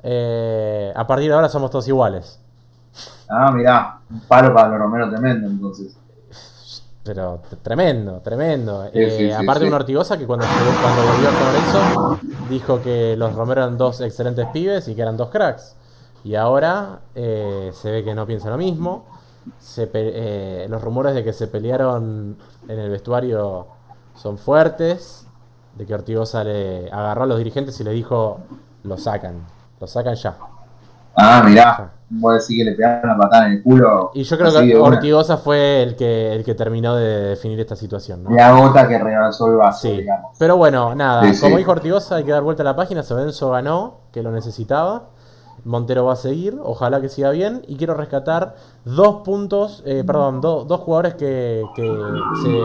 eh, 0.02 0.92
a 0.94 1.06
partir 1.06 1.28
de 1.28 1.34
ahora 1.34 1.48
somos 1.48 1.70
todos 1.70 1.86
iguales. 1.88 2.40
Ah, 3.32 3.50
mirá, 3.52 4.00
un 4.10 4.20
palo 4.28 4.52
para 4.54 4.68
los 4.68 4.78
Romero 4.78 5.08
tremendo, 5.10 5.48
entonces. 5.48 5.96
Pero 7.04 7.42
tremendo, 7.62 8.20
tremendo. 8.20 8.88
Sí, 8.94 9.00
Eh, 9.00 9.10
sí, 9.10 9.30
aparte 9.32 9.64
sí. 9.64 9.66
un 9.66 9.74
Ortigosa 9.74 10.16
que 10.18 10.26
cuando, 10.26 10.46
cuando 10.80 11.02
volvió 11.04 11.28
a 11.28 11.32
Lorenzo 11.32 11.92
dijo 12.48 12.80
que 12.80 13.16
los 13.16 13.34
Romero 13.34 13.62
eran 13.62 13.76
dos 13.76 14.00
excelentes 14.00 14.46
pibes 14.48 14.86
y 14.88 14.94
que 14.94 15.02
eran 15.02 15.16
dos 15.16 15.30
cracks. 15.30 15.76
Y 16.24 16.36
ahora 16.36 17.00
eh, 17.14 17.70
se 17.74 17.90
ve 17.90 18.04
que 18.04 18.14
no 18.14 18.26
piensa 18.26 18.50
lo 18.50 18.56
mismo. 18.56 19.06
Se 19.58 19.90
eh, 19.94 20.66
los 20.70 20.80
rumores 20.82 21.14
de 21.14 21.24
que 21.24 21.32
se 21.32 21.48
pelearon 21.48 22.38
en 22.68 22.78
el 22.78 22.90
vestuario 22.90 23.66
son 24.14 24.38
fuertes. 24.38 25.26
De 25.74 25.86
que 25.86 25.94
Ortigosa 25.94 26.44
le 26.44 26.88
agarró 26.92 27.24
a 27.24 27.26
los 27.26 27.38
dirigentes 27.38 27.80
y 27.80 27.84
le 27.84 27.90
dijo, 27.92 28.40
lo 28.84 28.96
sacan, 28.98 29.46
lo 29.80 29.86
sacan 29.88 30.14
ya. 30.14 30.36
Ah, 31.16 31.42
mirá, 31.44 31.92
voy 32.20 32.32
a 32.32 32.34
decir 32.36 32.58
que 32.58 32.70
le 32.70 32.76
pegaron 32.76 33.10
una 33.10 33.18
patada 33.18 33.46
en 33.46 33.52
el 33.54 33.62
culo. 33.62 34.10
Y 34.14 34.22
yo 34.22 34.36
creo 34.38 34.52
que 34.52 34.76
una. 34.76 34.84
Ortigosa 34.88 35.36
fue 35.38 35.82
el 35.82 35.96
que, 35.96 36.32
el 36.34 36.44
que 36.44 36.54
terminó 36.54 36.94
de 36.96 37.28
definir 37.30 37.58
esta 37.60 37.76
situación. 37.76 38.22
¿no? 38.24 38.30
La 38.30 38.52
gota 38.52 38.86
que 38.88 38.98
rebasó 38.98 39.46
el 39.48 39.56
vaso, 39.56 39.80
Sí, 39.88 39.96
digamos. 39.98 40.36
pero 40.38 40.56
bueno, 40.56 40.94
nada, 40.94 41.22
Sí, 41.24 41.34
sí. 41.34 41.40
como 41.42 41.56
dijo 41.56 41.72
Ortigosa, 41.72 42.16
hay 42.16 42.24
que 42.24 42.32
dar 42.32 42.42
vuelta 42.42 42.62
a 42.62 42.64
la 42.64 42.76
página. 42.76 43.02
Sobenzo 43.02 43.50
ganó, 43.50 44.00
que 44.12 44.22
lo 44.22 44.30
necesitaba. 44.30 45.08
Montero 45.64 46.04
va 46.06 46.14
a 46.14 46.16
seguir, 46.16 46.58
ojalá 46.60 47.00
que 47.00 47.08
siga 47.08 47.30
bien. 47.30 47.62
Y 47.68 47.76
quiero 47.76 47.94
rescatar 47.94 48.56
dos 48.84 49.22
puntos, 49.24 49.82
eh, 49.86 50.02
perdón, 50.04 50.40
do- 50.40 50.64
dos 50.64 50.80
jugadores 50.80 51.14
que, 51.14 51.62
que 51.76 51.82
se 52.42 52.58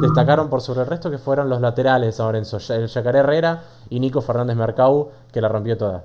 destacaron 0.00 0.48
por 0.48 0.60
sobre 0.60 0.80
el 0.80 0.86
resto, 0.88 1.10
que 1.12 1.18
fueron 1.18 1.48
los 1.48 1.60
laterales 1.60 2.18
Lorenzo, 2.18 2.58
Ya- 2.58 2.74
el 2.74 2.88
Yacaré 2.88 3.20
Herrera 3.20 3.62
y 3.88 4.00
Nico 4.00 4.20
Fernández 4.20 4.56
Mercau, 4.56 5.10
que 5.32 5.40
la 5.40 5.48
rompió 5.48 5.76
toda. 5.78 6.02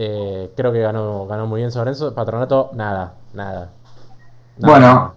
Eh, 0.00 0.52
creo 0.56 0.72
que 0.72 0.80
ganó, 0.80 1.26
ganó 1.26 1.48
muy 1.48 1.60
bien 1.60 1.72
Lorenzo. 1.74 2.14
Patronato, 2.14 2.70
nada, 2.72 3.14
nada. 3.34 3.68
Nada. 4.58 4.72
Bueno, 4.78 5.14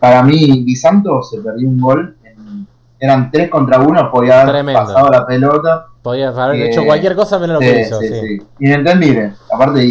Para 0.00 0.24
mí, 0.24 0.64
Di 0.64 0.74
Santo 0.74 1.22
se 1.22 1.40
perdió 1.40 1.68
un 1.68 1.80
gol. 1.80 2.16
en- 2.24 2.66
eran 2.98 3.30
tres 3.30 3.48
contra 3.48 3.78
uno, 3.78 4.10
podía 4.10 4.40
haber 4.42 4.54
Tremendo. 4.54 4.80
pasado 4.80 5.08
la 5.08 5.24
pelota. 5.24 5.86
podía 6.02 6.30
haber 6.30 6.56
Eh, 6.56 6.68
hecho 6.70 6.84
cualquier 6.84 7.14
cosa 7.14 7.38
menos 7.38 7.54
lo 7.54 7.60
Sí, 7.60 7.66
que 7.72 7.80
hizo. 7.82 8.00
sí, 8.00 8.08
sí. 8.08 8.20
sí. 8.20 8.46
Inentendible. 8.58 9.34
Aparte 9.54 9.78
de 9.78 9.84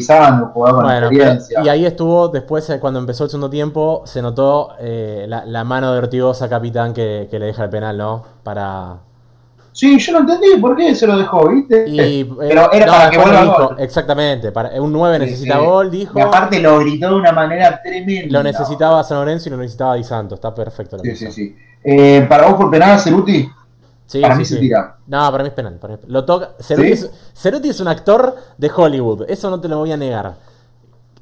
con 0.52 0.52
Bueno, 0.74 0.82
pero- 0.86 1.08
experiencia. 1.08 1.62
y 1.64 1.70
ahí 1.70 1.86
estuvo, 1.86 2.28
después 2.28 2.70
eh, 2.70 2.82
cuando 2.82 3.00
empezó 3.00 3.24
el 3.24 3.30
segundo 3.30 3.50
tiempo, 3.50 4.02
se 4.04 4.22
notó 4.22 4.72
eh, 4.82 5.24
la, 5.30 5.46
la 5.46 5.64
mano 5.64 5.94
de 5.94 6.00
Ortigosa, 6.00 6.50
capitán, 6.50 6.94
que, 6.94 7.30
que 7.32 7.40
le 7.40 7.46
deja 7.46 7.64
el 7.64 7.70
penal, 7.70 7.98
¿no? 7.98 8.24
Para... 8.44 8.98
Sí, 9.74 9.98
yo 10.00 10.12
no 10.14 10.20
entendí 10.20 10.48
por 10.60 10.76
qué 10.76 10.94
se 10.94 11.08
lo 11.08 11.18
dejó, 11.18 11.48
¿viste? 11.50 11.86
Y, 11.88 12.00
eh, 12.22 12.30
Pero 12.40 12.72
era 12.74 12.86
no, 12.86 12.92
para 12.92 13.10
que 13.10 13.18
vuelva 13.18 13.34
lo 13.42 13.46
dijo, 13.52 13.68
gol. 13.70 13.76
Exactamente, 13.80 14.52
para, 14.52 14.82
un 14.82 14.92
9 14.92 15.18
Sí, 15.20 15.26
necesita 15.26 15.60
sí. 15.60 15.66
gol, 15.66 15.92
dijo. 15.92 16.20
Y 16.20 16.22
aparte 16.22 16.60
lo 16.60 16.80
gritó 16.80 17.08
de 17.10 17.16
una 17.16 17.32
manera 17.32 17.82
tremenda. 17.82 18.38
Lo 18.38 18.44
necesitaba 18.44 19.04
San 19.04 19.20
Lorenzo 19.20 19.48
y 19.48 19.52
lo 19.52 19.58
necesitaba 19.58 19.96
Di 19.96 20.04
Santo, 20.04 20.36
está 20.36 20.54
perfecto. 20.54 20.98
lo 20.98 21.04
Sí, 21.04 21.16
sí, 21.16 21.32
sí. 21.32 21.56
Eh, 21.84 22.26
¿Para 22.28 22.48
vos 22.48 22.56
por 22.56 22.70
penal, 22.70 23.00
Ceruti? 23.00 23.50
Sí, 24.06 24.20
Para 24.22 24.36
mí 24.36 24.44
sí. 24.44 24.56
se 24.56 24.60
tira. 24.60 24.98
No, 25.08 25.32
para 25.32 25.42
mí 25.44 25.48
es 25.48 25.56
penal. 25.56 25.76
para 25.80 25.94
mí 25.94 26.00
es- 26.04 26.10
Lo 26.10 26.26
toca. 26.26 26.50
Ceruti, 26.60 26.92
es, 26.92 27.10
Ceruti 27.34 27.70
es 27.70 27.80
un 27.80 27.88
actor 27.88 28.36
de 28.58 28.70
Hollywood, 28.76 29.24
eso 29.30 29.50
no 29.50 29.62
te 29.62 29.70
lo 29.70 29.78
voy 29.78 29.94
a 29.94 29.98
negar. 29.98 30.36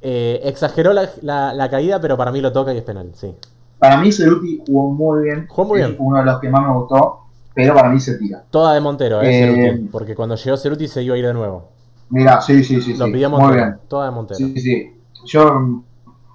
Eh, 0.02 0.42
exageró 0.46 0.92
la, 0.94 1.08
la- 1.22 1.54
la 1.54 1.70
caída, 1.70 2.00
pero 2.02 2.18
para 2.18 2.32
mí 2.32 2.42
lo 2.42 2.52
toca 2.52 2.74
y 2.74 2.78
es 2.78 2.84
penal, 2.84 3.12
sí. 3.14 3.36
Para 3.78 3.98
mí 3.98 4.12
Ceruti 4.12 4.62
jugó 4.66 4.90
muy 4.92 5.24
bien. 5.26 5.46
Jugó 5.48 5.68
muy 5.70 5.78
bien. 5.80 5.96
uno 6.00 6.18
de 6.20 6.26
los 6.26 6.40
que 6.40 6.50
más 6.50 6.66
me 6.68 6.74
gustó, 6.74 7.20
pero 7.54 7.74
para 7.74 7.90
mí 7.90 8.00
se 8.00 8.18
tira. 8.18 8.44
Toda 8.50 8.74
de 8.74 8.82
Montero, 8.82 9.22
eh, 9.22 9.28
Eh, 9.30 9.70
Ceruti, 9.72 9.88
porque 9.92 10.16
cuando 10.16 10.36
llegó 10.36 10.58
Ceruti 10.58 10.88
se 10.88 11.04
iba 11.04 11.16
a 11.16 11.18
ir 11.18 11.26
de 11.26 11.34
nuevo. 11.34 11.70
Mira, 12.10 12.42
sí, 12.42 12.64
sí, 12.64 12.82
sí. 12.82 12.96
Lo 12.96 13.06
sí. 13.06 13.12
pidió 13.12 13.30
Muy 13.30 13.54
bien. 13.56 13.78
Toda 13.88 14.06
de 14.06 14.12
Montero. 14.12 14.38
Sí, 14.38 14.60
sí. 14.60 14.96
Yo 15.26 15.82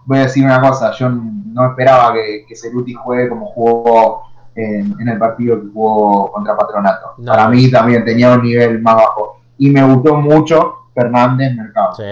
voy 0.05 0.19
a 0.19 0.23
decir 0.23 0.45
una 0.45 0.61
cosa, 0.61 0.93
yo 0.93 1.09
no 1.09 1.67
esperaba 1.71 2.12
que, 2.12 2.45
que 2.47 2.55
Ceruti 2.57 2.95
juegue 2.95 3.29
como 3.29 3.47
jugó 3.47 4.23
en, 4.55 4.95
en 5.01 5.09
el 5.09 5.19
partido 5.19 5.61
que 5.61 5.67
jugó 5.73 6.31
contra 6.33 6.57
Patronato. 6.57 7.15
No. 7.19 7.33
Para 7.33 7.49
mí 7.49 7.71
también 7.71 8.05
tenía 8.05 8.33
un 8.35 8.43
nivel 8.43 8.81
más 8.83 8.97
bajo. 8.97 9.41
Y 9.59 9.71
me 9.71 9.83
gustó 9.85 10.17
mucho 10.17 10.75
Fernández 10.95 11.55
Mercado. 11.57 11.95
Sí. 11.95 12.03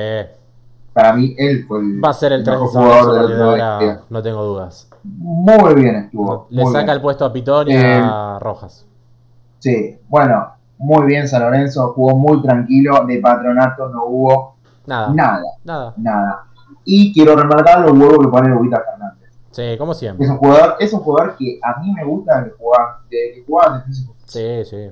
Para 0.92 1.12
mí 1.14 1.34
él 1.38 1.64
fue 1.66 1.80
el 1.80 2.04
Va 2.04 2.10
a 2.10 2.14
ser 2.14 2.32
el 2.32 2.44
3 2.44 2.54
de 2.54 2.60
mejor 2.64 2.72
San 2.72 2.82
jugador 2.82 3.28
de 3.28 3.54
día. 3.86 4.00
no 4.10 4.22
tengo 4.22 4.44
dudas. 4.44 4.88
Muy 5.04 5.74
bien 5.74 5.96
estuvo. 5.96 6.46
Le 6.50 6.64
saca 6.66 6.78
bien. 6.80 6.90
el 6.90 7.00
puesto 7.00 7.24
a 7.24 7.32
Pitón 7.32 7.70
y 7.70 7.76
a 7.76 8.38
Rojas. 8.40 8.86
Sí, 9.62 9.96
bueno, 10.08 10.54
muy 10.78 11.06
bien 11.06 11.28
San 11.28 11.40
Lorenzo, 11.42 11.92
jugó 11.92 12.16
muy 12.18 12.42
tranquilo, 12.42 13.04
de 13.06 13.20
patronato 13.20 13.88
no 13.90 14.06
hubo 14.06 14.56
Nada. 14.86 15.12
nada, 15.14 15.42
Nada. 15.62 15.94
nada. 15.98 16.44
Y 16.84 17.12
quiero 17.14 17.36
remarcar 17.36 17.78
los 17.80 17.92
huevos 17.92 18.18
que 18.18 18.28
pone 18.28 18.52
Ubita 18.56 18.82
Fernández. 18.84 19.30
Sí, 19.52 19.76
como 19.78 19.94
siempre. 19.94 20.24
Es 20.26 20.32
un 20.32 20.38
jugador, 20.38 20.76
es 20.80 20.92
un 20.92 20.98
jugador 21.00 21.36
que 21.36 21.60
a 21.62 21.78
mí 21.80 21.92
me 21.92 22.04
gusta 22.04 22.42
que 22.44 22.50
juega, 22.58 22.98
de, 23.08 23.16
que 23.34 23.44
y 23.46 24.04
Sí, 24.26 24.64
sí. 24.64 24.90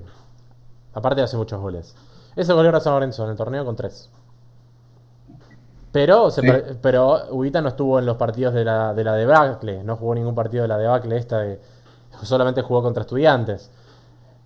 Aparte 0.95 1.21
hace 1.23 1.37
muchos 1.37 1.61
goles. 1.61 1.97
Ese 2.37 2.53
goleó 2.53 2.77
a 2.77 2.79
San 2.81 2.93
Lorenzo 2.93 3.25
en 3.25 3.31
el 3.31 3.37
torneo 3.37 3.65
con 3.65 3.75
tres. 3.75 4.09
Pero, 5.91 6.31
se 6.31 6.43
Sí. 6.43 6.47
per- 6.47 6.77
pero 6.81 7.19
Ubita 7.33 7.61
no 7.61 7.69
estuvo 7.71 7.99
en 7.99 8.07
los 8.07 8.17
partidos 8.17 8.55
de 8.55 8.65
la, 8.65 8.95
de 8.95 9.03
la 9.03 9.15
debacle. 9.15 9.83
No 9.83 9.97
jugó 9.97 10.15
ningún 10.15 10.37
partido 10.37 10.63
de 10.63 10.69
la 10.69 10.79
debacle 10.79 11.17
esta. 11.17 11.39
De, 11.41 11.61
solamente 12.23 12.63
jugó 12.63 12.83
contra 12.83 13.01
estudiantes. 13.01 13.71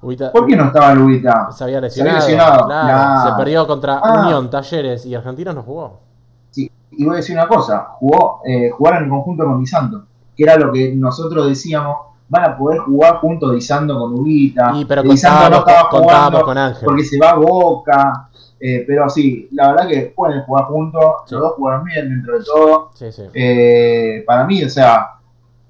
Ubita 0.05 0.33
¿Por 0.33 0.47
qué 0.47 0.57
no 0.57 0.65
estaba 0.65 0.93
el 0.93 0.99
Ubita? 1.01 1.51
se 1.51 1.65
había 1.65 1.89
Se 1.91 2.01
había 2.03 2.15
lesionado. 2.15 2.69
lesionado. 2.69 3.31
Se 3.31 3.37
perdió 3.37 3.67
contra 3.67 4.01
Ah. 4.03 4.23
Unión, 4.25 4.51
Talleres 4.51 5.05
y 5.07 5.15
Argentinos 5.15 5.55
no 5.55 5.63
jugó. 5.63 6.01
Sí, 6.51 6.71
y 6.93 7.05
voy 7.05 7.15
a 7.15 7.17
decir 7.17 7.37
una 7.37 7.49
cosa, 7.49 7.89
jugó, 7.99 8.41
eh, 8.47 8.71
jugaron 8.71 9.05
en 9.05 9.11
conjunto 9.11 9.45
con 9.45 9.59
Di 9.61 9.67
Santo, 9.67 10.05
que 10.37 10.45
era 10.45 10.57
lo 10.57 10.71
que 10.73 10.95
nosotros 10.95 11.49
decíamos, 11.49 11.97
van 12.29 12.45
a 12.51 12.57
poder 12.57 12.79
jugar 12.81 13.17
juntos 13.17 13.53
Di 13.53 13.61
Santo 13.61 13.99
con 13.99 14.15
Ubita. 14.19 14.73
Y 14.75 14.85
pero 14.85 15.03
Di 15.03 15.17
Santo 15.17 15.39
contábamos, 15.39 15.51
no 15.67 15.71
estaba 15.73 15.89
con- 15.91 16.03
jugando 16.03 16.43
con 16.45 16.59
Ángel. 16.59 16.85
porque 16.85 17.05
se 17.05 17.19
va 17.19 17.31
a 17.31 17.35
Boca, 17.37 18.29
eh, 18.61 18.85
pero 18.87 19.09
sí, 19.11 19.49
la 19.53 19.69
verdad 19.73 19.89
que 19.89 20.13
pueden 20.17 20.43
jugar 20.43 20.65
juntos, 20.67 21.03
Sí. 21.27 21.35
los 21.35 21.43
dos 21.43 21.53
jugaron 21.57 21.85
bien 21.85 22.09
dentro 22.09 22.39
de 22.39 22.45
todo. 22.45 22.91
Sí, 22.95 23.11
sí. 23.13 23.23
Eh, 23.35 24.23
para 24.27 24.45
mí, 24.45 24.63
o 24.65 24.69
sea, 24.71 25.11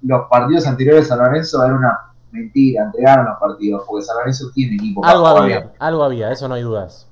los 0.03 0.29
partidos 0.29 0.67
anteriores 0.67 1.11
a 1.11 1.17
Lorenzo 1.17 1.65
era 1.65 1.75
una 1.75 1.99
mentira, 2.35 2.85
entregaron 2.85 3.27
los 3.27 3.39
partidos, 3.39 3.83
porque 3.87 4.05
San 4.05 4.17
Lorenzo 4.19 4.47
tiene 4.55 4.75
equipo 4.77 5.01
para 5.01 5.13
Algo 5.15 5.27
jugar 5.29 5.43
había, 5.43 5.73
algo 5.79 6.05
había, 6.05 6.33
eso 6.33 6.49
no 6.49 6.55
hay 6.55 6.63
dudas. 6.63 7.09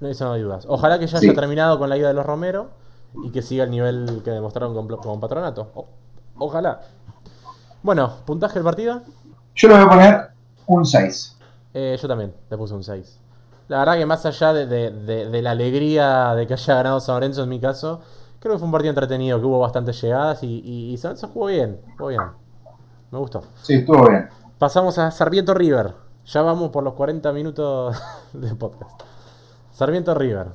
Eso 0.00 0.24
no 0.26 0.32
hay 0.32 0.42
dudas. 0.42 0.64
Ojalá 0.68 0.98
que 0.98 1.06
ya 1.06 1.18
Sí. 1.18 1.26
haya 1.26 1.34
terminado 1.40 1.78
con 1.78 1.88
la 1.88 1.96
ida 1.96 2.08
de 2.08 2.14
los 2.14 2.24
Romero 2.26 2.68
y 3.24 3.30
que 3.30 3.42
siga 3.42 3.64
el 3.64 3.70
nivel 3.70 4.20
que 4.24 4.30
demostraron 4.30 4.74
con, 4.74 4.88
con 4.98 5.20
Patronato. 5.20 5.70
O- 5.74 5.86
ojalá. 6.38 6.80
Bueno, 7.82 8.12
puntaje 8.26 8.54
del 8.54 8.64
partido. 8.64 9.02
Yo 9.54 9.68
le 9.68 9.74
voy 9.74 9.84
a 9.84 9.88
poner 9.88 10.28
un 10.66 10.84
6. 10.84 11.36
Eh, 11.72 11.98
yo 12.00 12.08
también 12.08 12.34
le 12.50 12.56
puse 12.56 12.74
un 12.74 12.82
6. 12.84 13.20
La 13.68 13.78
verdad 13.80 13.96
que 13.96 14.06
más 14.06 14.24
allá 14.26 14.52
de, 14.52 14.66
de- 14.66 14.90
de- 14.90 15.30
de 15.30 15.42
la 15.42 15.52
alegría 15.52 16.34
de 16.34 16.46
que 16.46 16.54
haya 16.54 16.74
ganado 16.74 17.00
San 17.00 17.14
Lorenzo 17.16 17.42
en 17.42 17.48
mi 17.48 17.58
caso, 17.58 18.00
creo 18.38 18.52
que 18.54 18.58
fue 18.58 18.66
un 18.66 18.72
partido 18.72 18.90
entretenido, 18.90 19.40
que 19.40 19.46
hubo 19.46 19.58
bastantes 19.60 20.00
llegadas 20.00 20.42
y, 20.42 20.60
y, 20.64 20.92
y 20.92 20.96
San 20.98 21.10
Lorenzo 21.10 21.28
jugó 21.28 21.46
bien, 21.46 21.80
jugó 21.96 22.08
bien. 22.10 22.20
Me 23.10 23.18
gustó. 23.18 23.42
Sí, 23.62 23.74
estuvo 23.74 24.08
bien. 24.08 24.28
Pasamos 24.58 24.98
a 24.98 25.10
Sarmiento 25.10 25.54
River. 25.54 25.94
Ya 26.26 26.42
vamos 26.42 26.70
por 26.70 26.82
los 26.82 26.94
40 26.94 27.32
minutos 27.32 27.96
de 28.32 28.54
podcast. 28.54 29.00
Sarmiento 29.72 30.14
River. 30.14 30.48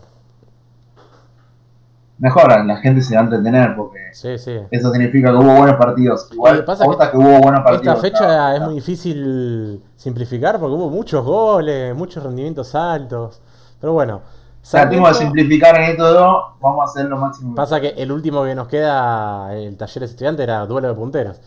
Mejor, 2.17 2.65
la 2.65 2.77
gente 2.77 3.01
se 3.01 3.15
va 3.15 3.21
a 3.21 3.23
entretener 3.23 3.75
porque 3.75 3.97
Sí, 4.13 4.37
sí. 4.37 4.59
eso 4.69 4.91
significa 4.91 5.31
que 5.31 5.37
hubo 5.37 5.55
buenos 5.55 5.75
partidos. 5.75 6.29
Igual 6.31 6.57
que 6.57 6.63
pasa 6.63 6.85
que 6.85 7.11
que, 7.11 7.17
hubo 7.17 7.39
buenos 7.39 7.61
partidos. 7.61 7.95
Esta 7.95 7.95
fecha 7.95 8.17
Claro, 8.19 8.33
es 8.51 8.55
claro. 8.57 8.65
muy 8.65 8.75
difícil 8.75 9.83
simplificar 9.95 10.59
porque 10.59 10.75
hubo 10.75 10.89
muchos 10.89 11.25
goles, 11.25 11.95
muchos 11.95 12.23
rendimientos 12.23 12.75
altos. 12.75 13.41
Pero 13.79 13.93
bueno. 13.93 14.21
Tratimos 14.69 15.09
de 15.17 15.25
simplificar 15.25 15.75
en 15.77 15.83
estos 15.91 16.13
dos, 16.13 16.43
vamos 16.61 16.81
a 16.81 16.83
hacer 16.83 17.05
lo 17.09 17.17
máximo. 17.17 17.55
Pasa 17.55 17.81
que 17.81 17.89
el 17.97 18.11
último 18.11 18.43
que 18.43 18.53
nos 18.53 18.67
queda, 18.67 19.55
el 19.55 19.75
taller 19.75 20.03
estudiante, 20.03 20.43
era 20.43 20.63
duelo 20.67 20.89
de 20.89 20.93
punteros. 20.93 21.39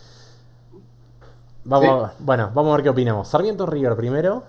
Vamos, 1.65 2.11
bueno, 2.19 2.51
vamos 2.55 2.73
a 2.73 2.77
ver 2.77 2.83
qué 2.85 2.91
opinamos. 2.91 3.29
Sarmiento 3.29 3.65
River 3.67 3.97
primero. 3.97 4.43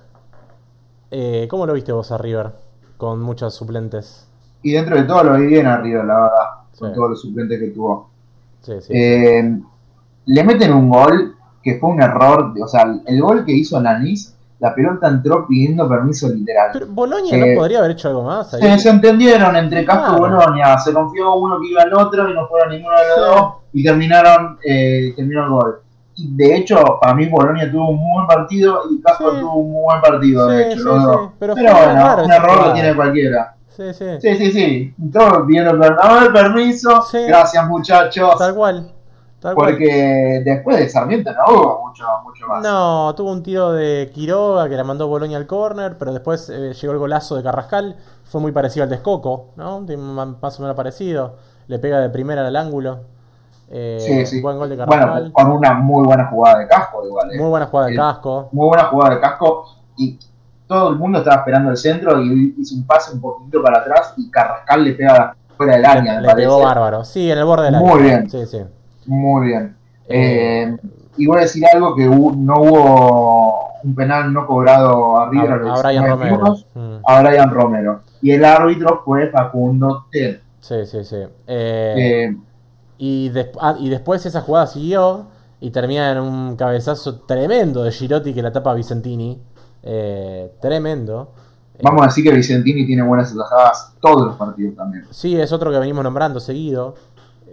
Eh, 1.11 1.47
¿Cómo 1.49 1.65
lo 1.65 1.73
viste 1.73 1.91
vos 1.91 2.11
a 2.11 2.17
River? 2.17 2.51
Con 2.97 3.21
muchos 3.21 3.53
suplentes. 3.55 4.27
Y 4.63 4.71
dentro 4.73 4.95
de 4.95 5.03
todo 5.03 5.23
lo 5.23 5.35
vi 5.37 5.47
bien 5.47 5.65
arriba, 5.67 6.03
la 6.03 6.13
verdad, 6.15 6.39
con 6.77 6.89
Sí. 6.89 6.95
todos 6.95 7.09
los 7.11 7.21
suplentes 7.21 7.59
que 7.59 7.67
tuvo. 7.69 8.09
Sí, 8.61 8.73
sí. 8.81 8.93
Eh, 8.93 9.59
le 10.25 10.43
meten 10.43 10.73
un 10.73 10.89
gol 10.89 11.35
que 11.63 11.77
fue 11.79 11.89
un 11.91 12.01
error, 12.01 12.53
o 12.61 12.67
sea, 12.67 12.85
el 13.05 13.21
gol 13.21 13.45
que 13.45 13.51
hizo 13.53 13.79
Nanis, 13.79 14.33
la 14.59 14.73
pelota 14.73 15.07
entró 15.07 15.45
pidiendo 15.47 15.87
permiso 15.87 16.27
literal. 16.29 16.69
Pero 16.73 16.87
Boloña 16.89 17.35
eh, 17.35 17.53
no 17.53 17.59
podría 17.59 17.79
haber 17.79 17.91
hecho 17.91 18.07
algo 18.09 18.23
más 18.23 18.53
ahí. 18.53 18.61
Se, 18.61 18.79
se 18.79 18.89
entendieron 18.89 19.55
entre 19.55 19.85
Casco 19.85 20.15
y 20.15 20.17
Claro. 20.19 20.35
Bolonia, 20.37 20.77
se 20.79 20.93
confió 20.93 21.35
uno 21.35 21.59
que 21.59 21.67
iba 21.69 21.81
al 21.83 21.93
otro 21.93 22.29
y 22.29 22.33
no 22.33 22.47
fueron 22.47 22.69
ninguno 22.71 22.95
de 22.95 23.03
los 23.21 23.29
dos 23.35 23.53
y 23.73 23.83
terminaron, 23.83 24.57
eh, 24.67 25.13
terminó 25.15 25.43
el 25.43 25.49
gol. 25.49 25.79
Y 26.17 26.35
de 26.35 26.55
hecho, 26.55 26.81
para 27.01 27.13
mí 27.13 27.27
Bolonia 27.27 27.69
tuvo 27.69 27.89
un 27.89 27.97
muy 27.97 28.13
buen 28.15 28.27
partido 28.27 28.81
y 28.89 29.01
Casco 29.01 29.31
Sí. 29.31 29.39
tuvo 29.41 29.55
un 29.55 29.71
muy 29.71 29.83
buen 29.83 30.01
partido, 30.01 30.47
de 30.47 30.63
Sí, 30.63 30.71
hecho, 30.79 30.99
sí, 30.99 31.31
pero 31.39 31.55
bueno, 31.55 31.73
raro 31.73 32.23
un 32.23 32.31
error 32.31 32.67
lo 32.67 32.73
tiene 32.73 32.95
cualquiera. 32.95 33.55
Sí, 33.67 33.93
sí. 33.93 34.05
Sí, 34.21 34.35
sí, 34.37 34.51
sí. 34.53 34.95
Todos 35.11 35.45
viendo 35.45 35.71
el 35.71 35.79
perdón, 35.79 36.31
permiso. 36.33 37.03
Gracias, 37.27 37.67
muchachos. 37.67 38.37
Tal 38.37 38.55
cual. 38.55 38.89
Tal 39.41 39.53
cual. 39.53 39.71
Porque 39.71 40.41
después 40.45 40.77
de 40.77 40.87
Sarmiento 40.87 41.31
no 41.33 41.53
hubo 41.53 41.87
mucho, 41.87 42.05
mucho 42.23 42.47
más. 42.47 42.63
No, 42.63 43.13
tuvo 43.15 43.33
un 43.33 43.43
tiro 43.43 43.73
de 43.73 44.09
Quiroga 44.13 44.69
que 44.69 44.75
la 44.75 44.85
mandó 44.85 45.09
Boloña 45.09 45.37
al 45.37 45.45
córner, 45.45 45.97
pero 45.97 46.13
después 46.13 46.49
eh, 46.49 46.73
llegó 46.73 46.93
el 46.93 46.99
golazo 46.99 47.35
de 47.35 47.43
Carrascal, 47.43 47.97
fue 48.23 48.39
muy 48.39 48.53
parecido 48.53 48.83
al 48.83 48.89
de 48.89 48.95
Escoco, 48.95 49.49
¿no? 49.57 49.81
Más 50.41 50.57
o 50.57 50.61
menos 50.61 50.75
parecido. 50.77 51.35
Le 51.67 51.77
pega 51.77 51.99
de 51.99 52.09
primera 52.09 52.47
al 52.47 52.55
ángulo. 52.55 53.01
Eh, 53.69 53.97
sí, 53.99 54.25
sí. 54.25 54.41
Buen 54.41 54.57
gol 54.57 54.69
de 54.69 54.77
Carrascal. 54.77 55.09
Bueno, 55.09 55.33
con 55.33 55.51
una 55.51 55.73
muy 55.73 56.05
buena 56.05 56.25
jugada 56.27 56.59
de 56.59 56.67
casco, 56.67 57.05
igual. 57.05 57.31
eh. 57.33 57.37
muy 57.39 57.49
buena 57.49 57.65
jugada 57.65 57.89
de 57.89 57.95
casco. 57.95 58.49
Muy 58.51 58.67
buena 58.67 58.83
jugada 58.85 59.15
de 59.15 59.21
casco. 59.21 59.65
Y 59.97 60.19
todo 60.67 60.89
el 60.89 60.95
mundo 60.97 61.19
estaba 61.19 61.37
esperando 61.37 61.71
el 61.71 61.77
centro 61.77 62.21
y 62.21 62.55
hizo 62.57 62.75
un 62.75 62.85
pase 62.85 63.13
un 63.13 63.21
poquito 63.21 63.61
para 63.61 63.79
atrás 63.79 64.13
y 64.17 64.29
Carrascal 64.29 64.83
le 64.83 64.93
pega 64.93 65.35
fuera 65.57 65.75
del 65.77 65.85
área, 65.85 66.21
Le, 66.21 66.27
le 66.27 66.35
pegó 66.35 66.59
bárbaro. 66.61 67.03
Sí, 67.05 67.31
en 67.31 67.37
el 67.37 67.45
borde 67.45 67.65
del 67.71 67.75
Muy 67.79 67.91
área. 68.01 68.17
bien. 68.19 68.29
Sí, 68.29 68.45
sí. 68.45 68.61
Muy 69.07 69.47
bien. 69.47 69.75
Eh, 70.07 70.75
y 71.17 71.25
voy 71.27 71.37
a 71.37 71.41
decir 71.41 71.63
algo 71.73 71.95
que 71.95 72.05
no 72.05 72.55
hubo 72.61 73.65
un 73.83 73.95
penal 73.95 74.33
no 74.33 74.45
cobrado 74.47 75.17
a 75.17 75.29
River 75.29 75.51
A, 75.51 75.73
a 75.73 75.81
Brian 75.81 76.03
19 76.03 76.09
Romero. 76.09 76.35
minutos, 76.35 76.65
Mm, 76.73 76.95
a 77.05 77.21
Brian 77.21 77.49
Romero. 77.51 78.01
Y 78.21 78.31
el 78.31 78.43
árbitro 78.45 79.01
fue 79.05 79.29
Facundo 79.29 80.05
Tel. 80.11 80.41
Sí, 80.59 80.85
sí, 80.85 81.03
sí. 81.03 81.17
Eh, 81.47 81.93
Eh, 82.27 82.37
Y, 82.97 83.31
ah, 83.59 83.75
y 83.79 83.89
después 83.89 84.25
esa 84.25 84.41
jugada 84.41 84.67
siguió 84.67 85.25
y 85.59 85.71
termina 85.71 86.11
en 86.11 86.19
un 86.19 86.55
cabezazo 86.55 87.21
tremendo 87.21 87.83
de 87.83 87.91
Girotti 87.91 88.33
que 88.33 88.41
la 88.41 88.51
tapa 88.51 88.71
a 88.71 88.73
Vicentini. 88.73 89.41
Eh, 89.83 90.51
tremendo. 90.61 91.31
Vamos 91.81 92.03
a 92.03 92.05
decir 92.05 92.23
que 92.23 92.31
Vicentini 92.31 92.85
tiene 92.85 93.03
buenas 93.03 93.33
atajadas 93.33 93.93
todos 94.01 94.27
los 94.27 94.35
partidos 94.35 94.75
también. 94.75 95.05
Sí, 95.11 95.39
es 95.39 95.51
otro 95.51 95.71
que 95.71 95.79
venimos 95.79 96.03
nombrando 96.03 96.39
seguido. 96.39 96.95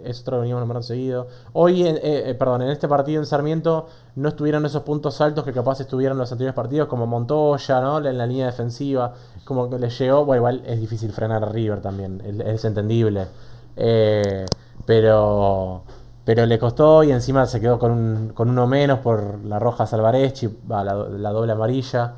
Es 0.03 0.19
otro 0.21 0.37
que 0.37 0.41
venimos 0.41 0.61
nombrando 0.61 0.83
seguido. 0.83 1.27
Hoy, 1.53 1.87
en, 1.87 1.95
eh, 1.97 2.29
eh, 2.29 2.35
perdón, 2.35 2.63
en 2.63 2.69
este 2.69 2.87
partido 2.87 3.21
en 3.21 3.25
Sarmiento 3.25 3.87
no 4.15 4.29
estuvieron 4.29 4.65
esos 4.65 4.83
puntos 4.83 5.21
altos 5.21 5.45
que 5.45 5.53
capaz 5.53 5.79
estuvieron 5.79 6.17
en 6.17 6.19
los 6.19 6.31
anteriores 6.31 6.55
partidos, 6.55 6.87
como 6.87 7.05
Montoya, 7.05 7.79
¿no? 7.79 7.97
En 7.99 8.17
la 8.17 8.25
línea 8.25 8.47
defensiva. 8.47 9.13
Como 9.45 9.69
que 9.69 9.79
le 9.79 9.89
llegó. 9.89 10.25
Bueno, 10.25 10.39
igual 10.39 10.63
es 10.65 10.79
difícil 10.79 11.11
frenar 11.11 11.43
a 11.43 11.47
River 11.47 11.81
también. 11.81 12.21
Es, 12.25 12.39
es 12.39 12.65
entendible. 12.65 13.27
Eh, 13.75 14.45
pero. 14.85 15.83
Pero 16.25 16.45
le 16.45 16.57
costó 16.57 17.03
y 17.03 17.11
encima 17.11 17.45
se 17.45 17.59
quedó 17.59 17.77
con, 17.77 17.91
un, 17.91 18.29
con 18.33 18.49
uno 18.49 18.65
menos 18.65 18.99
por 18.99 19.43
la 19.43 19.59
roja 19.59 19.85
Salvareschi, 19.85 20.47
va, 20.71 20.81
la, 20.83 20.93
la 20.95 21.31
doble 21.31 21.51
amarilla. 21.51 22.13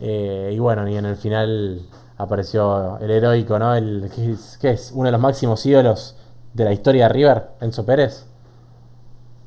Eh, 0.00 0.52
y 0.54 0.58
bueno, 0.58 0.88
y 0.88 0.96
en 0.96 1.04
el 1.04 1.16
final 1.16 1.82
apareció 2.16 2.98
el 2.98 3.10
heroico, 3.10 3.58
¿no? 3.58 3.74
El, 3.74 4.10
¿qué, 4.14 4.32
es, 4.32 4.56
qué 4.58 4.70
es? 4.70 4.90
Uno 4.94 5.04
de 5.06 5.12
los 5.12 5.20
máximos 5.20 5.64
ídolos 5.66 6.16
de 6.54 6.64
la 6.64 6.72
historia 6.72 7.08
de 7.08 7.12
River, 7.12 7.48
Enzo 7.60 7.84
Pérez. 7.84 8.24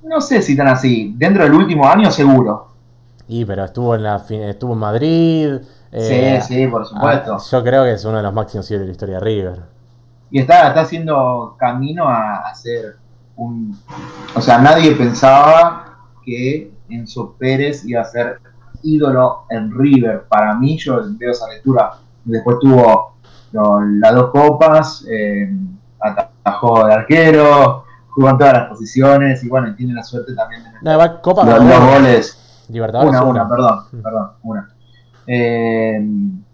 No 0.03 0.21
sé 0.21 0.41
si 0.41 0.55
tan 0.55 0.67
así. 0.67 1.13
Dentro 1.17 1.43
del 1.43 1.53
último 1.53 1.87
año, 1.87 2.09
seguro. 2.11 2.67
Y 3.27 3.45
pero 3.45 3.65
estuvo 3.65 3.95
en 3.95 4.03
la 4.03 4.17
estuvo 4.29 4.73
en 4.73 4.79
Madrid. 4.79 5.55
eh, 5.91 6.39
sí, 6.41 6.55
sí, 6.55 6.67
por 6.67 6.85
supuesto. 6.85 7.33
ah, 7.33 7.39
yo 7.51 7.63
creo 7.63 7.83
que 7.83 7.93
es 7.93 8.05
uno 8.05 8.17
de 8.17 8.23
los 8.23 8.33
máximos 8.33 8.69
ídolos 8.69 8.81
de 8.83 8.87
la 8.87 8.91
historia 8.91 9.15
de 9.15 9.21
River. 9.21 9.74
Y 10.31 10.39
está, 10.39 10.67
está 10.69 10.81
haciendo 10.81 11.55
camino 11.57 12.07
a 12.09 12.37
hacer 12.49 12.97
un. 13.35 13.77
O 14.35 14.41
sea, 14.41 14.57
nadie 14.59 14.91
pensaba 14.95 15.97
que 16.23 16.71
Enzo 16.89 17.35
Pérez 17.37 17.85
iba 17.85 18.01
a 18.01 18.05
ser 18.05 18.39
ídolo 18.83 19.43
en 19.49 19.71
River. 19.77 20.25
Para 20.27 20.55
mí, 20.55 20.77
yo 20.77 20.99
veo 21.17 21.31
esa 21.31 21.47
lectura. 21.49 21.91
Después 22.23 22.57
tuvo 22.59 23.13
lo- 23.51 23.81
las 23.81 24.13
dos 24.13 24.29
copas, 24.31 25.05
eh, 25.09 25.49
atajó 25.99 26.85
de 26.87 26.93
arquero, 26.93 27.83
jugó 28.09 28.29
en 28.29 28.37
todas 28.37 28.53
las 28.53 28.67
posiciones 28.69 29.43
y 29.43 29.49
bueno, 29.49 29.73
tiene 29.75 29.93
la 29.93 30.03
suerte 30.03 30.33
también 30.35 30.63
de 30.63 30.69
No, 30.81 31.21
Copa 31.21 31.43
los, 31.45 31.59
goles. 31.93 32.65
Libertadores 32.69 33.09
Una, 33.11 33.23
una. 33.23 33.41
una, 33.43 33.49
perdón, 33.49 33.79
Mm. 33.91 34.01
perdón, 34.01 34.31
una. 34.43 34.69
Eh, 35.27 36.07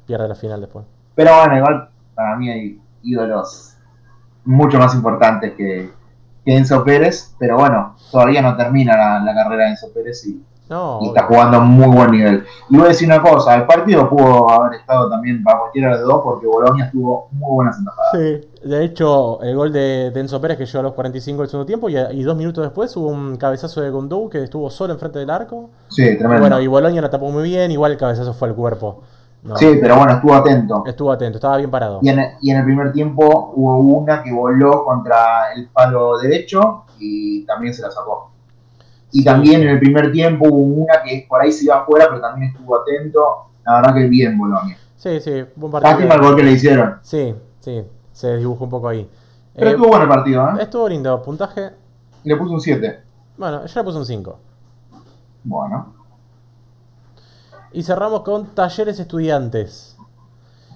Pierde 0.05 0.27
la 0.27 0.35
final 0.35 0.59
después. 0.61 0.85
pero 1.15 1.35
bueno, 1.37 1.57
igual 1.57 1.89
para 2.15 2.35
mí 2.37 2.49
hay 2.49 2.79
ídolos 3.03 3.75
mucho 4.45 4.79
más 4.79 4.93
importantes 4.95 5.53
que, 5.55 5.91
que 6.45 6.57
Enzo 6.57 6.83
Pérez, 6.83 7.35
pero 7.39 7.57
bueno, 7.57 7.95
todavía 8.11 8.41
no 8.41 8.55
termina 8.57 8.95
la, 8.97 9.19
la 9.23 9.33
carrera 9.35 9.65
de 9.65 9.69
Enzo 9.71 9.87
Pérez 9.93 10.25
y, 10.25 10.43
No, 10.69 10.99
y 11.01 11.07
está 11.09 11.23
jugando 11.23 11.57
a 11.57 11.59
muy 11.61 11.87
buen 11.95 12.11
nivel. 12.11 12.45
Y 12.69 12.77
voy 12.77 12.85
a 12.85 12.89
decir 12.89 13.07
una 13.07 13.21
cosa, 13.21 13.55
el 13.55 13.65
partido 13.67 14.09
pudo 14.09 14.49
haber 14.49 14.79
estado 14.79 15.09
también 15.09 15.43
para 15.43 15.59
cualquiera 15.59 15.89
de 15.91 15.99
los 15.99 16.07
dos 16.07 16.21
porque 16.23 16.47
Bolonia 16.47 16.89
tuvo 16.91 17.27
muy 17.31 17.51
buenas 17.55 17.77
entajadas. 17.77 18.11
Sí, 18.11 18.41
de 18.63 18.83
hecho, 18.85 19.41
el 19.41 19.55
gol 19.55 19.71
de, 19.73 20.11
de 20.11 20.19
Enzo 20.19 20.39
Pérez 20.41 20.57
que 20.57 20.65
llegó 20.65 20.79
a 20.79 20.83
los 20.83 20.93
45 20.93 21.41
del 21.41 21.49
segundo 21.49 21.65
tiempo 21.65 21.89
y, 21.89 21.97
y 21.97 22.23
dos 22.23 22.35
minutos 22.37 22.63
después 22.63 22.95
hubo 22.97 23.07
un 23.09 23.35
cabezazo 23.37 23.81
de 23.81 23.89
Gondou 23.89 24.29
que 24.29 24.43
estuvo 24.43 24.69
solo 24.69 24.93
enfrente 24.93 25.19
del 25.19 25.29
arco. 25.29 25.71
Sí, 25.89 26.03
Y 26.03 26.17
tremendo. 26.17 26.39
bueno, 26.41 26.59
y 26.61 26.67
Boloña 26.67 27.01
la 27.01 27.09
tapó 27.09 27.29
muy 27.31 27.43
bien, 27.43 27.71
igual 27.71 27.91
el 27.93 27.97
cabezazo 27.97 28.33
fue 28.33 28.47
al 28.49 28.55
cuerpo. 28.55 29.03
No, 29.43 29.55
Sí, 29.57 29.77
pero 29.81 29.95
bueno, 29.97 30.13
estuvo 30.13 30.35
atento. 30.35 30.83
Estuvo 30.85 31.11
atento, 31.11 31.37
estaba 31.37 31.57
bien 31.57 31.71
parado. 31.71 31.99
Y 32.01 32.09
en, 32.09 32.19
y 32.41 32.51
en 32.51 32.57
el 32.57 32.63
primer 32.63 32.91
tiempo 32.93 33.53
hubo 33.55 33.77
una 33.77 34.21
que 34.21 34.31
voló 34.31 34.85
contra 34.85 35.51
el 35.55 35.67
palo 35.69 36.19
derecho 36.19 36.83
y 36.99 37.43
también 37.45 37.73
se 37.73 37.81
la 37.81 37.89
sacó. 37.89 38.29
Y 39.11 39.23
también 39.23 39.61
en 39.63 39.69
el 39.69 39.79
primer 39.79 40.11
tiempo 40.11 40.45
hubo 40.47 40.83
una 40.83 41.01
que 41.03 41.25
por 41.27 41.41
ahí 41.41 41.51
se 41.51 41.65
iba 41.65 41.77
afuera, 41.77 42.05
pero 42.07 42.21
también 42.21 42.51
estuvo 42.51 42.77
atento. 42.79 43.19
La 43.65 43.75
verdad 43.75 43.95
que 43.95 44.07
bien 44.07 44.37
Bolonia. 44.37 44.77
Sí, 44.95 45.19
sí, 45.19 45.43
buen 45.55 45.71
partido. 45.71 45.91
Lástima 45.93 46.13
el 46.15 46.21
gol 46.21 46.35
que 46.35 46.43
le 46.43 46.51
hicieron. 46.51 46.99
Sí, 47.01 47.35
sí, 47.59 47.83
se 48.11 48.37
dibujó 48.37 48.65
un 48.65 48.69
poco 48.69 48.87
ahí. 48.89 49.09
Pero 49.55 49.67
Eh, 49.67 49.71
estuvo 49.71 49.87
bueno 49.87 50.03
el 50.03 50.09
partido, 50.09 50.49
¿eh? 50.49 50.53
estuvo 50.61 50.87
lindo, 50.87 51.21
puntaje. 51.23 51.71
Le 52.23 52.35
puse 52.37 52.53
un 52.53 52.61
7. 52.61 52.99
Bueno, 53.37 53.65
yo 53.65 53.79
le 53.79 53.83
puse 53.83 53.97
un 53.97 54.05
5. 54.05 54.39
Bueno, 55.43 55.93
Y 57.73 57.83
cerramos 57.83 58.21
con 58.21 58.47
Talleres 58.47 58.99
Estudiantes. 58.99 59.97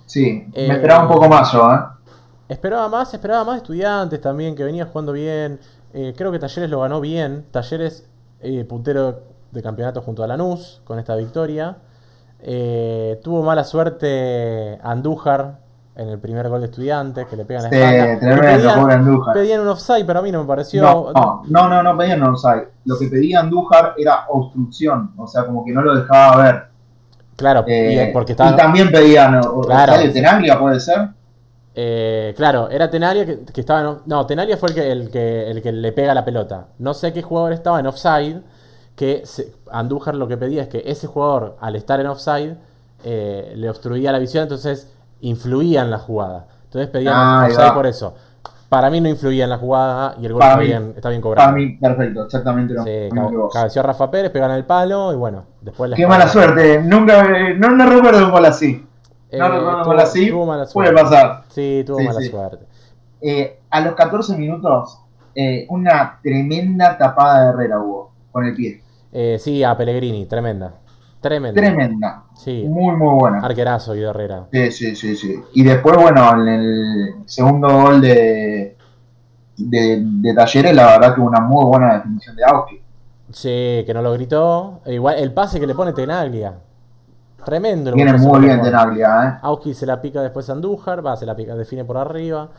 sí. 0.06 0.48
Eh, 0.54 0.68
Me 0.68 0.76
esperaba 0.76 1.04
un 1.04 1.10
poco 1.14 1.28
más 1.28 1.52
yo, 1.52 1.72
¿eh? 1.74 1.80
Esperaba 2.48 2.88
más, 2.90 3.14
esperaba 3.14 3.44
más 3.44 3.58
Estudiantes 3.58 4.22
también, 4.22 4.56
que 4.56 4.64
venía 4.64 4.86
jugando 4.86 5.12
bien. 5.12 5.60
Eh, 5.94 6.14
creo 6.16 6.32
que 6.32 6.40
Talleres 6.40 6.70
lo 6.70 6.82
ganó 6.82 7.02
bien. 7.02 7.46
Talleres, 7.52 8.08
eh, 8.40 8.64
puntero 8.66 9.22
de 9.52 9.64
campeonato 9.64 10.02
junto 10.02 10.24
a 10.24 10.28
Lanús 10.28 10.82
con 10.86 11.00
esta 11.00 11.16
victoria. 11.16 11.78
Eh, 12.40 13.20
tuvo 13.24 13.42
mala 13.42 13.64
suerte 13.64 14.78
Andújar 14.84 15.60
en 15.96 16.10
el 16.10 16.20
primer 16.20 16.48
gol 16.50 16.60
de 16.60 16.68
Estudiantes, 16.68 17.26
que 17.26 17.36
le 17.38 17.46
pegan 17.46 17.64
la 17.64 17.70
Sí, 17.70 17.76
espalda. 17.78 18.06
Que 18.06 18.18
tremendo, 18.18 18.46
pedían- 18.70 18.80
pobre 18.82 18.94
Andújar. 18.94 19.34
Pedían 19.34 19.62
un 19.62 19.68
offside, 19.70 20.06
pero 20.06 20.20
a 20.20 20.22
mí 20.22 20.32
no 20.32 20.42
me 20.42 20.48
pareció. 20.48 20.82
No, 20.84 21.12
no, 21.14 21.44
no, 21.48 21.70
no, 21.70 21.84
no 21.84 21.98
pedían 21.98 22.22
onside. 22.22 22.70
Lo 22.86 22.98
que 23.00 23.08
pedía 23.08 23.40
Andújar 23.40 23.96
era 23.98 24.26
obstrucción, 24.30 25.14
o 25.18 25.26
sea, 25.26 25.46
como 25.46 25.66
que 25.66 25.72
no 25.72 25.82
lo 25.82 25.96
dejaba 25.96 26.44
ver. 26.44 26.75
Claro, 27.36 27.64
Eh, 27.68 28.08
y, 28.10 28.14
porque 28.14 28.32
estaba. 28.34 28.52
y 28.52 28.56
también 28.56 28.92
pedían 28.92 29.42
Claro. 29.66 29.98
de 29.98 30.10
Tenaglia, 30.10 30.58
puede 30.60 30.80
ser. 30.80 31.10
Eh, 31.78 32.34
claro, 32.38 32.70
era 32.70 32.90
Tenalia 32.90 33.26
que, 33.26 33.40
que 33.44 33.60
estaba 33.62 33.82
en, 33.82 33.98
No, 34.06 34.26
Tenalia 34.26 34.56
fue 34.56 34.70
el 34.70 34.76
que, 34.76 34.92
el, 34.92 35.10
que, 35.12 35.52
el 35.52 35.62
que 35.62 35.72
le 35.74 35.92
pega 35.92 36.14
la 36.14 36.24
pelota. 36.24 36.68
No 36.80 36.94
sé 36.94 37.12
qué 37.12 37.22
jugador 37.22 37.52
estaba 37.54 37.80
en 37.80 37.88
offside. 37.88 38.42
Que 38.96 39.24
se- 39.26 39.52
Andújar 39.70 40.16
lo 40.16 40.26
que 40.30 40.38
pedía 40.38 40.62
es 40.62 40.70
que 40.70 40.82
ese 40.86 41.06
jugador, 41.08 41.58
al 41.60 41.76
estar 41.76 42.00
en 42.00 42.08
offside, 42.08 42.56
eh, 43.04 43.52
le 43.58 43.70
obstruía 43.70 44.14
la 44.14 44.20
visión, 44.20 44.44
entonces 44.44 44.90
influía 45.20 45.82
en 45.82 45.92
la 45.92 45.98
jugada. 46.00 46.48
Entonces 46.64 46.90
pedían 46.90 47.14
Ah, 47.14 47.44
offside 47.46 47.74
por 47.74 47.88
eso. 47.88 48.16
Para 48.76 48.90
mí 48.90 49.00
no 49.00 49.08
influía 49.08 49.46
en 49.46 49.50
la 49.52 49.58
jugada 49.58 50.16
y 50.20 50.26
el 50.26 50.34
gol 50.34 50.42
está 50.42 50.58
mí- 50.58 50.66
bien, 50.66 50.94
está 50.98 51.08
bien 51.10 51.22
cobrado. 51.22 51.48
Para 51.48 51.56
mí, 51.58 51.78
perfecto, 51.78 52.26
exactamente 52.26 52.74
lo 52.74 52.84
Sí, 52.84 52.90
mismo 53.10 53.30
que 53.30 53.38
vos. 53.38 53.54
cabeció 53.54 53.80
a 53.80 53.84
Rafa 53.86 54.12
Pérez, 54.12 54.32
pegan 54.32 54.52
el 54.52 54.66
palo 54.66 55.14
y 55.14 55.16
bueno, 55.16 55.46
después 55.62 55.90
la 55.90 55.96
Qué 55.96 56.06
mala 56.06 56.28
suerte, 56.28 56.82
nunca, 56.84 57.24
no, 57.56 57.70
no 57.70 57.86
recuerdo 57.90 58.26
un 58.26 58.32
gol 58.32 58.44
así. 58.46 58.86
Eh, 59.32 59.38
no 59.40 59.48
recuerdo 59.48 59.78
un 59.78 59.84
gol 59.86 60.00
así, 60.02 60.30
tuvo 60.30 60.46
mala 60.46 60.66
puede 60.66 60.90
suerte. 60.90 61.04
pasar. 61.04 61.44
Sí, 61.48 61.84
tuvo 61.88 62.00
Sí, 62.00 62.04
mala 62.06 62.20
sí. 62.20 62.30
suerte. 62.30 62.66
Eh, 63.22 63.60
a 63.70 63.80
los 63.80 63.96
14 63.96 64.36
minutos, 64.38 65.00
eh, 65.34 65.66
una 65.70 66.20
tremenda 66.22 66.98
tapada 66.98 67.44
de 67.46 67.50
Herrera 67.52 67.80
hubo 67.80 68.12
con 68.34 68.44
el 68.46 68.54
pie. 68.54 68.82
Eh, 69.14 69.38
sí, 69.40 69.64
a 69.64 69.78
Pellegrini, 69.78 70.26
tremenda. 70.26 70.74
Tremenda. 71.30 71.60
Tremenda, 71.62 72.24
Sí, 72.36 72.66
muy, 72.68 72.96
muy 72.96 73.16
buena. 73.20 73.40
arquerazo 73.40 73.94
Guido 73.94 74.12
Herrera. 74.12 74.46
Sí, 74.52 74.72
sí, 74.72 74.96
sí, 74.96 75.16
sí. 75.16 75.42
Y 75.54 75.64
después, 75.64 75.98
bueno, 75.98 76.32
en 76.34 76.48
el 76.48 77.16
segundo 77.26 77.68
gol 77.70 78.00
de, 78.02 78.78
de, 79.58 80.04
de 80.04 80.34
Talleres, 80.36 80.76
la 80.76 80.86
verdad 80.86 81.16
que 81.16 81.22
una 81.22 81.40
muy 81.42 81.66
buena 81.66 81.96
definición 81.96 82.36
de 82.36 82.44
Auski. 82.44 82.82
Sí, 83.32 83.84
que 83.86 83.92
no 83.94 84.02
lo 84.04 84.14
gritó. 84.14 84.82
E 84.86 84.94
igual 84.94 85.16
el 85.18 85.34
pase 85.34 85.60
que 85.60 85.66
le 85.66 85.74
pone 85.74 85.94
Tenaglia. 85.94 86.54
Tremendo. 87.44 87.92
Viene 87.94 88.14
muy 88.14 88.42
bien. 88.42 88.62
Tenaglia, 88.62 89.24
¿eh? 89.24 89.40
Auski 89.42 89.74
se 89.74 89.86
la 89.86 90.00
pica 90.02 90.22
después 90.22 90.48
a 90.50 90.54
Andújar, 90.54 91.06
va, 91.06 91.16
se 91.16 91.26
la 91.26 91.36
pica, 91.36 91.56
define 91.56 91.84
por 91.86 91.98
arriba. 91.98 92.50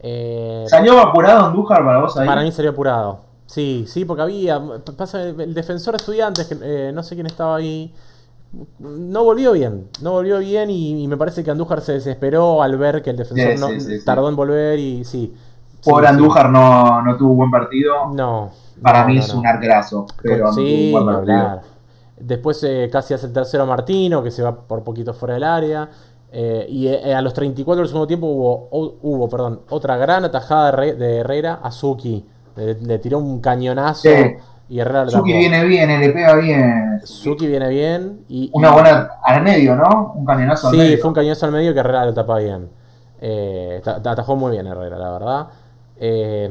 Eh, 0.00 0.64
¿Salió 0.68 1.00
apurado 1.00 1.46
Andújar 1.46 1.84
para 1.84 2.00
vos 2.00 2.16
ahí? 2.16 2.26
para 2.26 2.42
mí 2.42 2.50
salió 2.52 2.72
apurado. 2.72 3.20
Sí, 3.46 3.84
sí, 3.88 4.04
porque 4.04 4.22
había. 4.22 4.60
Pasa 4.96 5.22
el 5.22 5.54
defensor 5.54 5.94
estudiantes, 5.94 6.46
que 6.48 6.56
eh, 6.60 6.90
no 6.92 7.02
sé 7.04 7.14
quién 7.14 7.26
estaba 7.26 7.56
ahí. 7.56 7.94
No 8.78 9.24
volvió 9.24 9.52
bien, 9.52 9.88
no 10.02 10.12
volvió 10.12 10.38
bien 10.38 10.70
y, 10.70 11.02
y 11.02 11.08
me 11.08 11.16
parece 11.16 11.44
que 11.44 11.50
Andújar 11.50 11.80
se 11.80 11.92
desesperó 11.92 12.62
al 12.62 12.76
ver 12.78 13.02
que 13.02 13.10
el 13.10 13.16
defensor 13.16 13.52
Sí, 13.54 13.60
no, 13.60 13.68
sí, 13.68 13.80
sí, 13.80 13.98
sí. 13.98 14.04
tardó 14.04 14.28
en 14.28 14.36
volver 14.36 14.78
y 14.78 15.04
sí. 15.04 15.34
Sí. 15.80 15.90
Andújar 16.06 16.50
no, 16.50 17.02
no 17.02 17.16
tuvo 17.16 17.34
buen 17.34 17.50
partido. 17.50 18.06
No. 18.12 18.50
Para 18.82 19.02
no, 19.02 19.08
mí 19.08 19.18
es 19.18 19.32
un 19.32 19.46
arquerazo, 19.46 20.06
pero 20.22 20.52
sí, 20.52 20.54
no 20.54 20.54
tuvo 20.54 20.62
un 20.62 20.66
ni 20.66 20.90
buen 20.90 21.06
partido. 21.06 21.36
hablar. 21.38 21.62
Después 22.18 22.62
eh, 22.64 22.88
casi 22.90 23.14
hace 23.14 23.26
el 23.26 23.32
tercero 23.32 23.66
Martino, 23.66 24.22
que 24.22 24.30
se 24.30 24.42
va 24.42 24.54
por 24.56 24.82
poquito 24.82 25.12
fuera 25.14 25.34
del 25.34 25.44
área. 25.44 25.88
Eh, 26.32 26.66
y 26.68 26.88
eh, 26.88 27.14
a 27.14 27.22
los 27.22 27.32
34 27.34 27.80
del 27.82 27.88
segundo 27.88 28.06
tiempo 28.06 28.26
hubo, 28.26 28.68
hu- 28.70 28.94
hubo 29.02 29.28
perdón, 29.28 29.60
otra 29.70 29.96
gran 29.96 30.24
atajada 30.24 30.66
de, 30.66 30.72
Re- 30.72 30.94
de 30.94 31.16
Herrera 31.18 31.60
a 31.62 31.70
Suki. 31.70 32.24
Le, 32.56 32.74
le 32.74 32.98
tiró 32.98 33.18
un 33.18 33.40
cañonazo 33.40 34.08
Sí. 34.08 34.34
Y 34.68 34.80
Herrera 34.80 35.08
Suki 35.08 35.32
viene 35.32 35.64
bien, 35.64 35.90
eh, 35.90 35.98
le 35.98 36.10
pega 36.10 36.34
bien. 36.36 37.00
Suki 37.04 37.46
viene 37.46 37.68
bien. 37.68 38.20
Y, 38.28 38.50
Una 38.52 38.72
buena 38.72 39.08
al 39.24 39.42
medio, 39.42 39.76
¿no? 39.76 40.12
Un 40.16 40.24
cañonazo 40.24 40.68
al 40.68 40.74
Sí, 40.74 40.78
medio. 40.80 40.98
fue 40.98 41.08
un 41.08 41.14
cañonazo 41.14 41.46
al 41.46 41.52
medio 41.52 41.72
que 41.72 41.80
Herrera 41.80 42.04
lo 42.04 42.14
tapa 42.14 42.38
bien. 42.38 42.68
Eh, 43.20 43.80
ta- 43.84 44.02
ta- 44.02 44.10
atajó 44.12 44.34
muy 44.36 44.52
bien 44.52 44.66
Herrera, 44.66 44.98
la 44.98 45.10
verdad. 45.12 45.46
Eh, 45.98 46.50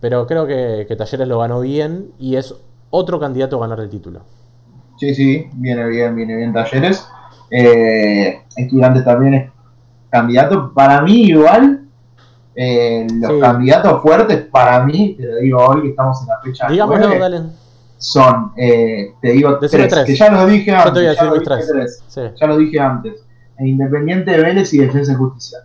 pero 0.00 0.26
creo 0.26 0.46
que, 0.46 0.84
que 0.88 0.96
Talleres 0.96 1.26
lo 1.28 1.38
ganó 1.40 1.60
bien 1.60 2.12
y 2.18 2.36
es 2.36 2.54
otro 2.90 3.18
candidato 3.20 3.56
a 3.56 3.66
ganar 3.66 3.80
el 3.80 3.88
título. 3.90 4.20
Sí, 4.98 5.14
sí, 5.14 5.48
viene 5.54 5.86
bien, 5.88 6.14
viene 6.14 6.36
bien 6.36 6.52
Talleres. 6.52 7.06
Eh, 7.50 8.40
estudiantes 8.56 9.04
también 9.04 9.34
es 9.34 9.50
candidato. 10.10 10.72
Para 10.74 11.02
mí, 11.02 11.24
igual, 11.24 11.81
eh, 12.54 13.06
los 13.20 13.32
Sí. 13.32 13.40
candidatos 13.40 14.02
fuertes, 14.02 14.44
para 14.50 14.84
mí, 14.84 15.14
te 15.16 15.24
lo 15.26 15.36
digo 15.36 15.58
hoy 15.66 15.82
que 15.82 15.88
estamos 15.88 16.20
en 16.22 16.28
la 16.28 16.40
fecha 16.40 16.68
Digámoslo, 16.68 17.06
9, 17.06 17.18
dale. 17.20 17.42
son, 17.98 18.52
eh, 18.56 19.14
te 19.20 19.30
digo, 19.32 19.58
tres, 19.58 19.70
tres. 19.70 20.04
que 20.04 20.16
ya 20.16 20.30
los 20.30 20.46
dije 20.50 20.70
antes. 20.74 21.16
ya 21.16 21.24
lo 21.24 21.32
dije 21.34 21.44
tres. 21.44 21.68
tres, 21.72 22.04
Sí. 22.08 22.20
Ya 22.40 22.46
lo 22.46 22.56
dije 22.58 22.78
antes. 22.80 23.24
E 23.58 23.68
Independiente, 23.68 24.36
Vélez 24.40 24.72
y 24.74 24.78
Defensa 24.78 25.12
y 25.12 25.14
Justicia. 25.14 25.58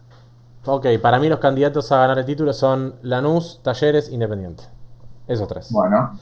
Ok, 0.66 0.86
para 1.02 1.18
mí 1.20 1.30
los 1.30 1.40
candidatos 1.40 1.92
a 1.92 1.98
ganar 2.00 2.20
el 2.20 2.26
título 2.26 2.52
son 2.54 2.96
Lanús, 3.02 3.62
Talleres, 3.64 4.10
Independiente. 4.12 4.64
Esos 5.28 5.48
tres. 5.48 5.72
Bueno, 5.72 6.18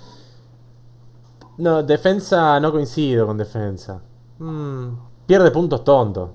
No, 1.57 1.83
defensa 1.83 2.59
no 2.59 2.71
coincido 2.71 3.25
con 3.25 3.37
defensa. 3.37 3.99
Mm, 4.39 4.87
pierde 5.25 5.51
puntos 5.51 5.83
tonto. 5.83 6.33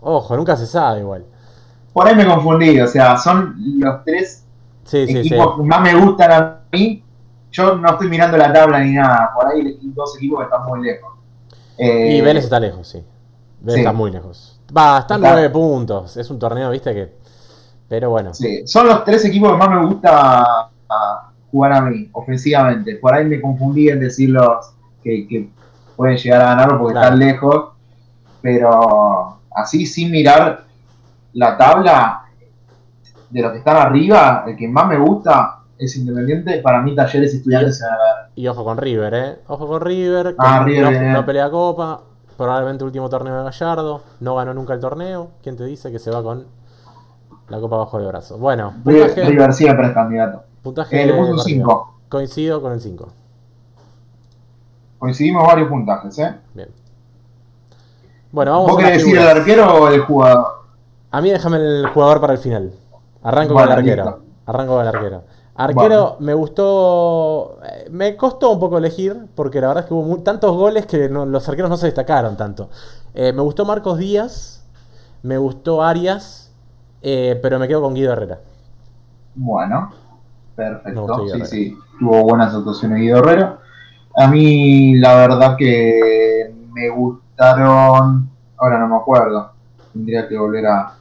Ojo, 0.00 0.36
nunca 0.36 0.56
se 0.56 0.66
sabe 0.66 1.00
igual. 1.00 1.24
Por 1.96 2.06
ahí 2.06 2.14
me 2.14 2.26
confundí. 2.26 2.78
O 2.78 2.86
sea, 2.86 3.16
son 3.16 3.54
los 3.78 4.04
tres 4.04 4.44
Sí, 4.84 5.06
sí, 5.06 5.12
sí. 5.14 5.18
equipos 5.20 5.56
que 5.56 5.62
más 5.62 5.80
me 5.80 5.94
gustan 5.94 6.30
a 6.30 6.60
mí. 6.70 7.02
Yo 7.50 7.74
no 7.76 7.88
estoy 7.92 8.08
mirando 8.10 8.36
la 8.36 8.52
tabla 8.52 8.80
ni 8.80 8.92
nada. 8.92 9.30
Por 9.34 9.46
ahí 9.46 9.60
hay 9.62 9.78
dos 9.94 10.14
equipos 10.18 10.40
que 10.40 10.44
están 10.44 10.66
muy 10.66 10.82
lejos. 10.82 11.10
Eh, 11.78 12.16
Y 12.16 12.20
Vélez 12.20 12.44
está 12.44 12.60
lejos, 12.60 12.86
sí. 12.86 13.02
Vélez 13.60 13.78
está 13.80 13.92
muy 13.94 14.10
lejos. 14.10 14.60
Va, 14.76 14.98
están 14.98 15.20
Está- 15.22 15.32
nueve 15.32 15.48
puntos. 15.48 16.18
Es 16.18 16.28
un 16.30 16.38
torneo, 16.38 16.70
viste 16.70 16.92
que. 16.92 17.16
Pero 17.88 18.10
bueno. 18.10 18.34
Sí, 18.34 18.66
son 18.66 18.88
los 18.88 19.02
tres 19.04 19.24
equipos 19.24 19.52
que 19.52 19.56
más 19.56 19.70
me 19.70 19.86
gusta 19.86 20.68
jugar 21.50 21.72
a 21.72 21.80
mí, 21.80 22.10
ofensivamente. 22.12 22.96
Por 22.96 23.14
ahí 23.14 23.24
me 23.24 23.40
confundí 23.40 23.88
en 23.88 24.00
decirlos 24.00 24.72
que, 25.02 25.26
que 25.26 25.48
pueden 25.96 26.18
llegar 26.18 26.42
a 26.42 26.44
ganarlo 26.50 26.78
porque 26.78 26.92
Claro. 26.92 27.06
están 27.14 27.18
lejos. 27.20 27.64
Pero 28.42 29.38
así, 29.54 29.86
sin 29.86 30.10
mirar 30.10 30.65
la 31.36 31.56
tabla 31.56 32.24
de 33.28 33.42
los 33.42 33.52
que 33.52 33.58
están 33.58 33.76
arriba, 33.76 34.44
el 34.46 34.56
que 34.56 34.66
más 34.68 34.88
me 34.88 34.98
gusta 34.98 35.60
es 35.78 35.94
Independiente. 35.96 36.58
Para 36.60 36.80
mí, 36.80 36.94
Talleres 36.94 37.34
y 37.34 37.36
Estudiantes 37.36 37.80
ganar. 37.80 38.30
Y 38.34 38.48
ojo 38.48 38.64
con 38.64 38.78
River, 38.78 39.14
¿eh? 39.14 39.38
Ojo 39.46 39.66
con 39.66 39.80
River. 39.82 40.34
Ah, 40.38 40.62
River, 40.64 41.02
no, 41.12 41.26
pelea 41.26 41.50
Copa. 41.50 42.00
Probablemente 42.38 42.84
último 42.84 43.08
torneo 43.10 43.36
de 43.36 43.44
Gallardo. 43.44 44.02
No 44.20 44.34
ganó 44.34 44.54
nunca 44.54 44.72
el 44.72 44.80
torneo. 44.80 45.32
¿Quién 45.42 45.56
te 45.56 45.64
dice 45.64 45.92
que 45.92 45.98
se 45.98 46.10
va 46.10 46.22
con 46.22 46.46
la 47.48 47.60
Copa 47.60 47.76
bajo 47.76 47.98
el 47.98 48.06
brazo? 48.06 48.38
Bueno, 48.38 48.74
River, 48.84 49.08
puntaje. 49.08 49.28
River 49.28 49.52
siempre 49.52 49.86
es 49.88 49.92
candidato. 49.92 50.42
puntaje 50.62 51.02
Eh, 51.02 51.06
le 51.06 51.12
puse 51.12 51.30
un 51.30 51.36
partido. 51.36 51.66
5. 51.66 51.94
Coincido 52.08 52.62
con 52.62 52.72
el 52.72 52.80
5. 52.80 53.08
Coincidimos 54.98 55.46
varios 55.46 55.68
puntajes, 55.68 56.18
¿eh? 56.18 56.34
Bien. 56.54 56.68
Bueno, 58.32 58.52
vamos 58.52 58.72
¿Vos 58.72 58.80
a 58.80 58.84
querés 58.86 59.02
decir 59.02 59.18
el 59.18 59.28
arquero 59.28 59.74
o 59.74 59.88
el 59.88 60.00
jugador? 60.00 60.55
A 61.10 61.20
mí 61.20 61.30
déjame 61.30 61.56
el 61.58 61.86
jugador 61.88 62.20
para 62.20 62.32
el 62.34 62.38
final. 62.38 62.72
Arranco 63.22 63.54
con 63.54 63.64
el 63.64 63.72
arquero. 63.72 64.20
Arranco 64.46 64.72
con 64.74 64.82
el 64.82 64.88
arquero. 64.94 65.22
Arquero 65.54 66.16
me 66.20 66.34
gustó. 66.34 67.58
eh, 67.64 67.88
Me 67.90 68.16
costó 68.16 68.50
un 68.52 68.60
poco 68.60 68.76
elegir, 68.78 69.26
porque 69.34 69.60
la 69.60 69.68
verdad 69.68 69.84
es 69.84 69.88
que 69.88 69.94
hubo 69.94 70.18
tantos 70.22 70.54
goles 70.56 70.86
que 70.86 71.08
no- 71.08 71.24
los 71.26 71.48
arqueros 71.48 71.70
no 71.70 71.76
se 71.76 71.86
destacaron 71.86 72.36
tanto. 72.36 72.68
Eh, 73.14 73.32
me 73.32 73.40
gustó 73.42 73.64
Marcos 73.64 73.98
Díaz, 73.98 74.64
me 75.22 75.38
gustó 75.38 75.82
Arias, 75.82 76.52
eh, 77.02 77.38
pero 77.42 77.58
me 77.58 77.68
quedo 77.68 77.80
con 77.82 77.94
Guido 77.94 78.12
Herrera. 78.12 78.40
Bueno, 79.34 79.92
perfecto. 80.54 81.06
Sí, 81.24 81.30
Herrera. 81.30 81.44
sí, 81.46 81.78
tuvo 81.98 82.22
buenas 82.24 82.54
actuaciones 82.54 83.00
Guido 83.00 83.18
Herrera. 83.18 83.58
A 84.16 84.28
mí, 84.28 84.96
la 84.96 85.14
verdad 85.16 85.56
que 85.56 86.54
me 86.72 86.88
gustaron. 86.90 88.28
Ahora 88.58 88.78
no 88.78 88.88
me 88.88 88.96
acuerdo. 88.96 89.52
Tendría 89.96 90.28
que 90.28 90.36
volver 90.36 90.66
a, 90.66 90.94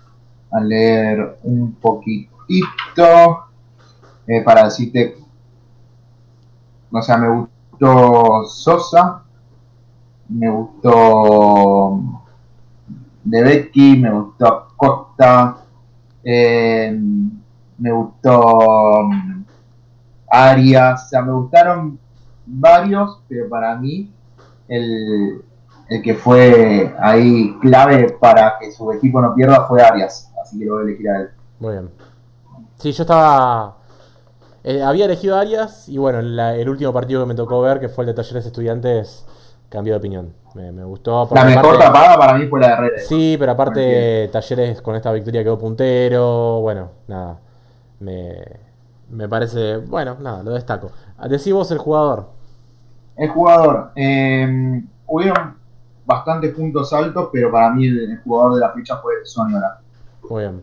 a 0.51 0.59
leer 0.61 1.37
un 1.43 1.73
poquitito 1.73 3.43
eh, 4.25 4.41
para 4.41 4.63
decirte. 4.63 5.17
O 6.89 7.01
sea, 7.01 7.17
me 7.17 7.27
gustó 7.27 8.45
Sosa, 8.45 9.23
me 10.29 10.49
gustó 10.49 11.99
De 13.21 13.43
Becky, 13.43 13.97
me 13.97 14.11
gustó 14.11 14.67
Costa, 14.77 15.57
eh, 16.23 16.97
me 17.77 17.91
gustó 17.91 19.03
mm, 19.03 19.43
Arias, 20.29 21.05
o 21.05 21.09
sea, 21.09 21.21
me 21.21 21.33
gustaron 21.33 21.99
varios, 22.45 23.19
pero 23.27 23.49
para 23.49 23.75
mí 23.75 24.09
el, 24.69 25.43
el 25.89 26.01
que 26.01 26.15
fue 26.15 26.93
ahí 26.99 27.55
clave 27.61 28.17
para 28.19 28.55
que 28.59 28.71
su 28.71 28.91
equipo 28.91 29.21
no 29.21 29.33
pierda 29.35 29.65
fue 29.67 29.81
Arias, 29.81 30.31
así 30.41 30.57
que 30.59 30.65
lo 30.65 30.73
voy 30.73 30.81
a 30.81 30.85
elegir 30.85 31.09
a 31.09 31.19
él. 31.21 31.29
Muy 31.59 31.71
bien. 31.73 31.89
Sí, 32.77 32.91
yo 32.91 33.03
estaba. 33.03 33.77
eh, 34.63 34.81
había 34.81 35.05
elegido 35.05 35.35
a 35.37 35.41
Arias 35.41 35.87
y 35.87 35.97
bueno, 35.97 36.21
la- 36.21 36.55
el 36.55 36.67
último 36.69 36.91
partido 36.91 37.21
que 37.21 37.27
me 37.27 37.35
tocó 37.35 37.61
ver, 37.61 37.79
que 37.79 37.87
fue 37.89 38.03
el 38.03 38.07
de 38.07 38.13
Talleres 38.15 38.45
Estudiantes, 38.45 39.25
cambió 39.69 39.93
de 39.93 39.99
opinión. 39.99 40.33
Me, 40.55 40.71
me 40.71 40.83
gustó. 40.85 41.27
La 41.33 41.43
mejor 41.45 41.75
aparte- 41.75 41.83
tapada 41.85 42.17
para 42.17 42.37
mí 42.37 42.47
fue 42.47 42.59
la 42.61 42.67
de 42.67 42.73
Herrera. 42.73 42.97
Sí, 43.07 43.35
pero 43.37 43.51
aparte. 43.51 44.29
Talleres 44.31 44.81
con 44.81 44.95
esta 44.95 45.11
victoria 45.11 45.43
quedó 45.43 45.57
puntero. 45.59 46.61
Bueno, 46.61 46.89
nada. 47.07 47.39
Me, 47.99 48.41
me 49.09 49.27
parece. 49.29 49.77
Bueno, 49.77 50.15
nada, 50.19 50.41
lo 50.43 50.51
destaco. 50.51 50.91
Decí 51.29 51.51
vos 51.51 51.69
el 51.71 51.77
jugador. 51.77 52.29
El 53.17 53.29
jugador, 53.29 53.91
eh, 53.95 54.81
hubieron 55.07 55.57
bastantes 56.05 56.53
puntos 56.53 56.91
altos, 56.93 57.29
pero 57.31 57.51
para 57.51 57.69
mí 57.71 57.87
el, 57.87 58.19
jugador 58.23 58.55
de 58.55 58.59
la 58.61 58.71
fecha 58.71 58.97
fue 58.97 59.13
Soñora. 59.23 59.79
Muy 60.29 60.43
bien. 60.43 60.61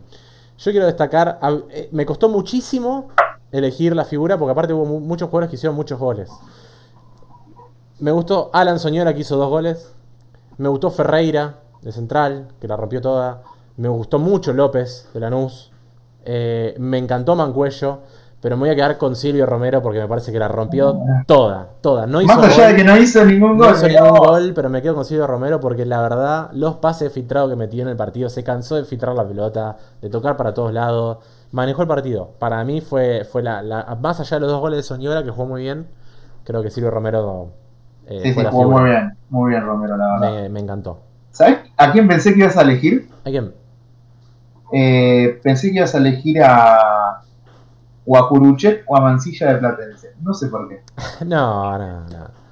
Yo 0.57 0.71
quiero 0.71 0.85
destacar. 0.85 1.39
eh, 1.69 1.89
Me 1.91 2.05
costó 2.05 2.29
muchísimo 2.29 3.09
elegir 3.51 3.95
la 3.95 4.05
figura 4.05 4.37
porque 4.37 4.51
aparte 4.51 4.73
hubo 4.73 4.85
mu- 4.85 4.99
muchos 4.99 5.29
jugadores 5.29 5.49
que 5.49 5.55
hicieron 5.55 5.75
muchos 5.75 5.99
goles. 5.99 6.29
Me 7.99 8.11
gustó 8.11 8.49
Alan 8.53 8.79
Soñora 8.79 9.13
que 9.13 9.21
hizo 9.21 9.37
dos 9.37 9.49
goles. 9.49 9.93
Me 10.57 10.69
gustó 10.69 10.91
Ferreira 10.91 11.59
de 11.81 11.91
central, 11.91 12.49
que 12.59 12.67
la 12.67 12.75
rompió 12.77 13.01
toda. 13.01 13.43
Me 13.77 13.87
gustó 13.89 14.19
mucho 14.19 14.53
López 14.53 15.09
de 15.13 15.19
Lanús. 15.19 15.71
Eh, 16.25 16.75
me 16.79 16.97
encantó 16.97 17.35
Mancuello. 17.35 17.99
Pero 18.43 18.57
me 18.57 18.63
voy 18.63 18.69
a 18.71 18.75
quedar 18.75 18.97
con 18.97 19.15
Silvio 19.15 19.45
Romero 19.45 19.81
porque 19.81 19.99
me 19.99 20.07
parece 20.07 20.33
que 20.33 20.37
la 20.37 20.49
rompió 20.49 20.99
toda, 21.25 21.69
toda. 21.79 22.05
No 22.05 22.21
hizo 22.21 22.35
Más 22.35 22.43
allá 22.45 22.63
gol, 22.67 22.71
de 22.71 22.75
que 22.75 22.83
no 22.83 22.97
hizo 22.97 23.23
ningún 23.23 23.57
no 23.57 23.63
gol, 23.63 23.73
hizo 23.73 23.87
mirá 23.87 24.01
ningún 24.01 24.19
gol, 24.19 24.51
pero 24.53 24.69
me 24.69 24.81
quedo 24.81 24.95
con 24.95 25.05
Silvio 25.05 25.25
Romero 25.27 25.61
porque 25.61 25.85
la 25.85 26.01
verdad, 26.01 26.49
los 26.51 26.75
pases 26.75 27.11
filtrados 27.13 27.49
que 27.49 27.55
metió 27.55 27.83
en 27.83 27.87
el 27.87 27.95
partido, 27.95 28.29
se 28.29 28.43
cansó 28.43 28.75
de 28.75 28.83
filtrar 28.83 29.15
la 29.15 29.25
pelota, 29.25 29.77
de 30.01 30.09
tocar 30.09 30.35
para 30.35 30.53
todos 30.53 30.73
lados, 30.73 31.19
manejó 31.53 31.83
el 31.83 31.87
partido. 31.87 32.31
Para 32.37 32.61
mí 32.65 32.81
fue, 32.81 33.23
fue 33.23 33.43
la, 33.43 33.61
la- 33.61 33.97
más 34.01 34.19
allá 34.19 34.35
de 34.35 34.41
los 34.41 34.51
dos 34.51 34.59
goles 34.59 34.75
de 34.77 34.83
Soñora, 34.83 35.23
que 35.23 35.29
jugó 35.31 35.45
muy 35.47 35.61
bien, 35.61 35.87
creo 36.43 36.61
que 36.61 36.69
Silvio 36.69 36.91
Romero 36.91 37.47
eh, 38.07 38.19
Sí, 38.23 38.27
sí, 38.27 38.33
fue 38.33 38.43
la 38.43 38.51
jugó 38.51 38.71
muy 38.71 38.89
bien, 38.89 39.17
muy 39.29 39.49
bien 39.51 39.63
Romero, 39.63 39.95
la 39.95 40.19
verdad. 40.19 40.41
Me, 40.43 40.49
me 40.49 40.59
encantó. 40.59 40.99
¿Sabes 41.31 41.59
a 41.77 41.93
quién 41.93 42.09
pensé 42.09 42.33
que 42.33 42.39
ibas 42.41 42.57
a 42.57 42.61
elegir? 42.63 43.07
¿A 43.23 43.29
quién? 43.29 43.53
Eh, 44.73 45.39
pensé 45.43 45.69
que 45.69 45.77
ibas 45.77 45.93
a 45.95 45.97
elegir 45.99 46.41
a 46.43 47.21
o 48.05 48.17
a 48.17 48.27
Curuchet 48.29 48.83
o 48.87 48.97
a 48.97 49.01
Mancilla 49.01 49.53
de 49.53 49.59
Platense. 49.59 50.13
No 50.21 50.33
sé 50.33 50.47
por 50.47 50.67
qué. 50.69 50.81
No, 51.25 51.77
no, 51.77 52.01
no. 52.01 52.43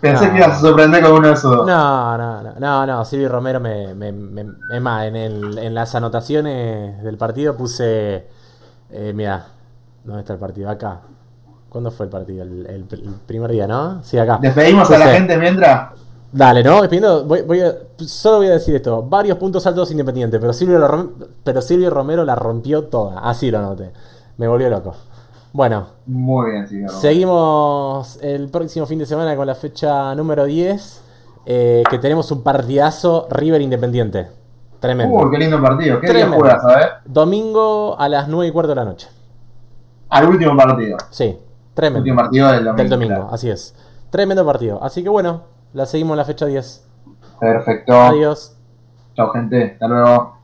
Pensé 0.00 0.26
No. 0.26 0.32
que 0.32 0.38
ibas 0.38 0.58
a 0.58 0.60
sorprender 0.60 1.02
con 1.02 1.12
uno 1.12 1.28
de 1.28 1.34
esos 1.34 1.56
dos. 1.56 1.66
No, 1.66 2.18
no, 2.18 2.42
no, 2.42 2.52
no, 2.58 2.86
no, 2.86 3.04
Silvio 3.04 3.28
Romero 3.30 3.60
me, 3.60 3.94
me, 3.94 4.12
me- 4.12 4.46
es 4.74 4.80
más, 4.82 5.06
en, 5.06 5.16
el- 5.16 5.58
en 5.58 5.74
las 5.74 5.94
anotaciones 5.94 7.02
del 7.02 7.16
partido 7.16 7.56
puse, 7.56 8.26
eh, 8.90 9.12
mira, 9.14 9.46
¿dónde 10.04 10.20
está 10.20 10.34
el 10.34 10.38
partido? 10.38 10.68
Acá. 10.70 11.00
¿Cuándo 11.68 11.90
fue 11.90 12.06
el 12.06 12.10
partido? 12.10 12.42
El, 12.42 12.66
el- 12.66 12.86
el 12.90 13.14
primer 13.26 13.50
día, 13.50 13.66
¿no? 13.66 14.02
Sí, 14.02 14.18
acá. 14.18 14.38
Despedimos 14.40 14.90
a 14.90 14.98
la 14.98 15.06
gente 15.08 15.36
mientras. 15.38 15.90
Dale, 16.32 16.62
¿no? 16.62 16.80
Despidiendo, 16.82 17.24
voy, 17.24 17.42
voy 17.42 17.60
a- 17.62 17.74
solo 18.06 18.38
voy 18.38 18.48
a 18.48 18.52
decir 18.52 18.74
esto, 18.76 19.02
varios 19.02 19.38
puntos 19.38 19.66
altos 19.66 19.90
independientes, 19.90 20.38
pero 20.38 20.52
Silvio, 20.52 21.10
pero 21.42 21.62
Silvio 21.62 21.88
Romero 21.90 22.22
la 22.24 22.34
rompió 22.34 22.84
toda, 22.84 23.20
así 23.20 23.50
lo 23.50 23.62
noté. 23.62 23.92
Me 24.36 24.48
volvió 24.48 24.68
loco. 24.68 24.94
Bueno, 25.52 25.86
Muy 26.06 26.50
bien, 26.50 26.68
sí. 26.68 26.82
Seguimos 27.00 28.18
el 28.22 28.50
próximo 28.50 28.84
fin 28.84 28.98
de 28.98 29.06
semana 29.06 29.34
con 29.36 29.46
la 29.46 29.54
fecha 29.54 30.14
número 30.14 30.44
10, 30.44 31.02
eh, 31.46 31.82
que 31.88 31.98
tenemos 31.98 32.30
un 32.30 32.42
partidazo 32.42 33.26
River 33.30 33.62
Independiente. 33.62 34.28
Tremendo. 34.80 35.16
Uy, 35.16 35.30
qué 35.30 35.38
lindo 35.38 35.62
partido. 35.62 35.98
¿Qué 36.00 36.06
día 36.08 36.14
Tremendo. 36.14 36.36
juegas, 36.38 36.64
a 36.64 36.76
ver? 36.76 36.88
Domingo 37.06 37.98
a 37.98 38.08
las 38.10 38.28
9 38.28 38.48
y 38.48 38.52
cuarto 38.52 38.68
de 38.68 38.74
la 38.74 38.84
noche. 38.84 39.08
Al 40.10 40.28
último 40.28 40.54
partido. 40.54 40.98
Sí, 41.10 41.38
tremendo. 41.72 42.00
Último 42.00 42.16
partido 42.16 42.48
del 42.48 42.64
domingo. 42.64 42.76
Del 42.76 42.90
domingo, 42.90 43.14
claro. 43.14 43.28
así 43.32 43.48
es. 43.48 43.74
Tremendo 44.10 44.44
partido. 44.44 44.82
Así 44.84 45.02
que 45.02 45.08
bueno, 45.08 45.44
la 45.72 45.86
seguimos 45.86 46.12
en 46.12 46.18
la 46.18 46.24
fecha 46.26 46.44
10. 46.44 46.86
Perfecto. 47.40 47.92
Adiós. 47.94 48.56
Chao, 49.14 49.30
gente. 49.30 49.72
Hasta 49.72 49.88
luego. 49.88 50.35